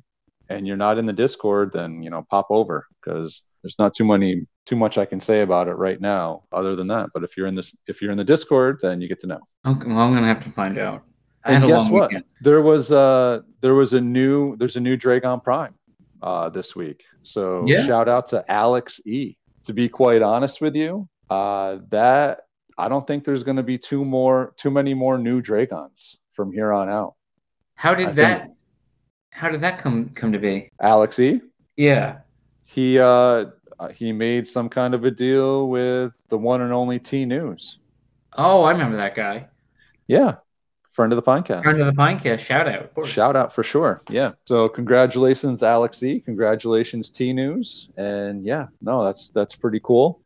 and 0.50 0.68
you're 0.68 0.78
not 0.78 1.00
in 1.00 1.08
the 1.08 1.14
Discord, 1.14 1.74
then 1.74 2.04
you 2.04 2.12
know 2.12 2.24
pop 2.30 2.46
over 2.52 2.86
because 3.02 3.42
there's 3.64 3.80
not 3.80 3.96
too 3.96 4.06
many 4.06 4.46
too 4.66 4.76
much 4.76 4.98
I 4.98 5.06
can 5.06 5.20
say 5.20 5.42
about 5.42 5.68
it 5.68 5.74
right 5.74 6.02
now 6.02 6.44
other 6.52 6.76
than 6.76 6.88
that. 6.88 7.10
But 7.14 7.24
if 7.24 7.38
you're 7.38 7.48
in 7.48 7.56
this 7.56 7.76
if 7.88 8.02
you're 8.02 8.12
in 8.12 8.18
the 8.18 8.24
Discord, 8.24 8.80
then 8.82 9.02
you 9.02 9.08
get 9.08 9.22
to 9.22 9.28
know. 9.28 9.40
Okay, 9.66 9.88
well, 9.88 10.00
I'm 10.00 10.14
gonna 10.14 10.28
have 10.28 10.44
to 10.44 10.50
find 10.52 10.78
out. 10.78 11.04
I 11.44 11.54
And 11.54 11.64
had 11.64 11.70
a 11.70 11.74
guess 11.74 11.82
long 11.84 11.92
what? 11.92 12.10
weekend. 12.10 12.26
There 12.42 12.62
was 12.62 12.92
uh 12.92 13.42
there 13.62 13.76
was 13.76 13.94
a 13.94 14.02
new 14.02 14.56
there's 14.58 14.76
a 14.76 14.80
new 14.82 14.98
Dragon 14.98 15.40
Prime 15.40 15.76
uh 16.24 16.50
this 16.50 16.76
week. 16.76 17.04
So 17.24 17.64
Yeah. 17.68 17.86
shout 17.86 18.10
out 18.10 18.30
to 18.30 18.44
Alex 18.52 19.00
E. 19.06 19.36
To 19.66 19.74
be 19.74 19.90
quite 19.90 20.22
honest 20.22 20.62
with 20.62 20.76
you, 20.76 21.08
uh 21.30 21.78
that 21.90 22.42
I 22.78 22.90
don't 22.90 23.06
think 23.08 23.24
there's 23.24 23.44
gonna 23.44 23.64
be 23.64 23.78
two 23.78 24.04
more 24.04 24.54
too 24.58 24.72
many 24.72 24.94
more 24.94 25.18
new 25.18 25.42
Dragons 25.42 26.18
from 26.34 26.52
here 26.52 26.72
on 26.74 26.90
out. 26.90 27.14
How 27.76 27.94
did 27.96 28.10
I 28.10 28.12
that? 28.14 28.42
think- 28.44 28.54
How 29.32 29.50
did 29.50 29.62
that 29.62 29.78
come 29.80 30.10
come 30.10 30.32
to 30.32 30.40
be? 30.40 30.72
Alex 30.82 31.20
E. 31.20 31.42
Yeah. 31.78 32.20
He 32.68 32.98
uh 33.00 33.46
uh, 33.80 33.90
he 33.90 34.12
made 34.12 34.48
some 34.48 34.70
kind 34.70 34.94
of 34.94 35.04
a 35.06 35.12
deal 35.12 35.70
with 35.70 36.14
the 36.30 36.38
one 36.38 36.62
and 36.62 36.74
only 36.74 37.00
T 37.00 37.26
News. 37.26 37.80
Oh, 38.38 38.64
I 38.64 38.72
remember 38.72 38.98
that 38.98 39.16
guy. 39.16 39.48
Yeah. 40.08 40.36
Friend 40.94 41.12
of 41.12 41.18
the 41.18 41.24
Pinecast. 41.24 41.64
Friend 41.64 41.82
of 41.82 41.88
the 41.88 42.02
Pinecast. 42.02 42.40
Shout 42.40 42.68
out. 42.68 43.08
Shout 43.08 43.36
out 43.36 43.54
for 43.54 43.64
sure. 43.64 44.02
Yeah. 44.10 44.32
So 44.46 44.70
congratulations, 44.70 45.62
Alex 45.62 46.02
E. 46.04 46.22
Congratulations, 46.22 47.10
T 47.10 47.34
News. 47.34 47.90
And 47.98 48.46
yeah, 48.46 48.68
no, 48.82 49.04
that's 49.04 49.30
that's 49.30 49.56
pretty 49.56 49.82
cool. 49.84 50.22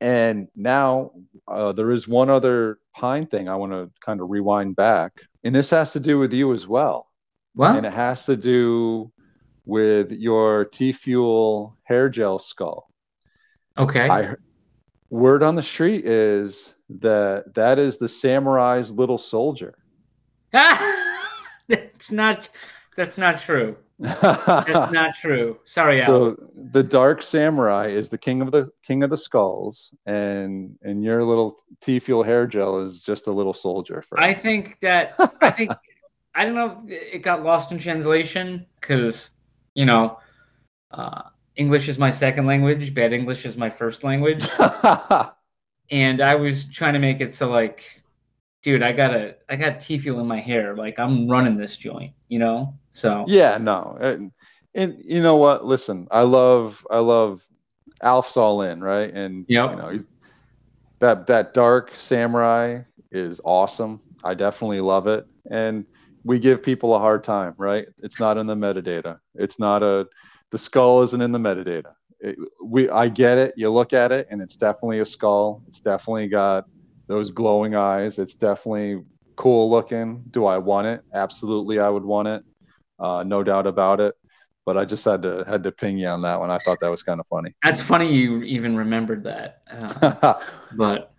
And 0.00 0.48
now 0.56 1.10
uh, 1.46 1.72
there 1.72 1.90
is 1.90 2.06
one 2.08 2.30
other 2.30 2.78
Pine 2.94 3.26
thing 3.26 3.48
I 3.48 3.56
want 3.56 3.72
to 3.72 3.90
kind 4.04 4.20
of 4.20 4.30
rewind 4.30 4.76
back, 4.76 5.12
and 5.44 5.54
this 5.54 5.70
has 5.70 5.92
to 5.92 6.00
do 6.00 6.18
with 6.18 6.32
you 6.32 6.52
as 6.52 6.66
well, 6.66 7.06
Well, 7.54 7.76
and 7.76 7.86
it 7.86 7.92
has 7.92 8.26
to 8.26 8.36
do 8.36 9.12
with 9.68 10.10
your 10.12 10.64
T 10.64 10.92
Fuel 10.92 11.76
hair 11.84 12.08
gel 12.08 12.38
skull. 12.38 12.90
okay. 13.76 14.08
I 14.08 14.34
word 15.10 15.42
on 15.42 15.54
the 15.54 15.62
street 15.62 16.06
is 16.06 16.74
that 17.00 17.54
that 17.54 17.78
is 17.78 17.98
the 17.98 18.08
samurai's 18.08 18.90
little 18.90 19.18
soldier. 19.18 19.74
that's 20.52 22.10
not. 22.10 22.48
That's 22.96 23.18
not 23.18 23.40
true. 23.40 23.76
That's 23.98 24.92
not 24.92 25.14
true. 25.20 25.58
Sorry, 25.66 26.00
Al. 26.00 26.06
so 26.06 26.50
the 26.72 26.82
dark 26.82 27.22
samurai 27.22 27.88
is 27.88 28.08
the 28.08 28.18
king 28.18 28.40
of 28.40 28.50
the 28.50 28.70
king 28.82 29.02
of 29.02 29.10
the 29.10 29.16
skulls 29.18 29.92
and 30.06 30.76
and 30.82 31.04
your 31.04 31.22
little 31.24 31.58
T 31.82 31.98
fuel 31.98 32.22
hair 32.22 32.46
gel 32.46 32.80
is 32.80 33.00
just 33.00 33.26
a 33.26 33.32
little 33.32 33.54
soldier 33.54 34.00
for 34.00 34.18
I 34.18 34.32
think 34.32 34.78
that 34.80 35.14
I 35.42 35.50
think 35.50 35.72
I 36.34 36.46
don't 36.46 36.54
know 36.54 36.82
if 36.86 37.14
it 37.16 37.18
got 37.18 37.44
lost 37.44 37.70
in 37.70 37.78
translation 37.78 38.64
because 38.80 39.32
you 39.78 39.86
know 39.86 40.18
uh, 40.90 41.22
English 41.54 41.88
is 41.88 41.98
my 41.98 42.10
second 42.10 42.46
language, 42.46 42.92
bad 42.94 43.12
English 43.12 43.46
is 43.46 43.56
my 43.56 43.70
first 43.70 44.02
language, 44.02 44.44
and 45.90 46.20
I 46.20 46.34
was 46.34 46.68
trying 46.70 46.94
to 46.94 46.98
make 46.98 47.20
it 47.20 47.34
so 47.34 47.50
like, 47.50 47.84
dude, 48.62 48.82
I 48.82 48.92
got 48.92 49.14
a 49.14 49.36
I 49.48 49.54
got 49.56 49.80
T 49.80 49.98
fuel 49.98 50.20
in 50.20 50.26
my 50.26 50.40
hair, 50.40 50.74
like 50.76 50.98
I'm 50.98 51.28
running 51.28 51.56
this 51.56 51.76
joint, 51.76 52.12
you 52.28 52.38
know. 52.40 52.74
So 52.92 53.24
yeah 53.28 53.58
no 53.58 53.96
and, 54.00 54.32
and 54.74 54.96
you 55.04 55.22
know 55.22 55.36
what? 55.36 55.64
Listen 55.64 56.08
i 56.10 56.22
love 56.22 56.84
i 56.90 56.98
love 56.98 57.46
alf's 58.02 58.36
all 58.36 58.62
in 58.62 58.82
right? 58.82 59.14
And 59.14 59.46
Yep. 59.48 59.70
you 59.70 59.76
know 59.76 59.88
he's 59.90 60.06
that 60.98 61.26
that 61.28 61.54
dark 61.54 61.94
samurai 61.94 62.80
is 63.12 63.40
awesome. 63.44 64.00
I 64.24 64.34
definitely 64.34 64.80
love 64.80 65.06
it. 65.06 65.26
And 65.50 65.86
we 66.24 66.38
give 66.38 66.62
people 66.62 66.94
a 66.94 66.98
hard 66.98 67.22
time 67.24 67.54
right 67.56 67.86
it's 68.02 68.20
not 68.20 68.36
in 68.36 68.46
the 68.46 68.54
metadata 68.54 69.18
it's 69.34 69.58
not 69.58 69.82
a 69.82 70.06
the 70.50 70.58
skull 70.58 71.02
isn't 71.02 71.20
in 71.20 71.32
the 71.32 71.38
metadata 71.38 71.92
it, 72.20 72.36
we 72.62 72.88
I 72.88 73.08
get 73.08 73.38
it. 73.38 73.54
You 73.56 73.70
look 73.70 73.92
at 73.92 74.12
it, 74.12 74.28
and 74.30 74.42
it's 74.42 74.56
definitely 74.56 75.00
a 75.00 75.04
skull. 75.04 75.62
It's 75.68 75.80
definitely 75.80 76.28
got 76.28 76.66
those 77.06 77.30
glowing 77.30 77.74
eyes. 77.74 78.18
It's 78.18 78.34
definitely 78.34 79.02
cool 79.36 79.70
looking. 79.70 80.24
Do 80.30 80.46
I 80.46 80.58
want 80.58 80.86
it? 80.88 81.02
Absolutely, 81.14 81.78
I 81.78 81.88
would 81.88 82.04
want 82.04 82.28
it. 82.28 82.44
Uh, 82.98 83.22
no 83.24 83.44
doubt 83.44 83.66
about 83.66 84.00
it. 84.00 84.14
But 84.66 84.76
I 84.76 84.84
just 84.84 85.04
had 85.04 85.22
to 85.22 85.44
had 85.46 85.62
to 85.62 85.72
ping 85.72 85.96
you 85.96 86.08
on 86.08 86.22
that 86.22 86.38
one. 86.40 86.50
I 86.50 86.58
thought 86.58 86.78
that 86.80 86.90
was 86.90 87.02
kind 87.02 87.20
of 87.20 87.26
funny. 87.28 87.54
That's 87.62 87.80
funny 87.80 88.12
you 88.12 88.42
even 88.42 88.76
remembered 88.76 89.24
that. 89.24 89.62
Uh, 89.70 90.34
but 90.76 91.14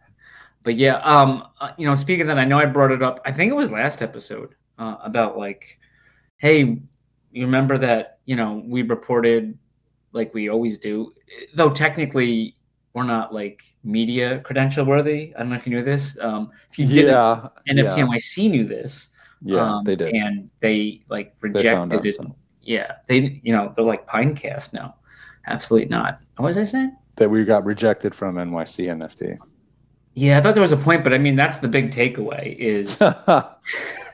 but 0.64 0.76
yeah, 0.76 0.98
um, 0.98 1.48
uh, 1.60 1.72
you 1.78 1.88
know, 1.88 1.96
speaking 1.96 2.22
of 2.22 2.28
that, 2.28 2.38
I 2.38 2.46
know 2.46 2.60
I 2.60 2.66
brought 2.66 2.92
it 2.92 3.02
up. 3.02 3.22
I 3.26 3.32
think 3.32 3.50
it 3.50 3.56
was 3.56 3.72
last 3.72 4.02
episode 4.02 4.54
uh, 4.80 4.98
about 5.04 5.38
like, 5.38 5.78
hey, 6.38 6.60
you 7.32 7.46
remember 7.46 7.78
that 7.78 8.20
you 8.26 8.36
know 8.36 8.64
we 8.66 8.82
reported 8.82 9.58
like 10.14 10.34
we 10.34 10.50
always 10.50 10.80
do, 10.80 11.14
though 11.54 11.70
technically 11.70 12.56
we're 12.94 13.04
not 13.04 13.34
like 13.34 13.62
media 13.84 14.40
credential 14.40 14.84
worthy. 14.86 15.34
I 15.36 15.40
don't 15.40 15.50
know 15.50 15.56
if 15.56 15.68
you 15.68 15.76
knew 15.76 15.84
this. 15.84 16.18
Um, 16.20 16.52
if 16.72 16.80
you 16.80 16.88
didn't, 16.88 17.12
yeah, 17.12 17.48
NFT 17.70 17.98
yeah, 17.98 18.06
NYC 18.06 18.50
knew 18.50 18.68
this. 18.68 19.10
yeah, 19.42 19.62
um, 19.78 19.84
they 19.84 19.96
did. 19.96 20.16
and 20.16 20.50
they 20.60 21.04
like 21.10 21.34
They 21.42 21.50
rejected 21.50 21.94
out. 21.94 22.06
it. 22.06 22.16
so. 22.16 22.36
Yeah, 22.64 22.94
they 23.08 23.40
you 23.44 23.54
know 23.54 23.74
they're 23.76 23.86
like 23.86 24.08
Pinecast 24.08 24.74
now. 24.74 24.96
Absolutely 25.48 25.90
not. 25.90 26.20
What 26.38 26.48
was 26.48 26.58
I 26.58 26.64
saying? 26.64 26.96
That 27.18 27.30
we 27.30 27.44
got 27.44 27.66
rejected 27.66 28.16
from 28.16 28.36
NYC 28.36 28.88
NFT. 28.88 29.38
Yeah, 30.14 30.38
I 30.38 30.42
thought 30.42 30.54
there 30.56 30.62
was 30.62 30.72
a 30.72 30.78
point, 30.78 31.04
but 31.04 31.14
I 31.14 31.18
mean 31.18 31.36
that's 31.36 31.60
the 31.60 31.68
big 31.68 31.92
takeaway 31.94 32.56
is 32.58 32.98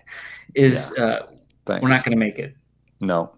is 0.55 0.91
uh, 0.93 1.27
we're 1.67 1.89
not 1.89 2.03
going 2.03 2.11
to 2.11 2.17
make 2.17 2.39
it. 2.39 2.55
No. 2.99 3.33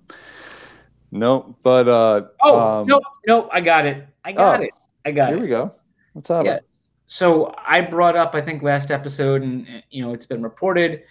No, 1.11 1.55
but 1.63 1.87
uh 1.87 2.27
Oh 2.43 2.81
um, 2.81 2.87
no, 2.87 3.01
nope, 3.25 3.49
I 3.51 3.61
got 3.61 3.85
it. 3.85 4.05
I 4.25 4.33
got 4.33 4.59
oh, 4.59 4.63
it. 4.63 4.71
I 5.05 5.11
got 5.11 5.29
here 5.29 5.37
it. 5.37 5.39
Here 5.39 5.45
we 5.45 5.49
go. 5.49 5.75
What's 6.13 6.29
up? 6.29 6.45
Yeah. 6.45 6.59
So 7.07 7.55
I 7.65 7.79
brought 7.79 8.17
up, 8.17 8.35
I 8.35 8.41
think, 8.41 8.61
last 8.61 8.91
episode, 8.91 9.41
and 9.41 9.65
uh, 9.67 9.81
you 9.89 10.03
know, 10.03 10.13
it's 10.13 10.25
been 10.25 10.43
reported. 10.43 11.03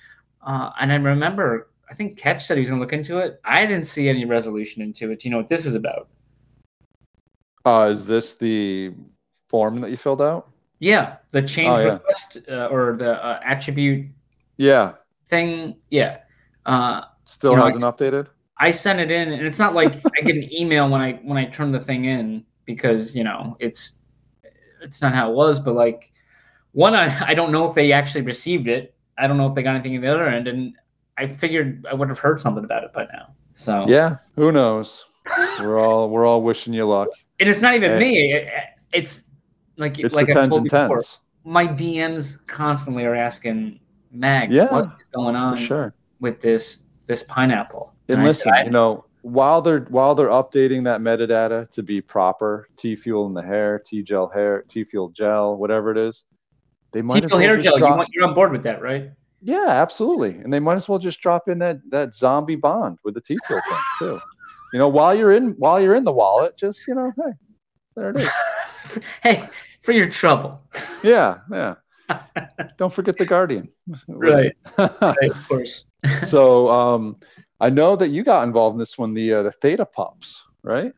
Uh, 0.42 0.70
and 0.78 0.92
I 0.92 0.96
remember, 0.96 1.70
I 1.90 1.94
think 1.94 2.18
Catch 2.18 2.46
said 2.46 2.58
he 2.58 2.60
was 2.60 2.68
going 2.68 2.78
to 2.78 2.84
look 2.84 2.92
into 2.92 3.18
it. 3.18 3.40
I 3.42 3.64
didn't 3.64 3.86
see 3.86 4.08
any 4.08 4.26
resolution 4.26 4.82
into 4.82 5.10
it. 5.10 5.20
Do 5.20 5.28
you 5.28 5.32
know 5.32 5.38
what 5.38 5.48
this 5.48 5.64
is 5.66 5.74
about? 5.74 6.08
Uh 7.64 7.88
is 7.90 8.06
this 8.06 8.34
the 8.34 8.92
form 9.48 9.80
that 9.80 9.90
you 9.90 9.96
filled 9.96 10.22
out? 10.22 10.50
Yeah, 10.78 11.16
the 11.30 11.42
change 11.42 11.78
Oh, 11.78 11.82
yeah. 11.82 11.92
request 11.94 12.38
uh, 12.48 12.66
or 12.70 12.96
the 12.96 13.12
uh, 13.24 13.40
attribute 13.44 14.08
Yeah. 14.58 14.92
Thing. 15.28 15.76
Yeah. 15.90 16.18
Uh, 16.64 17.02
Still 17.24 17.52
You 17.52 17.56
know, 17.58 17.66
hasn't 17.66 17.84
updated? 17.84 18.28
I 18.58 18.70
sent 18.70 19.00
it 19.00 19.10
in, 19.10 19.32
and 19.32 19.46
it's 19.46 19.58
not 19.58 19.74
like 19.74 19.94
I 20.16 20.20
get 20.22 20.36
an 20.36 20.48
email 20.52 20.88
when 20.88 21.00
I 21.00 21.14
when 21.24 21.36
I 21.36 21.46
turn 21.46 21.72
the 21.72 21.80
thing 21.80 22.04
in 22.06 22.44
because 22.64 23.14
you 23.16 23.24
know 23.24 23.56
it's 23.60 23.94
it's 24.80 25.02
not 25.02 25.12
how 25.14 25.30
it 25.30 25.34
was. 25.34 25.58
But 25.60 25.74
like 25.74 26.12
one, 26.72 26.94
I, 26.94 27.28
I 27.30 27.34
don't 27.34 27.52
know 27.52 27.68
if 27.68 27.74
they 27.74 27.92
actually 27.92 28.22
received 28.22 28.68
it. 28.68 28.94
I 29.18 29.26
don't 29.26 29.36
know 29.36 29.48
if 29.48 29.54
they 29.54 29.62
got 29.62 29.74
anything 29.74 29.96
at 29.96 30.02
the 30.02 30.08
other 30.08 30.26
end, 30.28 30.46
and 30.48 30.74
I 31.18 31.26
figured 31.26 31.84
I 31.90 31.94
would 31.94 32.08
have 32.08 32.18
heard 32.18 32.40
something 32.40 32.64
about 32.64 32.84
it 32.84 32.92
by 32.92 33.06
now. 33.12 33.34
So 33.56 33.84
Yeah, 33.88 34.16
who 34.36 34.52
knows? 34.52 35.04
We're 35.60 35.78
all 35.80 36.08
we're 36.08 36.24
all 36.26 36.42
wishing 36.42 36.72
you 36.72 36.86
luck. 36.86 37.08
and 37.40 37.48
it's 37.48 37.60
not 37.60 37.74
even 37.74 37.92
Eh. 37.92 37.98
me. 37.98 38.32
It- 38.32 38.48
it's 38.92 39.22
like 39.76 39.98
It's 39.98 40.14
like 40.14 40.30
I 40.30 40.46
told 40.46 40.62
before, 40.64 41.02
my 41.44 41.66
DMs 41.66 42.38
constantly 42.46 43.04
are 43.04 43.14
asking 43.16 43.80
Mag, 44.12 44.52
Yeah, 44.52 44.70
what's 44.72 45.04
going 45.04 45.36
on 45.36 45.56
sure. 45.56 45.94
with 46.20 46.40
this 46.40 46.80
this 47.06 47.22
pineapple? 47.24 47.92
And 48.08 48.20
I 48.20 48.24
listen, 48.24 48.52
said, 48.52 48.66
you 48.66 48.72
know, 48.72 49.04
while 49.22 49.60
they're 49.60 49.80
while 49.90 50.14
they're 50.14 50.28
updating 50.28 50.84
that 50.84 51.00
metadata 51.00 51.70
to 51.72 51.82
be 51.82 52.00
proper, 52.00 52.68
T 52.76 52.94
fuel 52.96 53.26
in 53.26 53.34
the 53.34 53.42
hair, 53.42 53.78
T 53.84 54.02
gel 54.02 54.28
hair, 54.28 54.64
T 54.68 54.84
fuel 54.84 55.08
gel, 55.08 55.56
whatever 55.56 55.90
it 55.90 55.98
is, 55.98 56.24
they 56.92 57.02
might 57.02 57.24
as 57.24 57.30
T-Pill 57.30 57.38
well 57.38 57.46
hair 57.48 57.56
just 57.56 57.64
gel. 57.64 57.74
You 57.74 57.78
drop- 57.80 57.96
want, 57.98 58.08
you're 58.12 58.26
on 58.26 58.34
board 58.34 58.52
with 58.52 58.62
that, 58.62 58.80
right? 58.80 59.10
Yeah, 59.42 59.66
absolutely. 59.68 60.36
And 60.38 60.52
they 60.52 60.60
might 60.60 60.76
as 60.76 60.88
well 60.88 60.98
just 60.98 61.20
drop 61.20 61.48
in 61.48 61.58
that 61.58 61.78
that 61.90 62.14
zombie 62.14 62.56
bond 62.56 62.98
with 63.04 63.14
the 63.14 63.20
T 63.20 63.36
fuel 63.46 63.60
thing 63.68 63.78
too. 63.98 64.20
You 64.72 64.78
know, 64.78 64.88
while 64.88 65.14
you're 65.14 65.32
in 65.32 65.50
while 65.58 65.80
you're 65.80 65.94
in 65.94 66.04
the 66.04 66.12
wallet, 66.12 66.56
just 66.56 66.86
you 66.86 66.94
know, 66.94 67.12
hey, 67.16 67.32
there 67.96 68.10
it 68.10 68.16
is. 68.20 68.28
hey, 69.22 69.48
for 69.82 69.92
your 69.92 70.08
trouble. 70.08 70.62
Yeah, 71.02 71.38
yeah. 71.50 71.74
Don't 72.76 72.92
forget 72.92 73.16
the 73.16 73.26
Guardian. 73.26 73.68
Right. 74.08 74.52
Right, 74.78 75.30
of 75.30 75.48
course. 75.48 75.84
so 76.24 76.68
um, 76.68 77.16
I 77.60 77.70
know 77.70 77.96
that 77.96 78.08
you 78.10 78.22
got 78.22 78.44
involved 78.44 78.74
in 78.74 78.78
this 78.78 78.98
one, 78.98 79.14
the 79.14 79.34
uh, 79.34 79.42
the 79.42 79.52
Theta 79.52 79.84
pups, 79.86 80.42
right? 80.62 80.92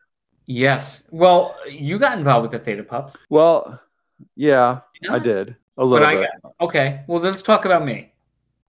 Yes. 0.45 1.03
Well, 1.11 1.55
you 1.69 1.99
got 1.99 2.17
involved 2.17 2.51
with 2.51 2.59
the 2.59 2.65
Theta 2.65 2.83
Pups. 2.83 3.15
Well, 3.29 3.79
yeah? 4.35 4.79
I 5.09 5.19
did 5.19 5.55
a 5.77 5.85
little 5.85 6.07
I 6.07 6.15
bit. 6.15 6.29
Okay. 6.59 7.01
Well, 7.07 7.21
let's 7.21 7.43
talk 7.43 7.65
about 7.65 7.85
me. 7.85 8.11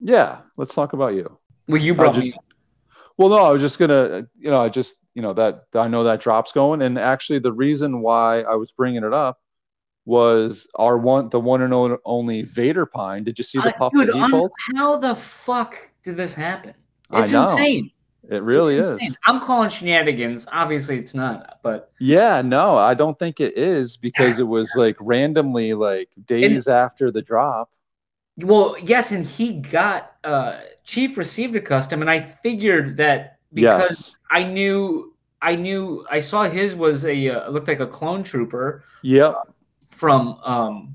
Yeah, 0.00 0.38
let's 0.56 0.74
talk 0.74 0.94
about 0.94 1.14
you. 1.14 1.38
Well, 1.68 1.80
you 1.80 1.94
brought 1.94 2.14
just- 2.14 2.24
me. 2.24 2.34
Well, 3.18 3.30
no, 3.30 3.36
I 3.36 3.50
was 3.50 3.62
just 3.62 3.78
gonna, 3.78 4.26
you 4.38 4.50
know, 4.50 4.60
I 4.60 4.68
just, 4.68 4.96
you 5.14 5.22
know, 5.22 5.32
that 5.34 5.64
I 5.74 5.88
know 5.88 6.04
that 6.04 6.20
drop's 6.20 6.52
going, 6.52 6.82
and 6.82 6.98
actually, 6.98 7.38
the 7.38 7.52
reason 7.52 8.00
why 8.00 8.42
I 8.42 8.54
was 8.56 8.70
bringing 8.72 9.04
it 9.04 9.12
up 9.14 9.38
was 10.06 10.66
our 10.76 10.96
one, 10.96 11.28
the 11.28 11.38
one 11.40 11.60
and 11.62 11.98
only 12.04 12.42
Vader 12.42 12.86
Pine. 12.86 13.24
Did 13.24 13.36
you 13.38 13.44
see 13.44 13.58
the 13.58 13.72
pup 13.72 13.92
dude, 13.92 14.08
that 14.08 14.14
he 14.14 14.20
un- 14.22 14.48
how 14.76 14.96
the 14.96 15.14
fuck 15.14 15.76
did 16.02 16.16
this 16.16 16.32
happen? 16.32 16.72
It's 17.12 17.32
insane. 17.32 17.90
It 18.28 18.42
really 18.42 18.76
It's 18.76 18.86
is. 18.86 18.92
insane. 19.08 19.16
I'm 19.26 19.40
calling 19.40 19.68
shenanigans. 19.68 20.46
Obviously, 20.50 20.98
it's 20.98 21.14
not. 21.14 21.58
But 21.62 21.92
Yeah, 22.00 22.40
no, 22.42 22.76
I 22.76 22.94
don't 22.94 23.18
think 23.18 23.40
it 23.40 23.56
is 23.58 23.96
because 23.96 24.38
it 24.40 24.46
was 24.48 24.70
like 24.76 24.96
randomly, 25.00 25.74
like 25.74 26.08
days 26.26 26.66
after 26.68 27.10
the 27.10 27.22
drop. 27.22 27.70
well, 28.38 28.76
yes, 28.82 29.12
and 29.12 29.24
he 29.26 29.52
got 29.52 30.12
uh 30.24 30.60
Chief 30.84 31.16
received 31.16 31.54
a 31.56 31.60
custom, 31.60 32.00
and 32.00 32.10
I 32.10 32.34
figured 32.42 32.96
that 32.98 33.38
because 33.52 33.90
Yes. 33.90 34.12
I 34.30 34.44
knew. 34.44 35.12
I 35.42 35.54
knew 35.54 36.04
I 36.10 36.18
saw 36.18 36.48
his 36.48 36.74
was 36.74 37.04
a 37.04 37.28
uh, 37.28 37.50
looked 37.50 37.68
like 37.68 37.78
a 37.80 37.86
clone 37.86 38.22
trooper, 38.24 38.82
Yep. 39.02 39.34
From 39.96 40.38
um 40.44 40.94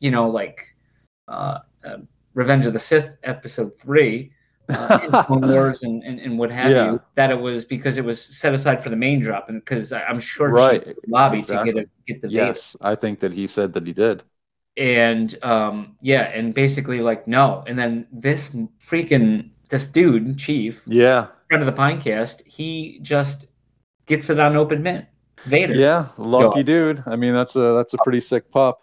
you 0.00 0.10
know 0.10 0.28
like 0.28 0.58
uh, 1.28 1.58
uh 1.84 1.98
revenge 2.34 2.66
of 2.66 2.72
the 2.72 2.78
sith 2.78 3.10
episode 3.24 3.70
three 3.80 4.32
uh, 4.70 5.24
wars 5.30 5.82
and, 5.82 6.02
and, 6.04 6.18
and 6.20 6.38
what 6.38 6.50
have 6.50 6.70
Yeah. 6.72 6.92
you 6.92 7.00
that 7.14 7.30
it 7.30 7.40
was 7.48 7.64
because 7.64 7.98
it 7.98 8.04
was 8.04 8.20
set 8.22 8.54
aside 8.54 8.82
for 8.82 8.90
the 8.90 8.96
main 8.96 9.20
drop 9.20 9.48
and 9.48 9.60
because 9.64 9.92
i'm 9.92 10.20
sure 10.20 10.48
Right, 10.50 10.96
lobby 11.08 11.38
exactly. 11.40 11.72
to 11.72 11.72
get 11.74 11.84
a, 11.84 11.88
get 12.12 12.22
the. 12.22 12.28
Yes, 12.28 12.76
I 12.80 12.94
think 12.94 13.20
that 13.20 13.32
he 13.32 13.46
said 13.46 13.72
that 13.74 13.86
he 13.86 13.92
did. 13.92 14.22
and 14.78 15.36
um 15.44 15.96
yeah 16.00 16.22
and 16.32 16.54
basically 16.54 17.00
like 17.00 17.28
no 17.28 17.62
and 17.66 17.78
then 17.78 18.06
this 18.12 18.48
freaking 18.80 19.50
this 19.68 19.86
dude 19.86 20.38
chief 20.38 20.82
Yeah. 20.86 21.26
friend 21.48 21.62
of 21.62 21.68
the 21.74 21.78
pinecast 21.82 22.40
he 22.46 22.98
just 23.02 23.46
gets 24.06 24.30
it 24.30 24.40
on 24.40 24.56
open 24.56 24.82
mint 24.82 25.04
vader 25.46 25.74
Yeah, 25.74 26.08
lucky 26.18 26.62
dude. 26.62 27.02
I 27.06 27.16
mean, 27.16 27.34
that's 27.34 27.56
a 27.56 27.74
that's 27.74 27.94
a 27.94 27.98
pretty 27.98 28.20
sick 28.20 28.50
pup. 28.50 28.82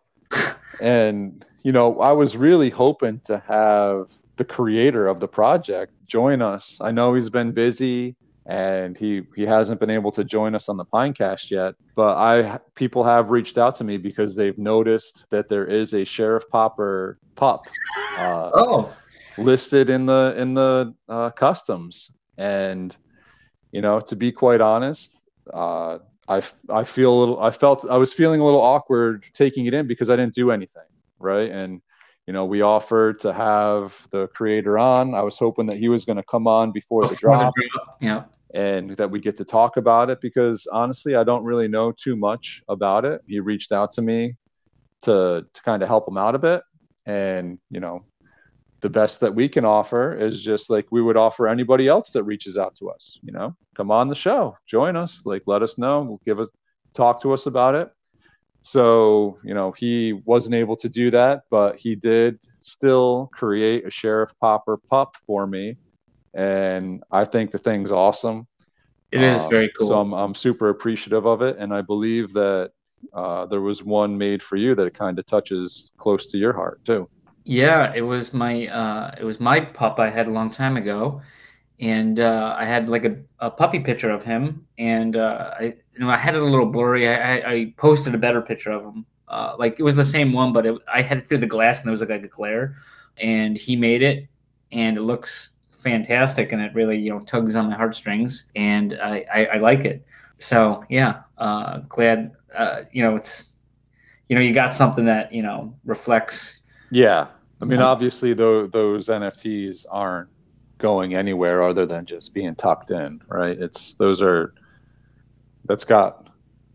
And 0.80 1.45
you 1.64 1.72
know, 1.72 1.99
I 1.99 2.12
was 2.12 2.38
really 2.38 2.70
hoping 2.70 3.20
to 3.26 3.41
have 3.47 4.07
the 4.38 4.45
creator 4.45 5.07
of 5.07 5.20
the 5.20 5.28
project 5.28 5.93
join 6.07 6.41
us. 6.41 6.78
I 6.82 6.91
know 6.91 7.14
he's 7.14 7.30
been 7.30 7.51
busy 7.51 8.16
and 8.45 8.97
he 8.97 9.22
he 9.36 9.43
hasn't 9.43 9.80
been 9.80 9.89
able 9.89 10.12
to 10.14 10.24
join 10.24 10.55
us 10.55 10.70
on 10.70 10.78
the 10.78 10.86
Pinecast 10.86 11.51
yet, 11.51 11.76
but 11.95 12.18
I 12.18 12.60
people 12.76 13.03
have 13.03 13.30
reached 13.30 13.57
out 13.57 13.78
to 13.78 13.84
me 13.84 13.97
because 13.97 14.36
they've 14.36 14.57
noticed 14.57 15.26
that 15.30 15.49
there 15.49 15.66
is 15.66 15.93
a 15.93 16.03
Sheriff 16.03 16.45
Popper 16.49 17.20
pup 17.36 17.68
uh, 18.18 18.49
oh 18.53 18.93
listed 19.38 19.89
in 19.89 20.05
the 20.05 20.34
in 20.38 20.53
the 20.53 20.93
uh, 21.07 21.30
customs 21.30 22.12
and 22.38 22.95
you 23.72 23.82
know 23.82 23.99
to 23.99 24.16
be 24.16 24.32
quite 24.32 24.62
honest 24.62 25.22
uh, 25.53 25.99
I, 26.30 26.44
I 26.70 26.84
feel 26.84 27.12
a 27.12 27.20
little 27.20 27.42
i 27.42 27.52
felt 27.52 27.90
i 27.90 27.98
was 27.98 28.14
feeling 28.14 28.40
a 28.40 28.46
little 28.46 28.62
awkward 28.62 29.26
taking 29.34 29.66
it 29.66 29.74
in 29.74 29.88
because 29.88 30.10
i 30.10 30.16
didn't 30.16 30.36
do 30.36 30.52
anything 30.52 30.84
right? 31.20 31.52
And 31.52 31.82
you 32.26 32.34
know 32.34 32.46
we 32.46 32.62
offered 32.62 33.20
to 33.20 33.34
have 33.34 33.96
the 34.12 34.28
creator 34.28 34.78
on. 34.78 35.14
I 35.14 35.22
was 35.22 35.38
hoping 35.38 35.68
that 35.68 35.78
he 35.78 35.90
was 35.90 36.06
going 36.06 36.18
to 36.18 36.24
come 36.24 36.48
on 36.48 36.72
before 36.72 37.04
the 37.04 37.10
before 37.10 37.30
drop 37.32 37.54
drop, 37.56 37.98
yeah. 38.02 38.24
and 38.54 38.92
that 38.98 39.12
we 39.12 39.20
get 39.20 39.38
to 39.38 39.46
talk 39.46 39.78
about 39.78 40.10
it 40.10 40.22
because 40.22 40.68
honestly 40.72 41.16
i 41.16 41.24
don't 41.24 41.44
really 41.44 41.68
know 41.68 41.92
too 41.92 42.16
much 42.16 42.64
about 42.70 43.06
it. 43.06 43.22
He 43.28 43.40
reached 43.40 43.72
out 43.72 43.92
to 43.94 44.02
me 44.02 44.36
to 45.04 45.46
to 45.54 45.62
kind 45.64 45.84
of 45.84 45.90
help 45.90 46.08
him 46.08 46.18
out 46.18 46.36
a 46.36 46.40
bit. 46.40 46.62
And 47.06 47.60
you 47.70 47.80
know 47.80 48.06
the 48.82 48.90
best 48.90 49.20
that 49.20 49.34
we 49.36 49.48
can 49.50 49.66
offer 49.66 50.14
is 50.18 50.42
just 50.42 50.70
like 50.70 50.88
we 50.92 51.02
would 51.02 51.18
offer 51.18 51.48
anybody 51.48 51.88
else 51.88 52.12
that 52.12 52.24
reaches 52.24 52.58
out 52.58 52.76
to 52.76 52.90
us 52.90 53.20
you 53.22 53.32
know 53.32 53.56
come 53.76 53.92
on 53.92 54.08
the 54.08 54.16
show 54.16 54.56
join 54.68 54.96
us 54.96 55.22
like 55.26 55.44
let 55.46 55.62
us 55.64 55.78
know 55.78 56.20
give 56.26 56.40
us 56.40 56.50
talk 56.94 57.22
to 57.22 57.34
us 57.34 57.46
about 57.46 57.76
it 57.76 57.90
so 58.62 59.38
you 59.44 59.54
know 59.54 59.72
he 59.72 60.14
wasn't 60.26 60.54
able 60.54 60.76
to 60.76 60.90
do 60.90 61.10
that 61.12 61.42
but 61.50 61.76
he 61.78 61.96
did 61.96 62.38
still 62.58 63.30
create 63.34 63.86
a 63.86 63.92
sheriff 63.92 64.32
popper 64.40 64.78
pup 64.90 65.16
for 65.26 65.46
me 65.48 65.78
and 66.34 67.04
i 67.12 67.24
think 67.24 67.52
the 67.52 67.58
thing's 67.58 67.92
awesome 67.92 68.48
It 69.12 69.22
is 69.22 69.40
Um, 69.40 69.50
very 69.50 69.70
cool. 69.78 69.88
So 69.88 70.00
I'm 70.00 70.14
I'm 70.14 70.36
super 70.36 70.70
appreciative 70.70 71.26
of 71.26 71.42
it, 71.42 71.58
and 71.60 71.74
I 71.74 71.82
believe 71.82 72.34
that 72.34 72.72
uh, 73.14 73.46
there 73.48 73.62
was 73.62 73.84
one 73.84 74.18
made 74.18 74.42
for 74.44 74.56
you 74.58 74.76
that 74.76 74.94
kind 74.94 75.18
of 75.20 75.26
touches 75.26 75.92
close 75.98 76.30
to 76.32 76.38
your 76.38 76.54
heart 76.54 76.80
too. 76.86 77.10
Yeah, 77.50 77.91
it 77.95 78.02
was 78.02 78.32
my 78.32 78.68
uh, 78.68 79.16
it 79.20 79.24
was 79.24 79.39
my 79.39 79.60
pup 79.60 79.97
I 79.97 80.12
had 80.12 80.28
a 80.28 80.30
long 80.30 80.52
time 80.52 80.78
ago, 80.78 81.24
and 81.80 82.20
uh, 82.20 82.56
I 82.56 82.64
had 82.64 82.88
like 82.88 83.06
a, 83.06 83.18
a 83.39 83.50
puppy 83.50 83.80
picture 83.80 84.12
of 84.12 84.24
him, 84.24 84.68
and 84.78 85.16
uh, 85.16 85.56
I 85.60 85.64
you 85.64 86.00
know 86.00 86.12
I 86.12 86.18
had 86.18 86.36
it 86.36 86.43
a 86.43 86.45
little 86.45 86.68
blurry. 86.68 87.10
I, 87.10 87.38
I, 87.54 87.74
posted 87.76 88.14
a 88.14 88.20
better 88.20 88.39
picture 88.39 88.72
of 88.72 88.84
him, 88.84 89.04
uh, 89.30 89.56
like 89.58 89.80
it 89.80 89.84
was 89.84 89.95
the 89.95 90.06
same 90.06 90.32
one, 90.32 90.54
but 90.54 90.68
it, 90.68 90.80
I 90.93 91.02
had 91.02 91.18
it 91.18 91.28
through 91.28 91.39
the 91.39 91.47
glass 91.47 91.80
and 91.80 91.88
there 91.88 91.91
was 91.91 92.02
like 92.02 92.12
a 92.12 92.28
glare, 92.28 92.76
and 93.18 93.58
he 93.58 93.76
made 93.76 94.04
it, 94.04 94.28
and 94.72 94.95
it 94.95 95.02
looks 95.02 95.54
fantastic, 95.82 96.52
and 96.52 96.62
it 96.62 96.72
really 96.76 97.00
you 97.00 97.10
know 97.10 97.22
tugs 97.22 97.56
on 97.56 97.68
my 97.68 97.76
heartstrings, 97.76 98.45
and 98.56 98.93
I 99.02 99.26
I, 99.34 99.45
I 99.45 99.58
like 99.58 99.86
it. 99.86 100.06
So 100.38 100.84
yeah, 100.88 101.22
uh, 101.39 101.80
glad 101.89 102.32
uh, 102.56 102.82
you 102.91 103.02
know 103.02 103.16
it's 103.16 103.45
you 104.28 104.36
know 104.36 104.41
you 104.43 104.54
got 104.54 104.76
something 104.76 105.06
that 105.06 105.34
you 105.34 105.41
know 105.41 105.74
reflects 105.84 106.60
Yeah, 106.91 107.28
I 107.62 107.66
mean, 107.66 107.82
obviously, 107.82 108.34
though 108.34 108.68
those 108.68 109.07
NFTs 109.07 109.86
aren't 109.89 110.30
going 110.78 111.14
anywhere 111.14 111.62
other 111.64 111.86
than 111.86 112.05
just 112.05 112.34
being 112.34 112.55
tucked 112.55 112.91
in, 112.91 113.22
right? 113.28 113.57
It's 113.60 113.95
those 113.95 114.22
are 114.22 114.53
that's 115.66 115.84
got 115.84 116.30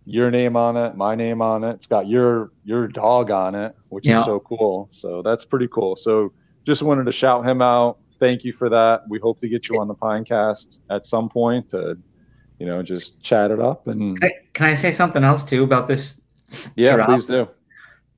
your 0.05 0.31
name 0.31 0.57
on 0.57 0.77
it, 0.77 0.95
my 0.97 1.15
name 1.15 1.41
on 1.41 1.65
it. 1.65 1.71
It's 1.77 1.87
got 1.87 2.07
your 2.07 2.51
your 2.65 2.87
dog 2.87 3.31
on 3.31 3.55
it, 3.55 3.75
which 3.89 4.07
Yeah. 4.07 4.21
is 4.21 4.27
so 4.27 4.41
cool. 4.41 4.89
So 4.91 5.23
that's 5.23 5.45
pretty 5.47 5.69
cool. 5.69 5.97
So 5.97 6.33
just 6.67 6.83
wanted 6.83 7.07
to 7.07 7.13
shout 7.13 7.47
him 7.49 7.63
out. 7.63 7.99
Thank 8.21 8.45
you 8.45 8.53
for 8.53 8.69
that. 8.69 9.03
We 9.09 9.19
hope 9.19 9.41
to 9.41 9.49
get 9.49 9.69
you 9.69 9.81
on 9.81 9.89
the 9.89 9.95
Pinecast 9.95 10.79
at 10.91 11.07
some 11.07 11.29
point 11.31 11.71
to, 11.71 11.97
you 12.59 12.67
know, 12.67 12.83
just 12.83 13.21
chat 13.23 13.51
it 13.51 13.61
up 13.61 13.87
and 13.87 14.19
Can 14.21 14.29
I, 14.29 14.33
can 14.53 14.67
I 14.67 14.75
say 14.75 14.93
something 14.93 15.25
else 15.25 15.45
too 15.45 15.65
about 15.65 15.89
this? 15.89 16.21
yeah, 16.77 16.95
drop? 16.97 17.09
please 17.09 17.27
do. 17.27 17.49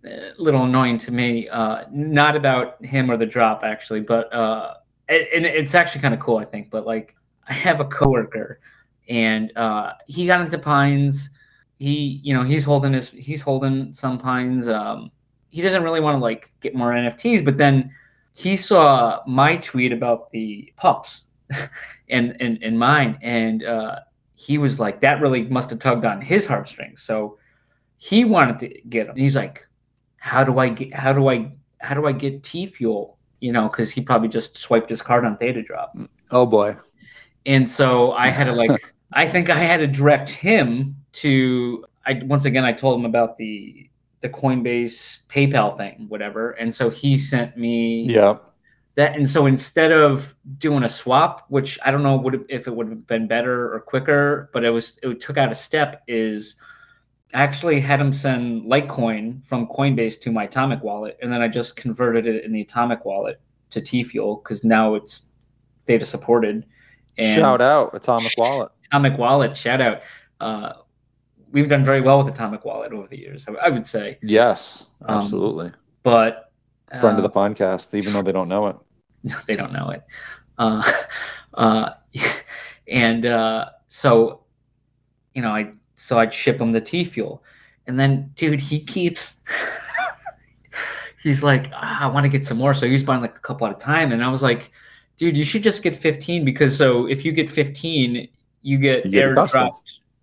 A 0.06 0.32
little 0.38 0.64
annoying 0.64 0.98
to 0.98 1.12
me. 1.12 1.48
Uh, 1.48 1.84
not 1.90 2.36
about 2.36 2.84
him 2.84 3.10
or 3.10 3.16
the 3.16 3.26
drop 3.26 3.62
actually, 3.64 4.00
but 4.00 4.32
uh, 4.32 4.74
and 5.08 5.46
it's 5.46 5.74
actually 5.74 6.00
kind 6.00 6.14
of 6.14 6.20
cool, 6.20 6.38
I 6.38 6.44
think. 6.44 6.70
But 6.70 6.86
like, 6.86 7.16
I 7.48 7.52
have 7.52 7.80
a 7.80 7.84
coworker, 7.84 8.60
and 9.08 9.56
uh, 9.56 9.92
he 10.06 10.26
got 10.26 10.40
into 10.40 10.58
pines. 10.58 11.30
He, 11.76 12.20
you 12.22 12.34
know, 12.34 12.42
he's 12.42 12.64
holding 12.64 12.92
his, 12.92 13.08
he's 13.08 13.42
holding 13.42 13.92
some 13.92 14.18
pines. 14.18 14.66
Um, 14.68 15.10
he 15.50 15.60
doesn't 15.60 15.82
really 15.82 16.00
want 16.00 16.16
to 16.16 16.20
like 16.20 16.52
get 16.60 16.74
more 16.74 16.92
NFTs, 16.92 17.44
but 17.44 17.58
then 17.58 17.90
he 18.32 18.56
saw 18.56 19.22
my 19.26 19.56
tweet 19.56 19.92
about 19.92 20.30
the 20.30 20.72
pups, 20.76 21.24
and 22.08 22.36
and 22.40 22.62
and 22.62 22.78
mine, 22.78 23.18
and 23.22 23.64
uh, 23.64 24.00
he 24.36 24.58
was 24.58 24.78
like, 24.78 25.00
that 25.00 25.20
really 25.20 25.44
must 25.44 25.70
have 25.70 25.78
tugged 25.78 26.04
on 26.04 26.20
his 26.20 26.46
heartstrings. 26.46 27.02
So 27.02 27.38
he 27.96 28.24
wanted 28.24 28.58
to 28.60 28.80
get 28.88 29.06
them. 29.06 29.16
He's 29.16 29.34
like, 29.34 29.65
how 30.26 30.42
do 30.42 30.58
I 30.58 30.68
get? 30.68 30.92
How 30.92 31.12
do 31.12 31.28
I? 31.28 31.52
How 31.78 31.94
do 31.94 32.06
I 32.06 32.12
get 32.12 32.42
T 32.42 32.66
fuel? 32.66 33.16
You 33.40 33.52
know, 33.52 33.68
because 33.68 33.90
he 33.92 34.00
probably 34.00 34.28
just 34.28 34.56
swiped 34.58 34.90
his 34.90 35.00
card 35.00 35.24
on 35.24 35.36
Theta 35.36 35.62
Drop, 35.62 35.96
Oh 36.30 36.46
boy. 36.46 36.76
and 37.46 37.70
so 37.70 38.12
I 38.12 38.28
had 38.30 38.44
to 38.44 38.52
like. 38.62 38.92
I 39.12 39.28
think 39.28 39.50
I 39.50 39.58
had 39.58 39.78
to 39.78 39.86
direct 39.86 40.28
him 40.30 40.96
to. 41.22 41.84
I 42.04 42.20
once 42.24 42.44
again 42.44 42.64
I 42.64 42.72
told 42.72 42.98
him 42.98 43.06
about 43.06 43.38
the 43.38 43.88
the 44.20 44.28
Coinbase 44.28 45.18
PayPal 45.28 45.76
thing, 45.76 46.06
whatever, 46.08 46.52
and 46.52 46.74
so 46.74 46.90
he 46.90 47.16
sent 47.18 47.56
me 47.56 48.04
Yeah. 48.10 48.38
that 48.96 49.14
and 49.14 49.28
so 49.30 49.46
instead 49.46 49.92
of 49.92 50.34
doing 50.58 50.82
a 50.84 50.88
swap 50.88 51.44
which 51.48 51.78
i 51.84 51.90
don't 51.90 52.02
know 52.02 52.16
would 52.16 52.46
if 52.48 52.66
it 52.66 52.74
would 52.74 52.88
have 52.88 53.06
been 53.06 53.26
better 53.28 53.72
or 53.74 53.80
quicker 53.80 54.48
but 54.54 54.64
it 54.64 54.70
was 54.70 54.98
it 55.02 55.20
took 55.20 55.36
out 55.36 55.52
a 55.52 55.54
step 55.54 56.02
is 56.08 56.56
i 57.34 57.42
actually 57.42 57.80
had 57.80 58.00
him 58.00 58.12
send 58.12 58.64
litecoin 58.64 59.44
from 59.46 59.66
coinbase 59.68 60.20
to 60.20 60.30
my 60.32 60.44
atomic 60.44 60.82
wallet 60.82 61.18
and 61.22 61.32
then 61.32 61.40
i 61.42 61.48
just 61.48 61.76
converted 61.76 62.26
it 62.26 62.44
in 62.44 62.52
the 62.52 62.60
atomic 62.62 63.04
wallet 63.04 63.40
to 63.70 63.80
t-fuel 63.80 64.36
because 64.36 64.64
now 64.64 64.94
it's 64.94 65.26
Theta 65.86 66.04
supported 66.06 66.66
and 67.18 67.40
Shout 67.40 67.60
out 67.60 67.94
Atomic 67.94 68.32
Wallet. 68.36 68.70
atomic 68.86 69.18
wallet 69.18 69.56
shout 69.56 69.80
out 69.80 70.02
uh, 70.40 70.72
we've 71.52 71.68
done 71.68 71.84
very 71.84 72.00
well 72.00 72.22
with 72.22 72.32
atomic 72.34 72.64
wallet 72.64 72.92
over 72.92 73.06
the 73.08 73.18
years 73.18 73.46
i, 73.48 73.52
I 73.66 73.68
would 73.68 73.86
say 73.86 74.18
Yes, 74.22 74.84
Um, 75.06 75.18
absolutely. 75.20 75.72
but 76.02 76.52
Friend 77.00 77.18
of 77.18 77.24
uh, 77.24 77.28
the 77.28 77.30
podcast, 77.30 77.94
even 77.94 78.12
though 78.12 78.22
they 78.22 78.30
don't 78.32 78.48
know 78.48 78.68
it. 78.68 78.76
No, 79.24 79.36
they 79.48 79.56
don't 79.56 79.72
know 79.72 79.90
it. 79.90 80.04
Uh, 80.56 80.88
uh, 81.54 81.90
and 82.88 83.26
uh, 83.26 83.70
so, 83.88 84.44
you 85.34 85.42
know, 85.42 85.50
I 85.50 85.72
so 85.96 86.18
I'd 86.18 86.32
ship 86.32 86.60
him 86.60 86.72
the 86.72 86.80
T 86.80 87.04
fuel, 87.04 87.42
and 87.86 87.98
then, 87.98 88.30
dude, 88.36 88.60
he 88.60 88.80
keeps. 88.80 89.34
he's 91.22 91.42
like, 91.42 91.70
ah, 91.72 92.02
I 92.02 92.06
want 92.06 92.24
to 92.24 92.28
get 92.28 92.46
some 92.46 92.58
more, 92.58 92.74
so 92.74 92.86
he's 92.86 93.02
buying 93.02 93.20
like 93.20 93.36
a 93.36 93.40
couple 93.40 93.66
at 93.66 93.76
a 93.76 93.78
time, 93.80 94.12
and 94.12 94.22
I 94.22 94.28
was 94.28 94.42
like, 94.42 94.70
dude, 95.16 95.36
you 95.36 95.44
should 95.44 95.62
just 95.62 95.82
get 95.82 95.96
fifteen 95.96 96.44
because 96.44 96.76
so 96.76 97.06
if 97.06 97.24
you 97.24 97.32
get 97.32 97.50
fifteen, 97.50 98.28
you 98.62 98.78
get 98.78 99.04
You 99.06 99.10
get 99.12 99.28
airdropped 99.30 99.78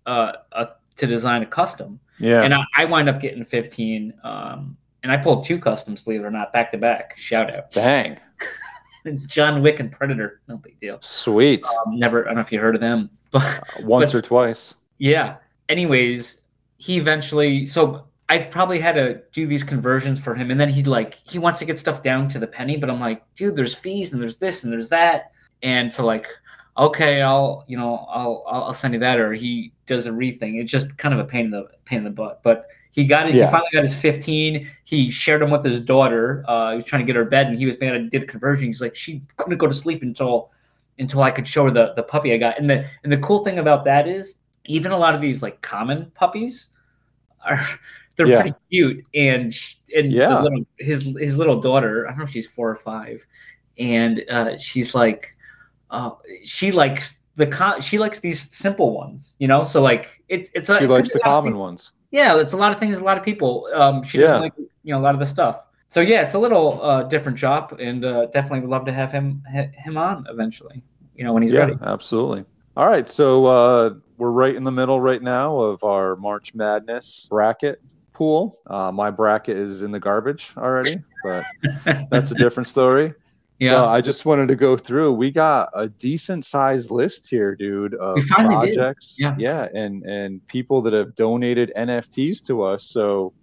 uh, 0.06 0.32
uh, 0.52 0.66
to 0.96 1.06
design 1.06 1.42
a 1.42 1.46
custom, 1.46 1.98
Yeah. 2.18 2.42
and 2.42 2.54
I, 2.54 2.62
I 2.76 2.84
wind 2.84 3.08
up 3.08 3.20
getting 3.20 3.44
fifteen. 3.44 4.14
Um, 4.22 4.76
and 5.02 5.12
I 5.12 5.18
pulled 5.18 5.44
two 5.44 5.58
customs, 5.58 6.00
believe 6.00 6.20
it 6.20 6.24
or 6.24 6.30
not, 6.30 6.50
back 6.54 6.72
to 6.72 6.78
back. 6.78 7.12
Shout 7.18 7.54
out. 7.54 7.70
Dang. 7.70 8.16
John 9.26 9.60
Wick 9.62 9.78
and 9.80 9.92
Predator, 9.92 10.40
no 10.48 10.56
big 10.56 10.80
deal. 10.80 10.96
Sweet. 11.02 11.62
Um, 11.62 11.98
never, 11.98 12.22
I 12.24 12.28
don't 12.28 12.36
know 12.36 12.40
if 12.40 12.50
you 12.50 12.58
heard 12.58 12.74
of 12.74 12.80
them, 12.80 13.10
but 13.30 13.62
Once 13.82 14.12
but- 14.12 14.18
or 14.18 14.22
twice. 14.22 14.72
yeah. 14.98 15.36
Anyways, 15.68 16.40
he 16.76 16.98
eventually, 16.98 17.66
so 17.66 18.06
I've 18.28 18.50
probably 18.50 18.80
had 18.80 18.94
to 18.94 19.20
do 19.32 19.46
these 19.46 19.62
conversions 19.62 20.18
for 20.18 20.34
him, 20.34 20.50
and 20.50 20.58
then 20.58 20.68
he'd 20.68 20.86
like 20.86 21.14
he 21.24 21.38
wants 21.38 21.58
to 21.58 21.64
get 21.64 21.78
stuff 21.78 22.02
down 22.02 22.28
to 22.30 22.38
the 22.38 22.46
penny, 22.46 22.76
but 22.76 22.88
I'm 22.88 23.00
like, 23.00 23.22
dude, 23.36 23.56
there's 23.56 23.74
fees 23.74 24.12
and 24.12 24.20
there's 24.20 24.36
this 24.36 24.64
and 24.64 24.72
there's 24.72 24.88
that, 24.88 25.32
and 25.62 25.92
so 25.92 26.04
like, 26.04 26.26
okay, 26.78 27.22
I'll 27.22 27.64
you 27.66 27.76
know 27.76 28.06
I'll 28.10 28.44
I'll, 28.46 28.74
send 28.74 28.94
you 28.94 29.00
that, 29.00 29.18
or 29.18 29.34
he 29.34 29.72
does 29.86 30.06
a 30.06 30.12
re 30.12 30.38
thing. 30.38 30.56
It's 30.56 30.70
just 30.70 30.96
kind 30.96 31.12
of 31.12 31.20
a 31.20 31.24
pain 31.24 31.46
in 31.46 31.50
the 31.50 31.68
pain 31.84 31.98
in 31.98 32.04
the 32.04 32.10
butt, 32.10 32.42
but. 32.42 32.66
He 32.90 33.04
got 33.04 33.26
it. 33.26 33.34
Yeah. 33.34 33.46
He 33.46 33.50
finally 33.50 33.70
got 33.72 33.82
his 33.82 33.92
15. 33.92 34.70
He 34.84 35.10
shared 35.10 35.42
them 35.42 35.50
with 35.50 35.64
his 35.64 35.80
daughter. 35.80 36.44
Uh, 36.46 36.70
he 36.70 36.76
was 36.76 36.84
trying 36.84 37.02
to 37.02 37.04
get 37.04 37.16
her 37.16 37.24
bed, 37.24 37.48
and 37.48 37.58
he 37.58 37.66
was 37.66 37.76
man, 37.80 37.92
I 37.92 37.98
did 38.08 38.22
a 38.22 38.26
conversion. 38.26 38.66
He's 38.66 38.80
like, 38.80 38.94
she 38.94 39.20
couldn't 39.36 39.58
go 39.58 39.66
to 39.66 39.74
sleep 39.74 40.02
until 40.02 40.52
until 41.00 41.24
I 41.24 41.32
could 41.32 41.48
show 41.48 41.64
her 41.64 41.72
the 41.72 41.92
the 41.96 42.04
puppy 42.04 42.32
I 42.32 42.36
got. 42.36 42.56
And 42.56 42.70
the 42.70 42.86
and 43.02 43.12
the 43.12 43.18
cool 43.18 43.42
thing 43.42 43.58
about 43.58 43.84
that 43.86 44.06
is 44.06 44.36
even 44.66 44.92
a 44.92 44.98
lot 44.98 45.14
of 45.14 45.20
these 45.20 45.42
like 45.42 45.60
common 45.62 46.10
puppies 46.14 46.68
are 47.44 47.60
they're 48.16 48.26
Yeah. 48.28 48.42
pretty 48.42 48.56
cute. 48.70 49.04
And 49.14 49.54
and 49.96 50.12
Yeah. 50.12 50.40
little, 50.42 50.64
his 50.78 51.02
his 51.18 51.36
little 51.36 51.60
daughter, 51.60 52.06
I 52.06 52.10
don't 52.10 52.18
know 52.18 52.24
if 52.24 52.30
she's 52.30 52.46
four 52.46 52.70
or 52.70 52.76
five, 52.76 53.24
and 53.78 54.24
uh, 54.30 54.58
she's 54.58 54.94
like, 54.94 55.28
uh, 55.90 56.10
she 56.44 56.72
likes 56.72 57.20
the 57.36 57.46
co- 57.46 57.80
she 57.80 57.98
likes 57.98 58.20
these 58.20 58.54
simple 58.54 58.94
ones, 58.94 59.34
you 59.38 59.48
know. 59.48 59.64
So 59.64 59.82
like 59.82 60.22
it, 60.28 60.48
it's 60.54 60.68
a, 60.68 60.78
She 60.78 60.86
likes 60.86 61.12
the 61.12 61.18
common 61.20 61.58
ones. 61.58 61.90
yeah, 62.12 62.38
it's 62.38 62.52
a 62.52 62.56
lot 62.56 62.72
of 62.72 62.78
things. 62.78 62.96
A 62.98 63.02
lot 63.04 63.18
of 63.18 63.24
people. 63.24 63.68
Um, 63.74 64.02
she 64.04 64.18
doesn't 64.18 64.36
Yeah. 64.36 64.40
like 64.40 64.52
you 64.84 64.94
know 64.94 65.00
a 65.00 65.02
lot 65.02 65.14
of 65.14 65.20
the 65.20 65.26
stuff. 65.26 65.60
So 65.88 66.00
yeah, 66.00 66.22
it's 66.22 66.34
a 66.34 66.38
little 66.38 66.80
uh, 66.82 67.02
different 67.04 67.36
job, 67.38 67.76
and 67.80 68.04
uh, 68.04 68.26
definitely 68.26 68.60
would 68.60 68.70
love 68.70 68.84
to 68.86 68.92
have 68.92 69.10
him 69.12 69.42
ha- 69.52 69.70
him 69.74 69.96
on 69.96 70.26
eventually. 70.30 70.84
You 71.16 71.24
know 71.24 71.32
when 71.32 71.42
he's 71.42 71.52
yeah, 71.52 71.60
ready. 71.60 71.76
absolutely. 71.82 72.44
All 72.76 72.88
right, 72.88 73.08
so 73.08 73.46
uh, 73.46 73.94
we're 74.18 74.32
right 74.32 74.54
in 74.54 74.64
the 74.64 74.72
middle 74.72 75.00
right 75.00 75.22
now 75.22 75.56
of 75.56 75.84
our 75.84 76.16
March 76.16 76.54
Madness 76.54 77.28
bracket 77.30 77.80
pool. 78.12 78.58
Uh, 78.66 78.90
my 78.90 79.12
bracket 79.12 79.56
is 79.56 79.82
in 79.82 79.92
the 79.92 80.00
garbage 80.00 80.50
already, 80.56 80.96
but 81.22 81.44
that's 82.10 82.32
a 82.32 82.34
different 82.34 82.66
story. 82.66 83.14
yeah, 83.60 83.84
I 83.84 84.00
just 84.00 84.24
wanted 84.24 84.48
to 84.48 84.56
go 84.56 84.76
through. 84.76 85.12
We 85.12 85.30
got 85.30 85.70
a 85.72 85.88
decent 85.88 86.44
sized 86.46 86.90
list 86.90 87.28
here, 87.28 87.54
dude, 87.54 87.94
of 87.94 88.20
finally 88.24 88.72
did. 88.72 88.96
Yeah. 89.18 89.36
yeah, 89.38 89.68
and 89.72 90.02
and 90.02 90.44
people 90.48 90.82
that 90.82 90.92
have 90.92 91.14
donated 91.14 91.72
NFTs 91.76 92.44
to 92.48 92.64
us. 92.64 92.82
So 92.82 93.34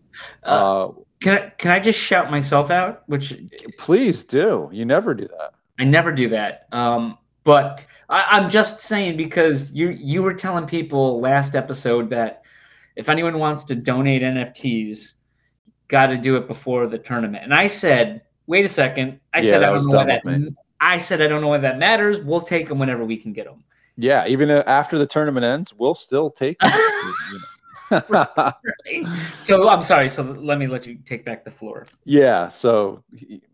uh, 0.43 0.47
uh, 0.47 0.91
can 1.21 1.37
I 1.37 1.49
can 1.57 1.71
I 1.71 1.79
just 1.79 1.99
shout 1.99 2.29
myself 2.29 2.69
out? 2.69 3.03
Which 3.07 3.33
please 3.77 4.25
do. 4.25 4.69
You 4.73 4.83
never 4.83 5.13
do 5.13 5.29
that. 5.29 5.53
I 5.79 5.85
never 5.85 6.11
do 6.11 6.27
that. 6.29 6.67
Um, 6.73 7.17
but 7.45 7.81
I, 8.11 8.25
I'm 8.37 8.49
just 8.49 8.81
saying 8.81 9.17
because 9.17 9.71
you 9.71 9.89
you 9.89 10.23
were 10.23 10.33
telling 10.35 10.67
people 10.67 11.19
last 11.21 11.55
episode 11.55 12.09
that 12.11 12.43
if 12.95 13.09
anyone 13.09 13.39
wants 13.39 13.63
to 13.65 13.75
donate 13.75 14.21
NFTs, 14.23 15.15
got 15.87 16.07
to 16.07 16.17
do 16.17 16.37
it 16.37 16.47
before 16.47 16.87
the 16.87 16.99
tournament. 16.99 17.43
And 17.43 17.53
I 17.53 17.67
said, 17.67 18.23
wait 18.47 18.65
a 18.65 18.69
second. 18.69 19.19
I 19.33 19.41
Yeah, 19.41 19.41
said 19.41 19.63
I 19.63 19.71
was 19.71 19.85
don't 19.85 19.87
know 19.87 19.97
why 19.97 20.05
that. 20.05 20.25
me. 20.25 20.55
I 20.81 20.97
said 20.99 21.21
I 21.21 21.27
don't 21.27 21.41
know 21.41 21.49
why 21.49 21.59
that 21.59 21.79
matters. 21.79 22.21
We'll 22.21 22.41
take 22.41 22.69
them 22.69 22.79
whenever 22.79 23.05
we 23.05 23.17
can 23.17 23.33
get 23.33 23.45
them. 23.45 23.63
Yeah, 23.97 24.27
even 24.27 24.49
after 24.51 24.97
the 24.97 25.07
tournament 25.07 25.45
ends, 25.45 25.73
we'll 25.73 25.95
still 25.95 26.31
take 26.31 26.57
know. 26.61 26.71
so 29.43 29.69
I'm 29.69 29.81
sorry. 29.83 30.09
So 30.09 30.23
let 30.23 30.57
me 30.57 30.67
let 30.67 30.85
you 30.87 30.97
take 31.05 31.25
back 31.25 31.43
the 31.43 31.51
floor. 31.51 31.85
yeah, 32.05 32.49
so 32.49 33.03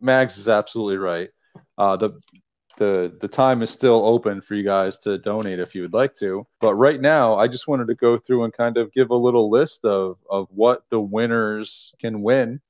Mags 0.02 0.38
is 0.38 0.48
absolutely 0.48 0.98
right. 0.98 1.30
Uh, 1.78 1.98
the 1.98 2.20
the 2.78 3.16
the 3.22 3.28
time 3.28 3.62
is 3.62 3.70
still 3.70 4.06
open 4.06 4.42
for 4.42 4.56
you 4.56 4.64
guys 4.64 4.98
to 5.00 5.18
donate 5.18 5.60
if 5.60 5.76
you 5.76 5.82
would 5.82 5.94
like 5.94 6.16
to. 6.16 6.48
But 6.62 6.76
right 6.76 7.02
now, 7.02 7.36
I 7.36 7.48
just 7.48 7.68
wanted 7.68 7.88
to 7.88 7.96
go 7.96 8.18
through 8.18 8.46
and 8.46 8.54
kind 8.54 8.78
of 8.78 8.94
give 8.94 9.10
a 9.10 9.16
little 9.16 9.50
list 9.50 9.84
of 9.84 10.18
of 10.30 10.48
what 10.52 10.84
the 10.90 11.00
winners 11.00 11.94
can 12.00 12.22
win. 12.22 12.62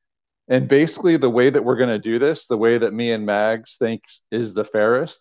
And 0.49 0.67
basically, 0.67 1.17
the 1.17 1.29
way 1.29 1.49
that 1.49 1.63
we're 1.63 1.75
going 1.75 1.89
to 1.89 1.99
do 1.99 2.19
this, 2.19 2.47
the 2.47 2.57
way 2.57 2.77
that 2.77 2.93
me 2.93 3.11
and 3.11 3.25
Mags 3.25 3.75
thinks 3.77 4.21
is 4.31 4.53
the 4.53 4.63
fairest, 4.63 5.19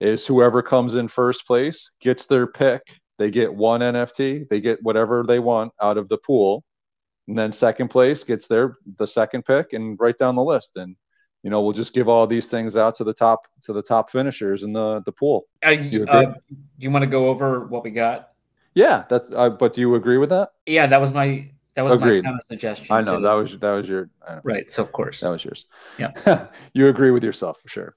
is 0.00 0.26
whoever 0.26 0.62
comes 0.62 0.94
in 0.94 1.08
first 1.08 1.46
place 1.46 1.90
gets 2.00 2.26
their 2.26 2.46
pick. 2.46 2.82
They 3.18 3.30
get 3.30 3.54
one 3.54 3.80
NFT. 3.80 4.48
They 4.48 4.60
get 4.60 4.82
whatever 4.82 5.24
they 5.26 5.38
want 5.38 5.72
out 5.80 5.98
of 5.98 6.08
the 6.08 6.18
pool, 6.18 6.64
and 7.28 7.38
then 7.38 7.52
second 7.52 7.88
place 7.88 8.24
gets 8.24 8.46
their 8.46 8.76
the 8.98 9.06
second 9.06 9.44
pick, 9.44 9.72
and 9.72 9.98
right 10.00 10.16
down 10.18 10.36
the 10.36 10.44
list. 10.44 10.76
And 10.76 10.96
you 11.42 11.50
know, 11.50 11.62
we'll 11.62 11.72
just 11.72 11.94
give 11.94 12.08
all 12.08 12.26
these 12.26 12.46
things 12.46 12.76
out 12.76 12.96
to 12.96 13.04
the 13.04 13.14
top 13.14 13.46
to 13.62 13.72
the 13.72 13.82
top 13.82 14.10
finishers 14.10 14.62
in 14.62 14.72
the 14.72 15.02
the 15.06 15.12
pool. 15.12 15.46
Uh, 15.64 15.70
You 15.70 16.06
uh, 16.06 16.34
do 16.48 16.56
you 16.78 16.90
want 16.90 17.02
to 17.02 17.10
go 17.10 17.28
over 17.28 17.66
what 17.66 17.82
we 17.84 17.90
got? 17.90 18.30
Yeah, 18.74 19.04
that's. 19.08 19.26
Uh, 19.34 19.50
but 19.50 19.74
do 19.74 19.80
you 19.80 19.94
agree 19.94 20.18
with 20.18 20.30
that? 20.30 20.50
Yeah, 20.66 20.86
that 20.86 21.00
was 21.00 21.12
my 21.12 21.50
that 21.74 21.82
was 21.82 21.94
Agreed. 21.94 22.24
my 22.24 22.30
counter 22.30 22.44
suggestion. 22.48 22.86
I 22.90 23.00
know 23.02 23.16
too. 23.16 23.22
that 23.22 23.32
was 23.32 23.58
that 23.58 23.70
was 23.72 23.88
your 23.88 24.10
I 24.26 24.40
right. 24.44 24.70
So 24.70 24.82
of 24.82 24.92
course, 24.92 25.20
that 25.20 25.28
was 25.30 25.44
yours. 25.44 25.66
Yeah. 25.98 26.46
you 26.74 26.88
agree 26.88 27.10
with 27.10 27.24
yourself 27.24 27.58
for 27.60 27.68
sure. 27.68 27.96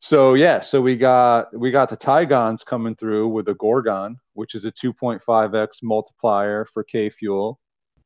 So 0.00 0.34
yeah, 0.34 0.60
so 0.60 0.80
we 0.80 0.96
got 0.96 1.56
we 1.56 1.70
got 1.70 1.90
the 1.90 1.96
Tigons 1.96 2.64
coming 2.64 2.94
through 2.94 3.28
with 3.28 3.48
a 3.48 3.54
Gorgon, 3.54 4.18
which 4.34 4.54
is 4.54 4.64
a 4.64 4.72
2.5x 4.72 5.82
multiplier 5.82 6.64
for 6.64 6.84
K 6.84 7.10
Fuel. 7.10 7.58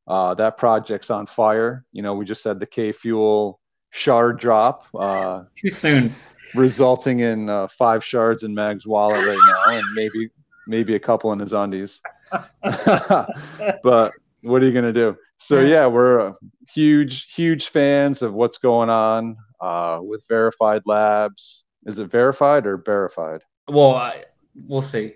Uh, 0.09 0.35
that 0.35 0.57
project's 0.57 1.11
on 1.11 1.27
fire. 1.27 1.85
You 1.93 2.03
know, 2.03 2.15
we 2.15 2.25
just 2.25 2.43
had 2.43 2.59
the 2.59 2.67
K 2.67 2.93
Fuel 2.93 3.61
shard 3.93 4.41
drop, 4.41 4.87
uh, 4.99 5.45
too 5.55 5.71
soon. 5.71 6.15
resulting 6.55 7.21
in 7.21 7.49
uh, 7.49 7.69
five 7.69 8.05
shards 8.05 8.43
in 8.43 8.53
Mag's 8.53 8.87
wallet 8.87 9.25
right 9.25 9.39
now, 9.47 9.77
and 9.77 9.85
maybe 9.95 10.31
maybe 10.67 10.95
a 10.97 11.01
couple 11.01 11.33
in 11.33 11.39
his 11.39 11.53
undies. 11.53 12.01
but 12.63 14.13
what 14.43 14.63
are 14.63 14.67
you 14.67 14.73
gonna 14.73 14.93
do? 14.93 15.17
So 15.39 15.61
yeah, 15.61 15.87
we're 15.87 16.21
uh, 16.21 16.33
huge, 16.73 17.33
huge 17.33 17.69
fans 17.69 18.23
of 18.23 18.35
what's 18.35 18.59
going 18.59 18.91
on 18.91 19.37
uh, 19.61 20.01
with 20.03 20.25
Verified 20.29 20.83
Labs. 20.87 21.65
Is 21.85 21.99
it 21.99 22.11
verified 22.11 22.67
or 22.67 22.77
verified? 22.77 23.41
Well, 23.69 23.95
I, 23.95 24.25
we'll 24.67 24.83
see. 24.83 25.15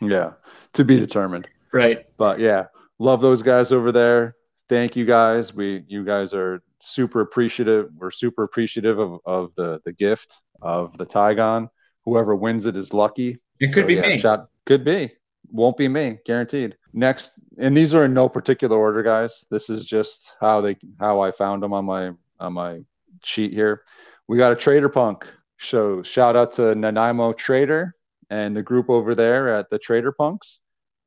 Yeah, 0.00 0.32
to 0.74 0.84
be 0.84 0.98
determined. 0.98 1.48
Right. 1.72 2.06
But 2.16 2.38
yeah, 2.38 2.66
love 2.98 3.20
those 3.20 3.42
guys 3.42 3.72
over 3.72 3.90
there. 3.90 4.36
Thank 4.68 4.96
you 4.96 5.04
guys. 5.04 5.52
We 5.52 5.84
you 5.88 6.04
guys 6.04 6.32
are 6.32 6.62
super 6.84 7.20
appreciative. 7.20 7.90
We're 7.96 8.10
super 8.10 8.42
appreciative 8.44 8.98
of, 8.98 9.20
of 9.24 9.52
the 9.56 9.80
the 9.84 9.92
gift 9.92 10.34
of 10.62 10.96
the 10.96 11.06
Tygon. 11.06 11.68
Whoever 12.04 12.36
wins 12.36 12.66
it 12.66 12.76
is 12.76 12.92
lucky. 12.92 13.38
It 13.60 13.72
could 13.72 13.84
So, 13.84 13.86
be 13.86 13.94
yeah, 13.94 14.08
me. 14.08 14.18
Shout, 14.18 14.48
could 14.66 14.84
be. 14.84 15.12
Won't 15.50 15.76
be 15.76 15.88
me, 15.88 16.18
guaranteed. 16.24 16.76
Next, 16.92 17.32
and 17.58 17.76
these 17.76 17.94
are 17.94 18.04
in 18.04 18.14
no 18.14 18.28
particular 18.28 18.76
order, 18.76 19.02
guys. 19.02 19.44
This 19.50 19.68
is 19.68 19.84
just 19.84 20.30
how 20.40 20.60
they 20.60 20.76
how 20.98 21.20
I 21.20 21.32
found 21.32 21.62
them 21.62 21.72
on 21.72 21.84
my 21.84 22.12
on 22.40 22.52
my 22.52 22.80
sheet 23.24 23.52
here. 23.52 23.82
We 24.26 24.38
got 24.38 24.52
a 24.52 24.56
Trader 24.56 24.88
Punk. 24.88 25.24
So 25.58 26.02
shout 26.02 26.36
out 26.36 26.52
to 26.52 26.74
Nanaimo 26.74 27.32
Trader 27.34 27.94
and 28.30 28.56
the 28.56 28.62
group 28.62 28.90
over 28.90 29.14
there 29.14 29.54
at 29.56 29.70
the 29.70 29.78
Trader 29.78 30.12
Punks. 30.12 30.60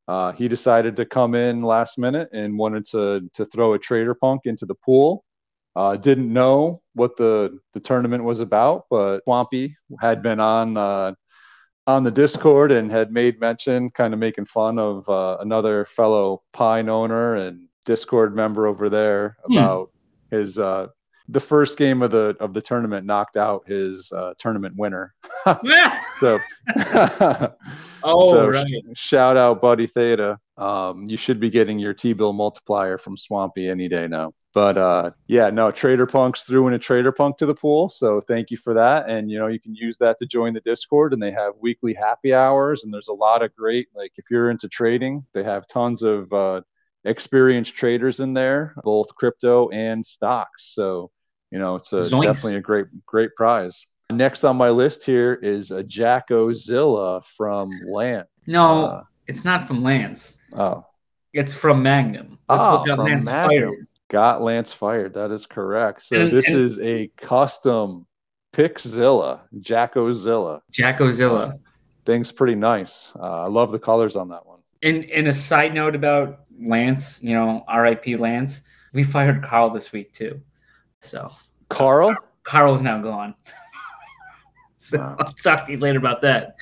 Uh, 0.07 0.32
he 0.32 0.47
decided 0.47 0.95
to 0.95 1.05
come 1.05 1.36
in 1.36 1.61
last 1.61 1.97
minute 1.97 2.30
and 2.32 2.57
wanted 2.57 2.86
to 2.88 3.30
to 3.34 3.45
throw 3.45 3.73
a 3.73 3.80
Trader 3.80 4.13
Punk 4.13 4.41
into 4.45 4.65
the 4.65 4.75
pool. 4.75 5.25
Uh, 5.78 5.95
didn't 5.95 6.34
know 6.34 6.82
what 6.95 7.15
the 7.17 7.59
the 7.73 7.80
tournament 7.80 8.23
was 8.23 8.39
about, 8.41 8.86
but 8.89 9.19
Swampy 9.25 9.78
had 10.01 10.23
been 10.23 10.39
on 10.39 10.75
uh, 10.75 11.13
on 11.86 12.03
the 12.03 12.11
Discord 12.11 12.71
and 12.71 12.91
had 12.91 13.11
made 13.11 13.39
mention, 13.39 13.91
kind 13.91 14.13
of 14.13 14.19
making 14.19 14.45
fun 14.45 14.80
of 14.80 15.07
uh, 15.07 15.38
another 15.39 15.86
fellow 15.86 16.41
Pine 16.51 16.89
owner 16.89 17.36
and 17.36 17.67
Discord 17.86 18.36
member 18.36 18.65
over 18.67 18.89
there 18.89 19.38
Hmm. 19.45 19.57
about 19.57 19.91
his 20.32 20.57
uh, 20.57 20.88
the 21.30 21.39
first 21.39 21.78
game 21.78 22.01
of 22.01 22.11
the 22.11 22.36
of 22.39 22.53
the 22.53 22.61
tournament 22.61 23.05
knocked 23.05 23.38
out 23.38 23.67
his 23.67 24.11
uh, 24.11 24.34
tournament 24.39 24.75
winner. 24.78 25.13
So, 26.19 26.39
oh, 28.07 28.31
so 28.31 28.47
right. 28.47 28.67
sh- 28.67 28.99
shout 28.99 29.37
out 29.37 29.61
Buddy 29.61 29.87
Theta. 29.87 30.39
Um, 30.57 31.05
you 31.05 31.17
should 31.17 31.39
be 31.39 31.49
getting 31.49 31.77
your 31.79 31.93
T-bill 31.93 32.33
multiplier 32.33 32.97
from 32.97 33.17
Swampy 33.17 33.69
any 33.69 33.87
day 33.87 34.07
now. 34.07 34.33
But 34.53 34.77
uh, 34.77 35.11
yeah, 35.27 35.51
no, 35.51 35.69
Trader 35.69 36.07
Punks 36.07 36.41
threw 36.41 36.67
in 36.67 36.73
a 36.73 36.79
Trader 36.79 37.11
Punk 37.11 37.37
to 37.37 37.45
the 37.45 37.53
pool, 37.53 37.89
so 37.89 38.19
thank 38.21 38.49
you 38.49 38.57
for 38.57 38.73
that. 38.73 39.07
And 39.07 39.29
you 39.29 39.37
know, 39.37 39.45
you 39.45 39.59
can 39.59 39.75
use 39.75 39.99
that 39.99 40.17
to 40.19 40.25
join 40.25 40.53
the 40.55 40.61
Discord, 40.61 41.13
and 41.13 41.21
they 41.21 41.31
have 41.31 41.53
weekly 41.61 41.93
happy 41.93 42.33
hours, 42.33 42.83
and 42.83 42.91
there's 42.91 43.09
a 43.09 43.13
lot 43.13 43.43
of 43.43 43.55
great 43.55 43.87
like 43.93 44.13
if 44.17 44.25
you're 44.31 44.49
into 44.49 44.67
trading, 44.67 45.23
they 45.33 45.43
have 45.43 45.67
tons 45.67 46.01
of 46.01 46.33
uh, 46.33 46.61
experienced 47.05 47.75
traders 47.75 48.19
in 48.19 48.33
there, 48.33 48.73
both 48.83 49.13
crypto 49.13 49.69
and 49.69 50.03
stocks. 50.03 50.73
So 50.73 51.11
you 51.51 51.59
know, 51.59 51.75
it's 51.75 51.93
a, 51.93 51.97
Zoinks. 51.97 52.23
definitely 52.23 52.55
a 52.55 52.61
great 52.61 52.87
great 53.05 53.35
prize. 53.35 53.85
Next 54.11 54.43
on 54.45 54.55
my 54.55 54.69
list 54.69 55.03
here 55.03 55.33
is 55.33 55.71
a 55.71 55.83
Jackozilla 55.83 57.23
from 57.35 57.69
Lance. 57.85 58.27
No, 58.47 58.85
Uh, 58.85 59.03
it's 59.27 59.43
not 59.43 59.67
from 59.67 59.83
Lance. 59.83 60.37
oh, 60.55 60.85
It's 61.33 61.53
from 61.53 61.83
Magnum. 61.83 62.39
That's 62.47 62.59
what 62.61 62.85
got 62.87 62.95
from 62.95 63.05
Lance 63.05 63.25
Magnum. 63.25 63.49
fired. 63.73 63.87
got 64.09 64.41
Lance 64.41 64.71
fired. 64.71 65.13
That 65.15 65.31
is 65.31 65.45
correct. 65.45 66.03
So 66.03 66.15
And- 66.21 66.31
this 66.31 66.47
and- 66.47 66.57
is 66.57 66.79
a 66.79 67.07
custom 67.17 68.05
Pixzilla, 68.53 69.41
Jackozilla. 69.59 70.61
Jackozilla. 70.71 71.59
Thing's 72.05 72.31
pretty 72.31 72.55
nice. 72.55 73.11
Uh, 73.19 73.43
I 73.43 73.47
love 73.47 73.73
the 73.73 73.77
colors 73.79 74.15
on 74.15 74.29
that 74.29 74.45
one. 74.47 74.59
And 74.83 75.03
and 75.11 75.27
a 75.27 75.33
side 75.33 75.73
note 75.73 75.93
about 75.95 76.39
Lance, 76.59 77.21
you 77.21 77.33
know, 77.35 77.65
R.I.P. 77.67 78.15
Lance. 78.15 78.61
We 78.93 79.03
fired 79.03 79.43
Carl 79.43 79.69
this 79.71 79.91
week 79.91 80.13
too. 80.13 80.39
So 81.01 81.29
Carl? 81.69 82.15
Carl's 82.43 82.81
now 82.81 83.01
gone. 83.01 83.35
so 84.89 84.97
Wow. 84.97 85.15
I'll 85.19 85.33
talk 85.33 85.65
to 85.65 85.71
you 85.71 85.79
later 85.79 85.99
about 85.99 86.21
that. 86.21 86.55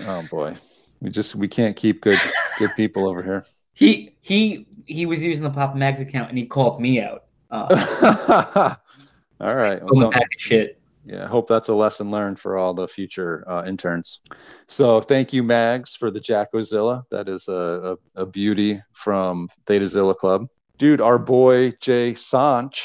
Oh 0.00 0.22
boy. 0.30 0.54
We 1.00 1.10
just 1.10 1.34
we 1.34 1.48
can't 1.48 1.76
keep 1.76 2.00
good 2.02 2.20
good 2.58 2.70
people 2.76 3.08
over 3.08 3.22
here. 3.22 3.44
He 3.74 4.14
he 4.20 4.66
he 4.86 5.06
was 5.06 5.22
using 5.22 5.42
the 5.42 5.50
Pop 5.50 5.74
Mags 5.74 6.00
account 6.00 6.28
and 6.28 6.38
he 6.38 6.46
called 6.46 6.80
me 6.80 7.00
out. 7.00 7.24
Uh, 7.50 8.74
all 9.40 9.54
right. 9.54 9.82
Well, 9.82 10.00
don't- 10.00 10.12
pack 10.12 10.22
of 10.22 10.28
shit. 10.40 10.80
yeah, 11.04 11.24
I 11.24 11.28
hope 11.28 11.48
that's 11.48 11.68
a 11.68 11.74
lesson 11.74 12.10
learned 12.10 12.38
for 12.40 12.56
all 12.56 12.72
the 12.74 12.86
future 12.88 13.44
uh, 13.48 13.64
interns. 13.66 14.20
So 14.68 15.00
thank 15.00 15.32
you, 15.32 15.42
Mags, 15.42 15.94
for 15.94 16.10
the 16.10 16.20
Jackozilla. 16.20 17.02
That 17.10 17.28
is 17.28 17.48
a, 17.48 17.96
a, 18.16 18.22
a 18.22 18.26
beauty 18.26 18.80
from 18.92 19.48
Thetazilla 19.66 20.16
Club. 20.16 20.46
Dude, 20.78 21.00
our 21.00 21.18
boy 21.18 21.72
Jay 21.80 22.14
Sanch 22.14 22.80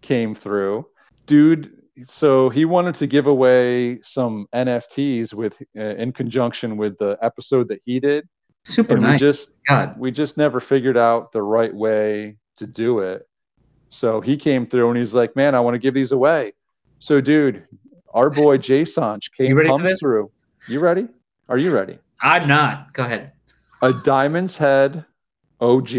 came 0.00 0.34
through. 0.34 0.86
Dude, 1.26 1.72
so 2.06 2.48
he 2.50 2.64
wanted 2.64 2.94
to 2.96 3.06
give 3.06 3.26
away 3.26 4.00
some 4.02 4.46
NFTs 4.54 5.32
with 5.32 5.54
uh, 5.76 5.80
in 5.96 6.12
conjunction 6.12 6.76
with 6.76 6.98
the 6.98 7.16
episode 7.22 7.68
that 7.68 7.80
he 7.84 8.00
did, 8.00 8.28
Super 8.64 8.96
and 8.96 9.06
we 9.06 9.16
just 9.16 9.50
God. 9.66 9.98
we 9.98 10.10
just 10.10 10.36
never 10.36 10.60
figured 10.60 10.96
out 10.96 11.32
the 11.32 11.42
right 11.42 11.74
way 11.74 12.36
to 12.58 12.66
do 12.66 12.98
it. 13.00 13.26
So 13.88 14.20
he 14.20 14.36
came 14.36 14.66
through 14.66 14.90
and 14.90 14.98
he's 14.98 15.14
like, 15.14 15.36
"Man, 15.36 15.54
I 15.54 15.60
want 15.60 15.74
to 15.74 15.78
give 15.78 15.94
these 15.94 16.12
away." 16.12 16.52
So, 16.98 17.20
dude, 17.20 17.64
our 18.12 18.28
boy 18.30 18.58
Jay 18.68 18.84
Sanch 18.84 19.30
came 19.36 19.48
You 19.50 19.56
ready 19.56 19.68
for 19.68 19.78
this? 19.82 20.00
through. 20.00 20.30
You 20.68 20.80
ready? 20.80 21.08
Are 21.48 21.58
you 21.58 21.72
ready? 21.72 21.98
I'm 22.20 22.48
not. 22.48 22.92
Go 22.92 23.04
ahead. 23.04 23.32
A 23.82 23.92
Diamond's 23.92 24.56
Head 24.56 25.04
OG, 25.60 25.90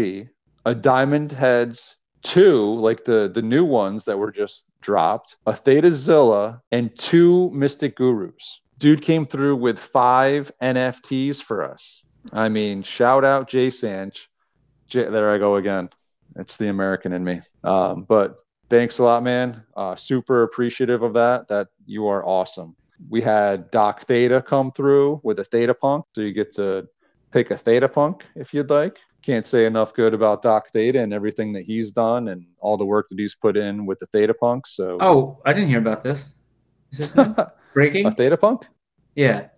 a 0.66 0.74
Diamond 0.74 1.32
Heads 1.32 1.96
two, 2.22 2.74
like 2.74 3.04
the 3.04 3.30
the 3.32 3.42
new 3.42 3.64
ones 3.64 4.04
that 4.04 4.18
were 4.18 4.30
just 4.30 4.64
dropped, 4.80 5.36
a 5.46 5.54
Theta 5.54 5.92
Zilla, 5.92 6.62
and 6.72 6.96
two 6.98 7.50
Mystic 7.50 7.96
Gurus. 7.96 8.60
Dude 8.78 9.02
came 9.02 9.26
through 9.26 9.56
with 9.56 9.78
five 9.78 10.52
NFTs 10.62 11.42
for 11.42 11.64
us. 11.64 12.04
I 12.32 12.48
mean, 12.48 12.82
shout 12.82 13.24
out 13.24 13.48
Jay 13.48 13.70
Sanch. 13.70 14.28
There 14.92 15.34
I 15.34 15.38
go 15.38 15.56
again. 15.56 15.88
It's 16.36 16.56
the 16.56 16.68
American 16.68 17.12
in 17.12 17.24
me. 17.24 17.40
Um, 17.64 18.04
but 18.08 18.36
thanks 18.70 18.98
a 18.98 19.02
lot, 19.02 19.22
man. 19.22 19.62
Uh, 19.76 19.96
super 19.96 20.44
appreciative 20.44 21.02
of 21.02 21.14
that. 21.14 21.48
That 21.48 21.68
you 21.86 22.06
are 22.06 22.24
awesome. 22.24 22.76
We 23.08 23.22
had 23.22 23.70
Doc 23.70 24.06
Theta 24.06 24.42
come 24.42 24.72
through 24.72 25.20
with 25.22 25.38
a 25.38 25.44
Theta 25.44 25.74
Punk, 25.74 26.06
so 26.14 26.20
you 26.20 26.32
get 26.32 26.54
to 26.56 26.88
pick 27.30 27.50
a 27.50 27.56
Theta 27.58 27.88
Punk 27.88 28.24
if 28.34 28.52
you'd 28.54 28.70
like. 28.70 28.96
Can't 29.22 29.46
say 29.46 29.66
enough 29.66 29.94
good 29.94 30.14
about 30.14 30.42
Doc 30.42 30.70
Theta 30.72 31.00
and 31.00 31.12
everything 31.12 31.52
that 31.54 31.64
he's 31.64 31.90
done 31.90 32.28
and 32.28 32.46
all 32.60 32.76
the 32.76 32.86
work 32.86 33.08
that 33.08 33.18
he's 33.18 33.34
put 33.34 33.56
in 33.56 33.84
with 33.84 33.98
the 33.98 34.06
Theta 34.06 34.32
Punk. 34.32 34.66
So, 34.66 34.96
Oh, 35.00 35.38
I 35.44 35.52
didn't 35.52 35.68
hear 35.68 35.78
about 35.80 36.04
this. 36.04 36.24
Is 36.92 37.12
this 37.12 37.28
breaking? 37.74 38.06
a 38.06 38.12
Theta 38.12 38.36
Punk? 38.36 38.62
Yeah. 39.14 39.48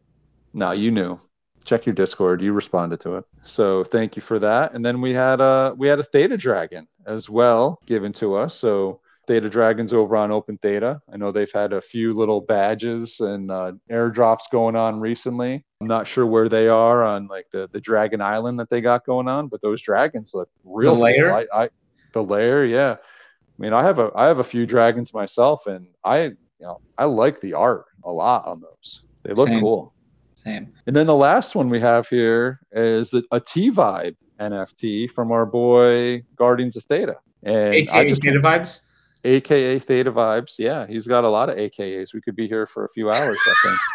No, 0.54 0.72
you 0.72 0.90
knew. 0.90 1.20
Check 1.64 1.84
your 1.86 1.94
Discord. 1.94 2.40
You 2.40 2.52
responded 2.54 3.00
to 3.00 3.16
it. 3.16 3.24
So 3.44 3.84
thank 3.84 4.16
you 4.16 4.22
for 4.22 4.38
that. 4.38 4.72
And 4.74 4.84
then 4.84 5.00
we 5.02 5.12
had 5.12 5.40
a 5.40 5.74
we 5.76 5.86
had 5.88 6.00
a 6.00 6.02
Theta 6.02 6.36
Dragon 6.38 6.88
as 7.06 7.28
well 7.28 7.78
given 7.86 8.12
to 8.14 8.34
us. 8.36 8.54
So 8.54 9.00
Theta 9.30 9.48
Dragons 9.48 9.92
over 9.92 10.16
on 10.16 10.32
Open 10.32 10.58
Theta. 10.58 11.00
I 11.12 11.16
know 11.16 11.30
they've 11.30 11.52
had 11.52 11.72
a 11.72 11.80
few 11.80 12.14
little 12.14 12.40
badges 12.40 13.20
and 13.20 13.48
uh, 13.48 13.70
airdrops 13.88 14.50
going 14.50 14.74
on 14.74 14.98
recently. 14.98 15.64
I'm 15.80 15.86
not 15.86 16.08
sure 16.08 16.26
where 16.26 16.48
they 16.48 16.66
are 16.66 17.04
on 17.04 17.28
like 17.28 17.46
the, 17.52 17.70
the 17.70 17.80
Dragon 17.80 18.20
Island 18.20 18.58
that 18.58 18.68
they 18.70 18.80
got 18.80 19.06
going 19.06 19.28
on, 19.28 19.46
but 19.46 19.62
those 19.62 19.82
dragons 19.82 20.34
look 20.34 20.50
real. 20.64 20.96
The 20.96 20.96
cool. 20.96 21.02
lair? 21.04 21.32
I, 21.32 21.46
I 21.54 21.68
the 22.12 22.24
lair, 22.24 22.64
yeah. 22.64 22.96
I 22.98 23.62
mean, 23.62 23.72
I 23.72 23.84
have 23.84 24.00
a 24.00 24.10
I 24.16 24.26
have 24.26 24.40
a 24.40 24.44
few 24.44 24.66
dragons 24.66 25.14
myself, 25.14 25.68
and 25.68 25.86
I 26.02 26.22
you 26.24 26.36
know 26.58 26.80
I 26.98 27.04
like 27.04 27.40
the 27.40 27.54
art 27.54 27.84
a 28.02 28.10
lot 28.10 28.48
on 28.48 28.60
those. 28.60 29.04
They 29.22 29.32
look 29.32 29.46
Same. 29.46 29.60
cool. 29.60 29.94
Same. 30.34 30.72
And 30.88 30.96
then 30.96 31.06
the 31.06 31.14
last 31.14 31.54
one 31.54 31.68
we 31.68 31.78
have 31.78 32.08
here 32.08 32.58
is 32.72 33.14
a 33.30 33.38
T 33.38 33.70
Vibe 33.70 34.16
NFT 34.40 35.12
from 35.12 35.30
our 35.30 35.46
boy 35.46 36.24
Guardians 36.34 36.74
of 36.74 36.82
Theta. 36.82 37.14
And 37.44 37.54
I 37.56 37.76
AKA 37.76 38.08
just 38.08 38.22
Theta 38.22 38.40
Vibes. 38.40 38.80
AKA 39.24 39.78
Theta 39.80 40.12
Vibes. 40.12 40.54
Yeah, 40.58 40.86
he's 40.86 41.06
got 41.06 41.24
a 41.24 41.28
lot 41.28 41.48
of 41.48 41.56
AKAs. 41.56 42.14
We 42.14 42.20
could 42.20 42.36
be 42.36 42.48
here 42.48 42.66
for 42.66 42.84
a 42.84 42.88
few 42.90 43.10
hours, 43.10 43.38
I 43.46 43.54
think. 43.68 43.80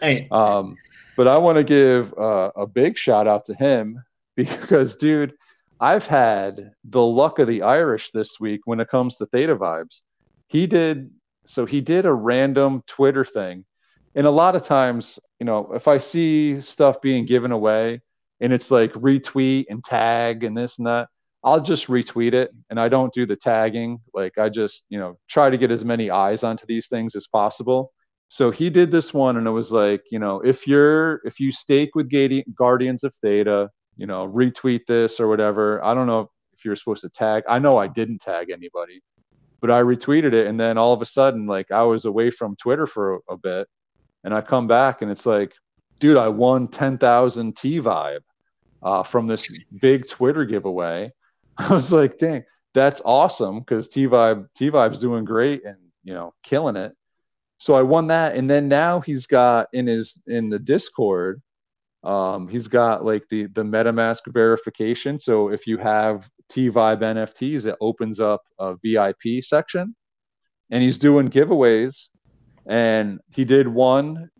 Hey, 0.00 0.28
Um, 0.30 0.78
but 1.14 1.28
I 1.28 1.36
want 1.36 1.58
to 1.58 1.64
give 1.64 2.14
uh, 2.18 2.52
a 2.56 2.66
big 2.66 2.96
shout 2.96 3.28
out 3.28 3.44
to 3.44 3.54
him 3.54 4.02
because, 4.34 4.96
dude, 4.96 5.34
I've 5.78 6.06
had 6.06 6.72
the 6.84 7.02
luck 7.02 7.38
of 7.38 7.46
the 7.46 7.62
Irish 7.62 8.10
this 8.10 8.40
week 8.40 8.62
when 8.64 8.80
it 8.80 8.88
comes 8.88 9.18
to 9.18 9.26
Theta 9.26 9.56
Vibes. 9.56 10.00
He 10.48 10.66
did 10.66 11.10
so 11.46 11.66
he 11.66 11.80
did 11.80 12.06
a 12.06 12.12
random 12.12 12.82
Twitter 12.86 13.24
thing, 13.24 13.64
and 14.14 14.26
a 14.26 14.30
lot 14.30 14.56
of 14.56 14.62
times, 14.62 15.18
you 15.38 15.46
know, 15.46 15.72
if 15.74 15.88
I 15.88 15.98
see 15.98 16.60
stuff 16.60 17.00
being 17.00 17.26
given 17.26 17.52
away 17.52 18.00
and 18.40 18.52
it's 18.52 18.70
like 18.70 18.92
retweet 18.92 19.66
and 19.68 19.84
tag 19.84 20.44
and 20.44 20.56
this 20.56 20.78
and 20.78 20.86
that, 20.86 21.08
I'll 21.42 21.60
just 21.60 21.86
retweet 21.86 22.34
it 22.34 22.50
and 22.68 22.78
I 22.78 22.88
don't 22.88 23.12
do 23.12 23.24
the 23.24 23.36
tagging. 23.36 23.98
Like 24.12 24.36
I 24.36 24.48
just, 24.48 24.84
you 24.90 24.98
know, 24.98 25.18
try 25.28 25.48
to 25.48 25.56
get 25.56 25.70
as 25.70 25.84
many 25.84 26.10
eyes 26.10 26.44
onto 26.44 26.66
these 26.66 26.88
things 26.88 27.14
as 27.14 27.26
possible. 27.26 27.92
So 28.28 28.50
he 28.50 28.70
did 28.70 28.90
this 28.90 29.14
one 29.14 29.38
and 29.38 29.46
it 29.46 29.50
was 29.50 29.72
like, 29.72 30.02
you 30.10 30.18
know, 30.18 30.40
if 30.40 30.66
you're 30.66 31.20
if 31.24 31.40
you 31.40 31.50
stake 31.50 31.94
with 31.94 32.12
Guardians 32.54 33.04
of 33.04 33.14
Theta, 33.16 33.70
you 33.96 34.06
know, 34.06 34.28
retweet 34.28 34.86
this 34.86 35.18
or 35.18 35.28
whatever. 35.28 35.82
I 35.84 35.94
don't 35.94 36.06
know 36.06 36.30
if 36.52 36.64
you're 36.64 36.76
supposed 36.76 37.02
to 37.02 37.08
tag. 37.08 37.42
I 37.48 37.58
know 37.58 37.78
I 37.78 37.88
didn't 37.88 38.20
tag 38.20 38.50
anybody, 38.50 39.02
but 39.60 39.70
I 39.70 39.80
retweeted 39.80 40.34
it 40.34 40.46
and 40.46 40.60
then 40.60 40.76
all 40.76 40.92
of 40.92 41.00
a 41.00 41.06
sudden 41.06 41.46
like 41.46 41.70
I 41.70 41.82
was 41.82 42.04
away 42.04 42.30
from 42.30 42.54
Twitter 42.56 42.86
for 42.86 43.14
a, 43.14 43.18
a 43.30 43.36
bit 43.38 43.66
and 44.24 44.34
I 44.34 44.42
come 44.42 44.66
back 44.66 45.00
and 45.00 45.10
it's 45.10 45.26
like, 45.26 45.52
dude, 45.98 46.18
I 46.18 46.28
won 46.28 46.68
10,000 46.68 47.56
T 47.56 47.80
vibe 47.80 48.20
uh, 48.82 49.02
from 49.02 49.26
this 49.26 49.48
big 49.80 50.08
Twitter 50.08 50.44
giveaway. 50.44 51.12
I 51.68 51.74
was 51.74 51.92
like, 51.92 52.18
dang, 52.18 52.44
that's 52.74 53.02
awesome 53.04 53.60
because 53.60 53.88
T 53.88 54.06
Vibe 54.06 54.46
T 54.56 54.70
Vibe's 54.70 55.00
doing 55.00 55.24
great 55.24 55.64
and 55.64 55.76
you 56.04 56.14
know 56.14 56.34
killing 56.42 56.76
it. 56.76 56.94
So 57.58 57.74
I 57.74 57.82
won 57.82 58.06
that, 58.06 58.36
and 58.36 58.48
then 58.48 58.68
now 58.68 59.00
he's 59.00 59.26
got 59.26 59.68
in 59.72 59.86
his 59.86 60.20
in 60.26 60.48
the 60.48 60.58
Discord, 60.58 61.42
um, 62.02 62.48
he's 62.48 62.68
got 62.68 63.04
like 63.04 63.28
the 63.28 63.46
the 63.46 63.62
MetaMask 63.62 64.20
verification. 64.28 65.18
So 65.18 65.48
if 65.48 65.66
you 65.66 65.76
have 65.78 66.28
T 66.48 66.70
Vibe 66.70 67.00
NFTs, 67.00 67.66
it 67.66 67.76
opens 67.80 68.20
up 68.20 68.42
a 68.58 68.76
VIP 68.82 69.44
section, 69.44 69.94
and 70.70 70.82
he's 70.82 70.98
doing 70.98 71.28
giveaways. 71.28 72.08
And 72.66 73.20
he 73.34 73.44
did 73.44 73.66
one 73.66 74.30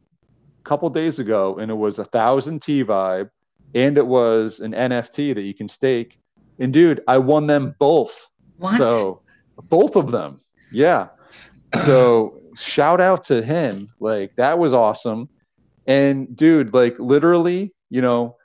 a 0.61 0.69
couple 0.69 0.89
days 0.91 1.19
ago, 1.19 1.59
and 1.59 1.71
it 1.71 1.75
was 1.75 1.99
a 1.99 2.05
thousand 2.05 2.63
T 2.63 2.83
Vibe, 2.83 3.29
and 3.75 3.99
it 3.99 4.07
was 4.07 4.61
an 4.61 4.73
NFT 4.73 5.35
that 5.35 5.43
you 5.43 5.55
can 5.55 5.69
stake. 5.69 6.20
And 6.61 6.73
dude, 6.73 7.03
I 7.09 7.19
won 7.19 7.47
them 7.47 7.75
both. 7.79 8.27
what? 8.59 8.79
So 8.79 9.23
both 9.69 9.97
of 9.97 10.11
them. 10.11 10.41
Yeah. 10.73 11.09
So 11.87 12.41
shout 12.57 13.01
out 13.01 13.25
to 13.27 13.43
him. 13.43 13.91
Like 14.01 14.35
that 14.35 14.59
was 14.59 14.75
awesome. 14.75 15.29
And 15.87 16.37
dude, 16.37 16.75
like 16.75 16.99
literally, 16.99 17.73
you 17.91 18.03
know, 18.03 18.37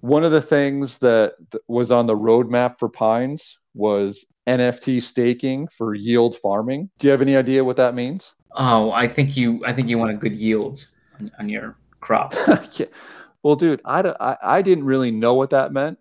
one 0.00 0.22
of 0.22 0.30
the 0.30 0.40
things 0.40 0.98
that 0.98 1.34
was 1.66 1.90
on 1.90 2.06
the 2.06 2.14
roadmap 2.14 2.78
for 2.78 2.88
Pines 2.88 3.58
was 3.74 4.24
NFT 4.46 5.02
staking 5.02 5.66
for 5.76 5.94
yield 5.96 6.36
farming. 6.38 6.88
Do 7.00 7.08
you 7.08 7.10
have 7.10 7.20
any 7.20 7.36
idea 7.36 7.64
what 7.64 7.76
that 7.78 7.96
means? 7.96 8.32
oh, 8.56 8.90
I 8.92 9.08
think 9.08 9.36
you. 9.36 9.64
I 9.64 9.72
think 9.72 9.88
you 9.88 9.98
want 9.98 10.10
a 10.10 10.14
good 10.14 10.34
yield 10.34 10.86
on, 11.18 11.30
on 11.38 11.48
your 11.48 11.76
crop. 12.00 12.34
yeah. 12.78 12.86
Well, 13.42 13.56
dude, 13.56 13.80
i 13.84 14.36
i 14.42 14.62
didn't 14.62 14.84
really 14.84 15.10
know 15.10 15.34
what 15.34 15.50
that 15.50 15.72
meant, 15.72 15.98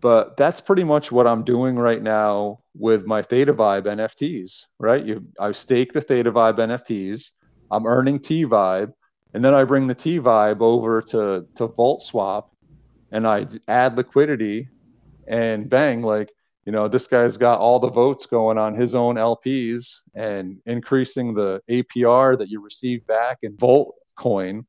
but 0.00 0.36
that's 0.36 0.60
pretty 0.60 0.84
much 0.84 1.12
what 1.12 1.26
I'm 1.26 1.44
doing 1.44 1.76
right 1.76 2.02
now 2.02 2.60
with 2.74 3.06
my 3.06 3.22
Theta 3.22 3.52
Vibe 3.52 3.84
NFTs, 3.84 4.64
right? 4.78 5.04
You, 5.04 5.26
I 5.38 5.52
stake 5.52 5.92
the 5.92 6.00
Theta 6.00 6.32
Vibe 6.32 6.58
NFTs, 6.58 7.30
I'm 7.70 7.86
earning 7.86 8.18
T 8.18 8.44
Vibe, 8.44 8.92
and 9.34 9.44
then 9.44 9.54
I 9.54 9.64
bring 9.64 9.86
the 9.86 9.94
T 9.94 10.18
Vibe 10.18 10.60
over 10.60 11.02
to, 11.02 11.46
to 11.56 11.66
Volt 11.66 12.02
Swap 12.02 12.50
and 13.12 13.26
I 13.26 13.46
add 13.68 13.96
liquidity 13.96 14.68
and 15.26 15.68
bang, 15.68 16.02
like, 16.02 16.30
you 16.64 16.72
know, 16.72 16.88
this 16.88 17.06
guy's 17.06 17.36
got 17.36 17.58
all 17.58 17.78
the 17.78 17.90
votes 17.90 18.26
going 18.26 18.58
on 18.58 18.74
his 18.74 18.94
own 18.94 19.16
LPs 19.16 19.96
and 20.14 20.58
increasing 20.66 21.34
the 21.34 21.60
APR 21.70 22.38
that 22.38 22.48
you 22.48 22.60
receive 22.62 23.06
back 23.06 23.38
in 23.42 23.56
Volt 23.56 23.94
coin. 24.16 24.66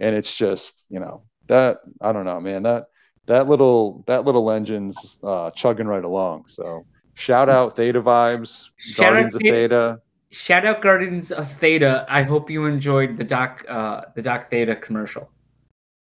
And 0.00 0.16
it's 0.16 0.32
just, 0.32 0.86
you 0.88 1.00
know, 1.00 1.22
that 1.46 1.78
I 2.00 2.12
don't 2.12 2.24
know, 2.24 2.40
man. 2.40 2.62
That 2.62 2.86
that 3.26 3.48
little 3.48 4.04
that 4.06 4.24
little 4.24 4.50
engine's 4.50 5.18
uh, 5.22 5.50
chugging 5.52 5.86
right 5.86 6.04
along. 6.04 6.44
So 6.48 6.84
shout 7.14 7.48
out 7.48 7.76
Theta 7.76 8.02
Vibes, 8.02 8.68
Shout 8.76 9.06
out 9.06 9.12
Guardians 9.12 9.34
of 9.34 9.40
Theta- 9.40 9.56
Theta. 9.56 10.00
Shout 10.30 10.66
out 10.66 10.82
Guardians 10.82 11.30
of 11.32 11.52
Theta. 11.52 12.04
I 12.08 12.22
hope 12.22 12.50
you 12.50 12.66
enjoyed 12.66 13.16
the 13.16 13.24
Doc 13.24 13.64
uh, 13.68 14.02
the 14.14 14.22
Doc 14.22 14.50
Theta 14.50 14.76
commercial. 14.76 15.30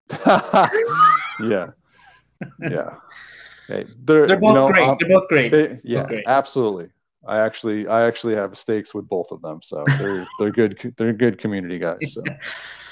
yeah, 0.26 1.68
yeah. 2.62 2.96
Hey, 3.68 3.86
they're, 4.06 4.28
They're 4.28 4.38
you 4.38 4.42
both 4.42 4.56
know, 4.56 4.68
great. 4.70 4.98
They're 5.00 5.10
both 5.10 5.28
great. 5.28 5.52
they, 5.52 5.80
yeah, 5.84 6.06
great. 6.06 6.24
absolutely. 6.28 6.90
I 7.28 7.40
actually 7.40 7.88
I 7.88 8.08
actually 8.08 8.36
have 8.36 8.58
stakes 8.58 8.94
with 8.94 9.08
both 9.10 9.32
of 9.32 9.42
them, 9.42 9.60
so 9.62 9.84
they're 9.98 10.26
they're 10.40 10.52
good 10.52 10.94
they're 10.98 11.14
good 11.14 11.40
community 11.40 11.80
guys. 11.80 12.14
So. 12.14 12.24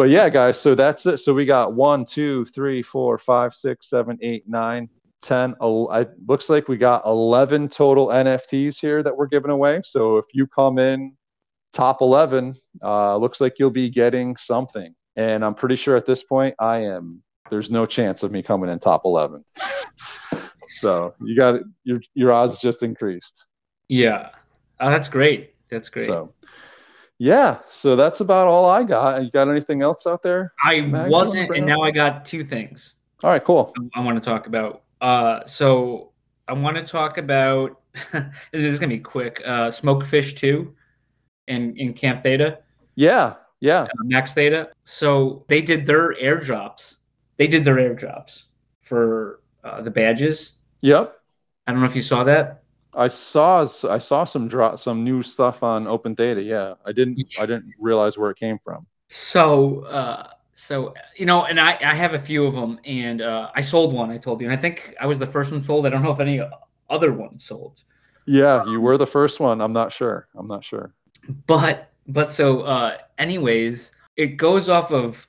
But 0.00 0.08
yeah, 0.08 0.30
guys, 0.30 0.58
so 0.58 0.74
that's 0.74 1.04
it. 1.04 1.18
So 1.18 1.34
we 1.34 1.44
got 1.44 1.74
one, 1.74 2.06
two, 2.06 2.46
three, 2.46 2.82
four, 2.82 3.18
five, 3.18 3.52
six, 3.52 3.90
seven, 3.90 4.16
eight, 4.22 4.44
nine, 4.48 4.88
ten. 5.20 5.54
el- 5.60 5.90
I 5.92 6.06
looks 6.26 6.48
like 6.48 6.68
we 6.68 6.78
got 6.78 7.04
eleven 7.04 7.68
total 7.68 8.06
NFTs 8.06 8.80
here 8.80 9.02
that 9.02 9.14
we're 9.14 9.26
giving 9.26 9.50
away. 9.50 9.82
So 9.84 10.16
if 10.16 10.24
you 10.32 10.46
come 10.46 10.78
in 10.78 11.14
top 11.74 12.00
eleven, 12.00 12.54
uh, 12.82 13.18
looks 13.18 13.42
like 13.42 13.58
you'll 13.58 13.68
be 13.68 13.90
getting 13.90 14.36
something. 14.36 14.94
And 15.16 15.44
I'm 15.44 15.54
pretty 15.54 15.76
sure 15.76 15.98
at 15.98 16.06
this 16.06 16.22
point, 16.22 16.54
I 16.58 16.78
am. 16.78 17.22
There's 17.50 17.70
no 17.70 17.84
chance 17.84 18.22
of 18.22 18.32
me 18.32 18.42
coming 18.42 18.70
in 18.70 18.78
top 18.78 19.02
eleven. 19.04 19.44
so 20.70 21.12
you 21.20 21.36
got 21.36 21.60
your 21.84 22.00
your 22.14 22.32
odds 22.32 22.56
just 22.56 22.82
increased. 22.82 23.44
yeah. 23.88 24.30
Oh, 24.80 24.88
that's 24.88 25.10
great. 25.10 25.56
That's 25.70 25.90
great. 25.90 26.06
So 26.06 26.32
yeah, 27.20 27.58
so 27.70 27.96
that's 27.96 28.20
about 28.20 28.48
all 28.48 28.64
I 28.64 28.82
got. 28.82 29.22
You 29.22 29.30
got 29.30 29.46
anything 29.46 29.82
else 29.82 30.06
out 30.06 30.22
there? 30.22 30.54
I 30.64 30.80
wasn't, 31.06 31.54
and 31.54 31.66
now 31.66 31.82
I 31.82 31.90
got 31.90 32.24
two 32.24 32.42
things 32.42 32.94
All 33.22 33.28
right, 33.28 33.44
cool. 33.44 33.74
I 33.94 34.00
want 34.00 34.16
to 34.16 34.26
talk 34.26 34.46
about. 34.46 34.84
Uh, 35.02 35.44
so 35.46 36.12
I 36.48 36.54
want 36.54 36.78
to 36.78 36.82
talk 36.82 37.18
about. 37.18 37.78
this 38.12 38.24
is 38.52 38.78
gonna 38.78 38.88
be 38.88 38.98
quick. 38.98 39.42
Uh, 39.44 39.68
Smokefish 39.68 40.34
two, 40.34 40.74
in 41.46 41.76
in 41.76 41.92
Camp 41.92 42.22
Theta, 42.22 42.60
Yeah, 42.94 43.34
yeah. 43.60 43.82
uh, 43.82 43.88
Max 44.04 44.32
Theta. 44.32 44.70
So 44.84 45.44
they 45.48 45.60
did 45.60 45.84
their 45.84 46.14
airdrops. 46.14 46.96
They 47.36 47.48
did 47.48 47.66
their 47.66 47.76
airdrops 47.76 48.44
for 48.80 49.42
uh, 49.62 49.82
the 49.82 49.90
badges. 49.90 50.52
Yep. 50.80 51.14
I 51.66 51.72
don't 51.72 51.82
know 51.82 51.86
if 51.86 51.94
you 51.94 52.00
saw 52.02 52.24
that. 52.24 52.59
I 52.94 53.08
saw 53.08 53.66
I 53.88 53.98
saw 53.98 54.24
some 54.24 54.48
drop 54.48 54.78
some 54.78 55.04
new 55.04 55.22
stuff 55.22 55.62
on 55.62 55.86
Open 55.86 56.16
Theta. 56.16 56.42
Yeah, 56.42 56.74
I 56.84 56.92
didn't 56.92 57.22
I 57.38 57.46
didn't 57.46 57.74
realize 57.78 58.18
where 58.18 58.30
it 58.30 58.36
came 58.38 58.58
from. 58.64 58.86
So, 59.08 59.84
uh, 59.86 60.28
so 60.54 60.94
you 61.16 61.26
know, 61.26 61.44
and 61.44 61.58
I, 61.60 61.78
I 61.82 61.94
have 61.94 62.14
a 62.14 62.18
few 62.18 62.44
of 62.46 62.54
them, 62.54 62.78
and 62.84 63.20
uh, 63.22 63.50
I 63.54 63.60
sold 63.60 63.92
one. 63.92 64.10
I 64.10 64.18
told 64.18 64.40
you, 64.40 64.48
and 64.48 64.56
I 64.56 64.60
think 64.60 64.94
I 65.00 65.06
was 65.06 65.18
the 65.18 65.26
first 65.26 65.50
one 65.50 65.62
sold. 65.62 65.86
I 65.86 65.90
don't 65.90 66.02
know 66.02 66.12
if 66.12 66.20
any 66.20 66.40
other 66.88 67.12
ones 67.12 67.44
sold, 67.44 67.82
Yeah, 68.26 68.64
you 68.64 68.80
were 68.80 68.98
the 68.98 69.06
first 69.06 69.40
one. 69.40 69.60
I'm 69.60 69.72
not 69.72 69.92
sure. 69.92 70.28
I'm 70.36 70.46
not 70.46 70.64
sure. 70.64 70.94
but 71.46 71.90
but 72.08 72.32
so, 72.32 72.62
uh, 72.62 72.98
anyways, 73.18 73.92
it 74.16 74.36
goes 74.36 74.68
off 74.68 74.92
of. 74.92 75.26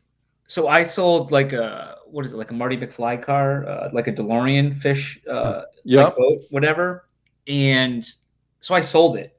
So 0.48 0.68
I 0.68 0.84
sold 0.84 1.32
like 1.32 1.54
a 1.54 1.96
what 2.08 2.26
is 2.26 2.34
it 2.34 2.38
like 2.38 2.52
a 2.52 2.54
Marty 2.54 2.78
McFly 2.78 3.24
car, 3.24 3.66
uh, 3.68 3.90
like 3.94 4.08
a 4.08 4.12
DeLorean 4.12 4.76
fish, 4.82 5.20
uh, 5.30 5.64
Yep. 5.86 6.06
like 6.08 6.16
boat, 6.18 6.40
whatever, 6.50 7.08
and 7.52 8.08
so 8.62 8.74
I 8.74 8.80
sold 8.80 9.18
it, 9.18 9.36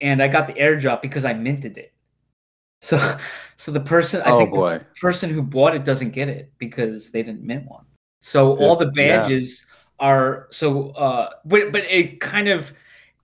and 0.00 0.22
I 0.22 0.28
got 0.28 0.46
the 0.46 0.54
airdrop 0.54 1.02
because 1.02 1.24
I 1.24 1.34
minted 1.34 1.76
it. 1.76 1.92
So, 2.80 3.18
so 3.56 3.70
the 3.70 3.80
person 3.80 4.22
I 4.22 4.32
oh 4.32 4.38
think 4.38 4.52
the 4.52 4.58
boy. 4.58 4.80
person 5.00 5.30
who 5.30 5.42
bought 5.42 5.74
it 5.74 5.84
doesn't 5.84 6.10
get 6.10 6.28
it 6.28 6.50
because 6.58 7.10
they 7.10 7.22
didn't 7.22 7.42
mint 7.42 7.66
one. 7.66 7.84
So 8.20 8.56
all 8.56 8.76
the 8.76 8.86
Yeah. 8.96 9.20
badges 9.20 9.64
are 10.00 10.46
so 10.52 10.90
uh 10.90 11.28
but 11.44 11.72
but 11.72 11.82
it 11.84 12.20
kind 12.20 12.48
of 12.48 12.72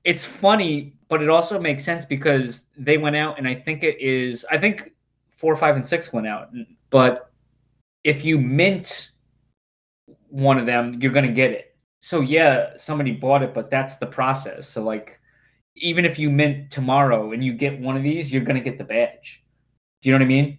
it's 0.05 0.27
funny, 0.27 0.97
but 1.09 1.23
it 1.23 1.31
also 1.31 1.59
makes 1.59 1.83
sense 1.83 2.05
because 2.05 2.67
they 2.77 2.99
went 2.99 3.17
out, 3.17 3.39
and 3.39 3.49
I 3.49 3.55
think 3.55 3.83
it 3.83 3.99
is. 4.01 4.45
I 4.51 4.59
think 4.59 4.91
four, 5.31 5.57
five, 5.57 5.77
and 5.77 5.87
six 5.87 6.13
went 6.13 6.27
out, 6.27 6.51
but 6.91 7.31
if 8.05 8.23
you 8.23 8.39
mint 8.39 9.13
one 10.29 10.59
of 10.59 10.67
them, 10.67 11.01
you're 11.01 11.13
gonna 11.13 11.33
get 11.33 11.53
it. 11.53 11.74
So 12.05 12.21
yeah, 12.21 12.77
somebody 12.77 13.13
bought 13.13 13.43
it, 13.43 13.55
but 13.55 13.71
that's 13.71 13.97
the 13.97 14.05
process. 14.05 14.69
So 14.69 14.85
like, 14.85 15.19
even 15.77 16.05
if 16.05 16.19
you 16.19 16.29
mint 16.29 16.71
tomorrow 16.71 17.33
and 17.33 17.43
you 17.43 17.55
get 17.55 17.81
one 17.81 17.97
of 17.97 18.03
these, 18.03 18.31
you're 18.31 18.45
gonna 18.45 18.61
get 18.61 18.77
the 18.77 18.85
badge. 18.85 19.43
Do 20.03 20.11
you 20.11 20.13
know 20.13 20.23
what 20.23 20.27
I 20.27 20.29
mean? 20.29 20.59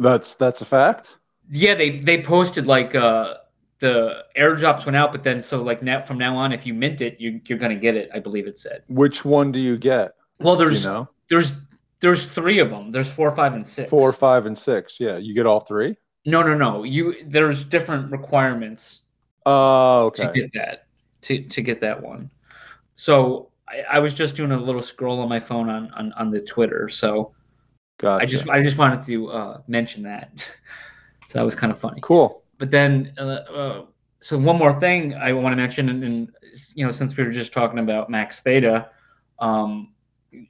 That's 0.00 0.34
that's 0.34 0.62
a 0.62 0.64
fact. 0.64 1.14
Yeah, 1.48 1.76
they 1.76 2.00
they 2.00 2.20
posted 2.20 2.66
like 2.66 2.96
uh 2.96 3.34
the 3.78 4.24
airdrops 4.36 4.84
went 4.84 4.96
out, 4.96 5.12
but 5.12 5.22
then 5.22 5.40
so 5.42 5.62
like 5.62 5.80
now 5.80 6.00
from 6.00 6.18
now 6.18 6.36
on, 6.36 6.50
if 6.52 6.66
you 6.66 6.74
mint 6.74 7.00
it, 7.00 7.20
you, 7.20 7.40
you're 7.46 7.58
gonna 7.58 7.76
get 7.76 7.94
it. 7.94 8.10
I 8.12 8.18
believe 8.18 8.48
it 8.48 8.58
said. 8.58 8.82
Which 8.88 9.24
one 9.24 9.52
do 9.52 9.60
you 9.60 9.78
get? 9.78 10.14
Well, 10.40 10.54
You 10.54 10.58
there's 10.58 10.84
know, 10.84 11.08
there's 11.28 11.52
there's 12.00 12.26
three 12.26 12.58
of 12.58 12.68
them. 12.68 12.90
There's 12.90 13.06
four, 13.06 13.30
five, 13.36 13.54
and 13.54 13.64
six. 13.64 13.88
four, 13.88 14.12
five, 14.12 14.44
and 14.46 14.58
six. 14.58 14.98
Yeah, 14.98 15.18
you 15.18 15.36
get 15.36 15.46
all 15.46 15.60
three. 15.60 15.94
No, 16.26 16.42
no, 16.42 16.56
no. 16.56 16.82
You 16.82 17.14
there's 17.26 17.64
different 17.64 18.10
requirements 18.10 19.02
Oh, 19.46 20.10
to 20.10 20.30
okay. 20.30 20.40
get 20.40 20.52
that 20.54 20.86
to 21.22 21.42
to 21.42 21.62
get 21.62 21.80
that 21.80 22.02
one. 22.02 22.30
So 22.96 23.50
I, 23.68 23.96
I 23.96 23.98
was 23.98 24.14
just 24.14 24.36
doing 24.36 24.52
a 24.52 24.58
little 24.58 24.82
scroll 24.82 25.20
on 25.20 25.28
my 25.28 25.40
phone 25.40 25.68
on 25.68 25.90
on, 25.92 26.12
on 26.14 26.30
the 26.30 26.40
Twitter. 26.40 26.88
So 26.88 27.34
Gotcha. 27.98 28.22
I 28.22 28.26
just 28.26 28.48
I 28.48 28.62
just 28.62 28.78
wanted 28.78 29.04
to 29.06 29.30
uh, 29.30 29.60
mention 29.68 30.02
that. 30.04 30.32
so 31.28 31.38
that 31.38 31.44
was 31.44 31.54
kind 31.54 31.72
of 31.72 31.78
funny. 31.78 32.00
cool. 32.02 32.44
But 32.58 32.70
then, 32.70 33.14
uh, 33.18 33.22
uh, 33.22 33.84
so 34.20 34.36
one 34.38 34.58
more 34.58 34.78
thing 34.80 35.14
I 35.14 35.32
want 35.32 35.52
to 35.52 35.56
mention, 35.56 35.88
and, 35.88 36.04
and 36.04 36.28
you 36.74 36.84
know, 36.84 36.90
since 36.90 37.16
we 37.16 37.24
were 37.24 37.30
just 37.30 37.52
talking 37.52 37.78
about 37.78 38.10
Max 38.10 38.40
Theta, 38.40 38.90
um, 39.38 39.94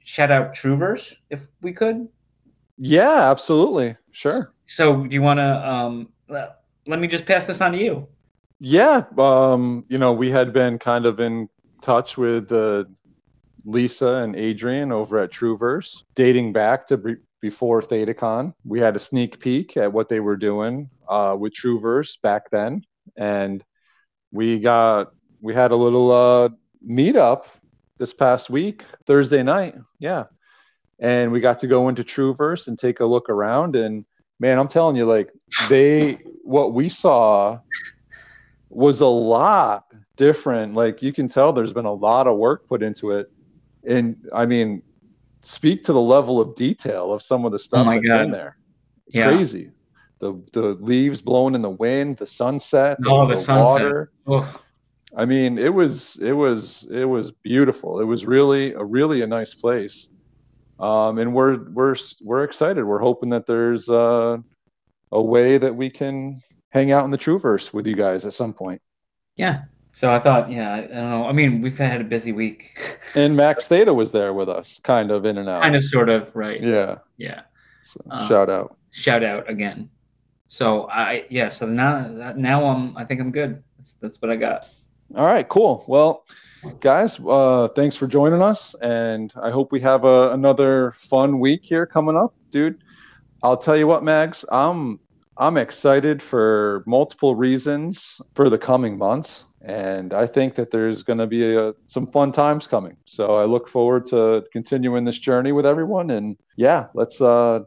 shout 0.03 0.31
out 0.31 0.53
Trueverse 0.53 1.15
if 1.29 1.41
we 1.61 1.71
could. 1.71 2.07
Yeah, 2.77 3.31
absolutely. 3.31 3.95
Sure. 4.11 4.53
So, 4.67 5.05
do 5.05 5.13
you 5.13 5.21
want 5.21 5.39
to? 5.39 5.69
Um, 5.69 6.09
let 6.27 6.99
me 6.99 7.07
just 7.07 7.25
pass 7.25 7.45
this 7.45 7.61
on 7.61 7.73
to 7.73 7.77
you. 7.77 8.07
Yeah, 8.63 9.05
um, 9.17 9.85
you 9.89 9.97
know, 9.97 10.13
we 10.13 10.29
had 10.29 10.53
been 10.53 10.77
kind 10.77 11.07
of 11.07 11.19
in 11.19 11.49
touch 11.81 12.15
with 12.15 12.51
uh, 12.51 12.83
Lisa 13.65 14.17
and 14.17 14.35
Adrian 14.35 14.91
over 14.91 15.17
at 15.17 15.31
Trueverse, 15.31 16.03
dating 16.13 16.53
back 16.53 16.85
to 16.89 16.97
be- 16.97 17.15
before 17.41 17.81
ThetaCon. 17.81 18.53
We 18.63 18.79
had 18.79 18.95
a 18.95 18.99
sneak 18.99 19.39
peek 19.39 19.77
at 19.77 19.91
what 19.91 20.09
they 20.09 20.19
were 20.19 20.37
doing 20.37 20.91
uh, 21.09 21.35
with 21.39 21.55
Trueverse 21.55 22.21
back 22.21 22.51
then, 22.51 22.83
and 23.17 23.63
we 24.31 24.59
got 24.59 25.11
we 25.41 25.55
had 25.55 25.71
a 25.71 25.75
little 25.75 26.11
uh, 26.11 26.49
meetup 26.87 27.45
this 27.97 28.13
past 28.13 28.51
week, 28.51 28.83
Thursday 29.07 29.41
night. 29.41 29.73
Yeah, 29.97 30.25
and 30.99 31.31
we 31.31 31.39
got 31.39 31.57
to 31.61 31.67
go 31.67 31.89
into 31.89 32.03
Trueverse 32.03 32.67
and 32.67 32.77
take 32.77 32.99
a 32.99 33.05
look 33.05 33.27
around, 33.27 33.75
and 33.75 34.05
man, 34.39 34.59
I'm 34.59 34.67
telling 34.67 34.97
you, 34.97 35.07
like 35.07 35.31
they 35.67 36.19
what 36.43 36.75
we 36.75 36.89
saw 36.89 37.59
was 38.71 39.01
a 39.01 39.05
lot 39.05 39.85
different. 40.15 40.73
Like 40.73 41.01
you 41.01 41.13
can 41.13 41.27
tell 41.27 41.53
there's 41.53 41.73
been 41.73 41.85
a 41.85 41.93
lot 41.93 42.27
of 42.27 42.37
work 42.37 42.67
put 42.67 42.81
into 42.81 43.11
it. 43.11 43.31
And 43.87 44.15
I 44.33 44.45
mean, 44.45 44.81
speak 45.43 45.83
to 45.85 45.93
the 45.93 46.01
level 46.01 46.39
of 46.39 46.55
detail 46.55 47.13
of 47.13 47.21
some 47.21 47.45
of 47.45 47.51
the 47.51 47.59
stuff 47.59 47.85
my 47.85 47.95
that's 47.95 48.07
God. 48.07 48.21
in 48.25 48.31
there. 48.31 48.57
Yeah. 49.07 49.29
Crazy. 49.31 49.71
The 50.19 50.41
the 50.53 50.77
leaves 50.79 51.19
blowing 51.19 51.55
in 51.55 51.61
the 51.61 51.69
wind, 51.69 52.17
the 52.17 52.27
sunset, 52.27 52.97
Oh, 53.05 53.27
the 53.27 53.35
sunset. 53.35 53.65
water. 53.65 54.11
Oh, 54.27 54.61
I 55.17 55.25
mean, 55.25 55.57
it 55.57 55.73
was 55.73 56.17
it 56.21 56.31
was 56.33 56.87
it 56.91 57.05
was 57.05 57.31
beautiful. 57.31 57.99
It 57.99 58.05
was 58.05 58.25
really 58.25 58.73
a 58.73 58.83
really 58.83 59.21
a 59.21 59.27
nice 59.27 59.53
place. 59.53 60.07
Um, 60.79 61.17
and 61.17 61.33
we're 61.33 61.69
we're 61.71 61.95
we're 62.21 62.43
excited. 62.43 62.85
We're 62.85 62.99
hoping 62.99 63.29
that 63.31 63.45
there's 63.45 63.89
uh, 63.89 64.37
a 65.11 65.21
way 65.21 65.57
that 65.57 65.75
we 65.75 65.89
can 65.89 66.41
hang 66.71 66.91
out 66.91 67.05
in 67.05 67.11
the 67.11 67.17
Trueverse 67.17 67.71
with 67.73 67.85
you 67.87 67.95
guys 67.95 68.25
at 68.25 68.33
some 68.33 68.53
point. 68.53 68.81
yeah. 69.35 69.63
So 69.93 70.09
I 70.09 70.19
thought, 70.19 70.49
yeah, 70.49 70.71
I, 70.73 70.77
I 70.77 70.81
don't 70.87 71.09
know. 71.09 71.25
I 71.25 71.33
mean, 71.33 71.61
we've 71.61 71.77
had 71.77 71.99
a 71.99 72.03
busy 72.05 72.31
week, 72.31 72.79
And 73.13 73.35
Max 73.35 73.67
Theta 73.67 73.93
was 73.93 74.09
there 74.13 74.33
with 74.33 74.47
us, 74.47 74.79
kind 74.85 75.11
of 75.11 75.25
in 75.25 75.37
and 75.37 75.49
out. 75.49 75.61
kind 75.63 75.75
of, 75.75 75.83
sort 75.83 76.07
of, 76.07 76.33
right? 76.33 76.63
Yeah. 76.63 76.99
Yeah. 77.17 77.41
So, 77.83 77.99
Uh, 78.09 78.25
shout 78.25 78.49
out. 78.49 78.77
Shout 78.91 79.21
out 79.21 79.49
again. 79.49 79.89
So 80.47 80.89
I, 80.89 81.25
yeah. 81.29 81.49
So 81.49 81.65
now, 81.65 82.07
now 82.37 82.63
I'm, 82.67 82.95
I 82.95 83.03
think 83.03 83.19
I'm 83.19 83.31
good. 83.33 83.61
That's, 83.77 83.95
that's 84.01 84.21
what 84.21 84.31
I 84.31 84.37
got. 84.37 84.65
All 85.17 85.25
right, 85.25 85.47
cool. 85.49 85.83
Well, 85.89 86.23
guys, 86.79 87.19
uh, 87.27 87.67
thanks 87.75 87.97
for 87.97 88.07
joining 88.07 88.41
us, 88.41 88.73
and 88.81 89.33
I 89.43 89.51
hope 89.51 89.73
we 89.73 89.81
have 89.81 90.05
a, 90.05 90.31
another 90.31 90.93
fun 90.97 91.37
week 91.41 91.63
here 91.65 91.85
coming 91.85 92.15
up, 92.15 92.33
dude. 92.49 92.81
I'll 93.43 93.57
tell 93.57 93.75
you 93.75 93.87
what, 93.87 94.03
Mags, 94.05 94.45
I'm 94.49 95.01
I'm 95.37 95.57
excited 95.57 96.21
for 96.21 96.83
multiple 96.85 97.35
reasons 97.35 98.19
for 98.35 98.49
the 98.49 98.57
coming 98.57 98.97
months, 98.97 99.45
and 99.61 100.13
I 100.13 100.27
think 100.27 100.55
that 100.55 100.71
there's 100.71 101.03
going 101.03 101.19
to 101.19 101.27
be 101.27 101.55
a, 101.55 101.73
some 101.87 102.07
fun 102.07 102.31
times 102.31 102.67
coming. 102.67 102.97
So 103.05 103.35
I 103.35 103.45
look 103.45 103.69
forward 103.69 104.05
to 104.07 104.43
continuing 104.51 105.05
this 105.05 105.17
journey 105.17 105.51
with 105.51 105.65
everyone, 105.65 106.11
and 106.11 106.37
yeah, 106.57 106.87
let's 106.93 107.21
uh, 107.21 107.61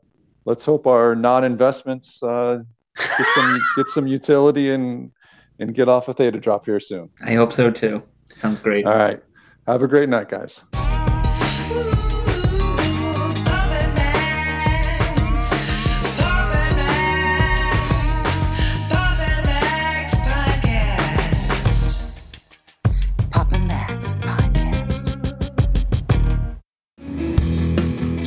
let's 0.44 0.64
hope 0.64 0.86
our 0.86 1.14
non-investments 1.14 2.22
uh, 2.22 2.58
get 2.96 3.26
some 3.34 3.58
get 3.76 3.88
some 3.88 4.06
utility 4.06 4.70
and 4.70 5.10
and 5.58 5.74
get 5.74 5.88
off 5.88 6.08
a 6.08 6.14
theta 6.14 6.38
drop 6.38 6.66
here 6.66 6.80
soon. 6.80 7.08
I 7.24 7.34
hope 7.34 7.52
so 7.52 7.70
too. 7.70 8.02
Sounds 8.36 8.58
great. 8.58 8.84
All 8.86 8.96
right. 8.96 9.22
Have 9.66 9.82
a 9.82 9.88
great 9.88 10.08
night, 10.08 10.28
guys. 10.28 10.62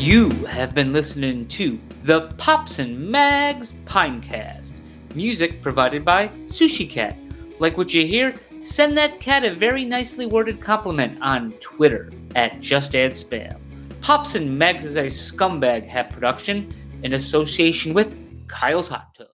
You 0.07 0.29
have 0.45 0.73
been 0.73 0.93
listening 0.93 1.49
to 1.49 1.77
the 2.03 2.33
Pops 2.37 2.79
and 2.79 2.97
Mags 3.11 3.73
Pinecast. 3.83 4.71
Music 5.15 5.61
provided 5.61 6.05
by 6.05 6.29
Sushi 6.45 6.89
Cat. 6.89 7.17
Like 7.59 7.75
what 7.75 7.93
you 7.93 8.07
hear? 8.07 8.33
Send 8.63 8.97
that 8.97 9.19
cat 9.19 9.43
a 9.43 9.53
very 9.53 9.83
nicely 9.83 10.25
worded 10.25 10.61
compliment 10.61 11.17
on 11.21 11.51
Twitter 11.59 12.09
at 12.35 12.61
Just 12.61 12.95
Add 12.95 13.15
Spam. 13.15 13.59
Pops 13.99 14.35
and 14.35 14.57
Mags 14.57 14.85
is 14.85 14.95
a 14.95 15.07
scumbag 15.07 15.85
hat 15.85 16.09
production 16.09 16.73
in 17.03 17.13
association 17.13 17.93
with 17.93 18.15
Kyle's 18.47 18.87
Hot 18.87 19.13
Tub. 19.13 19.25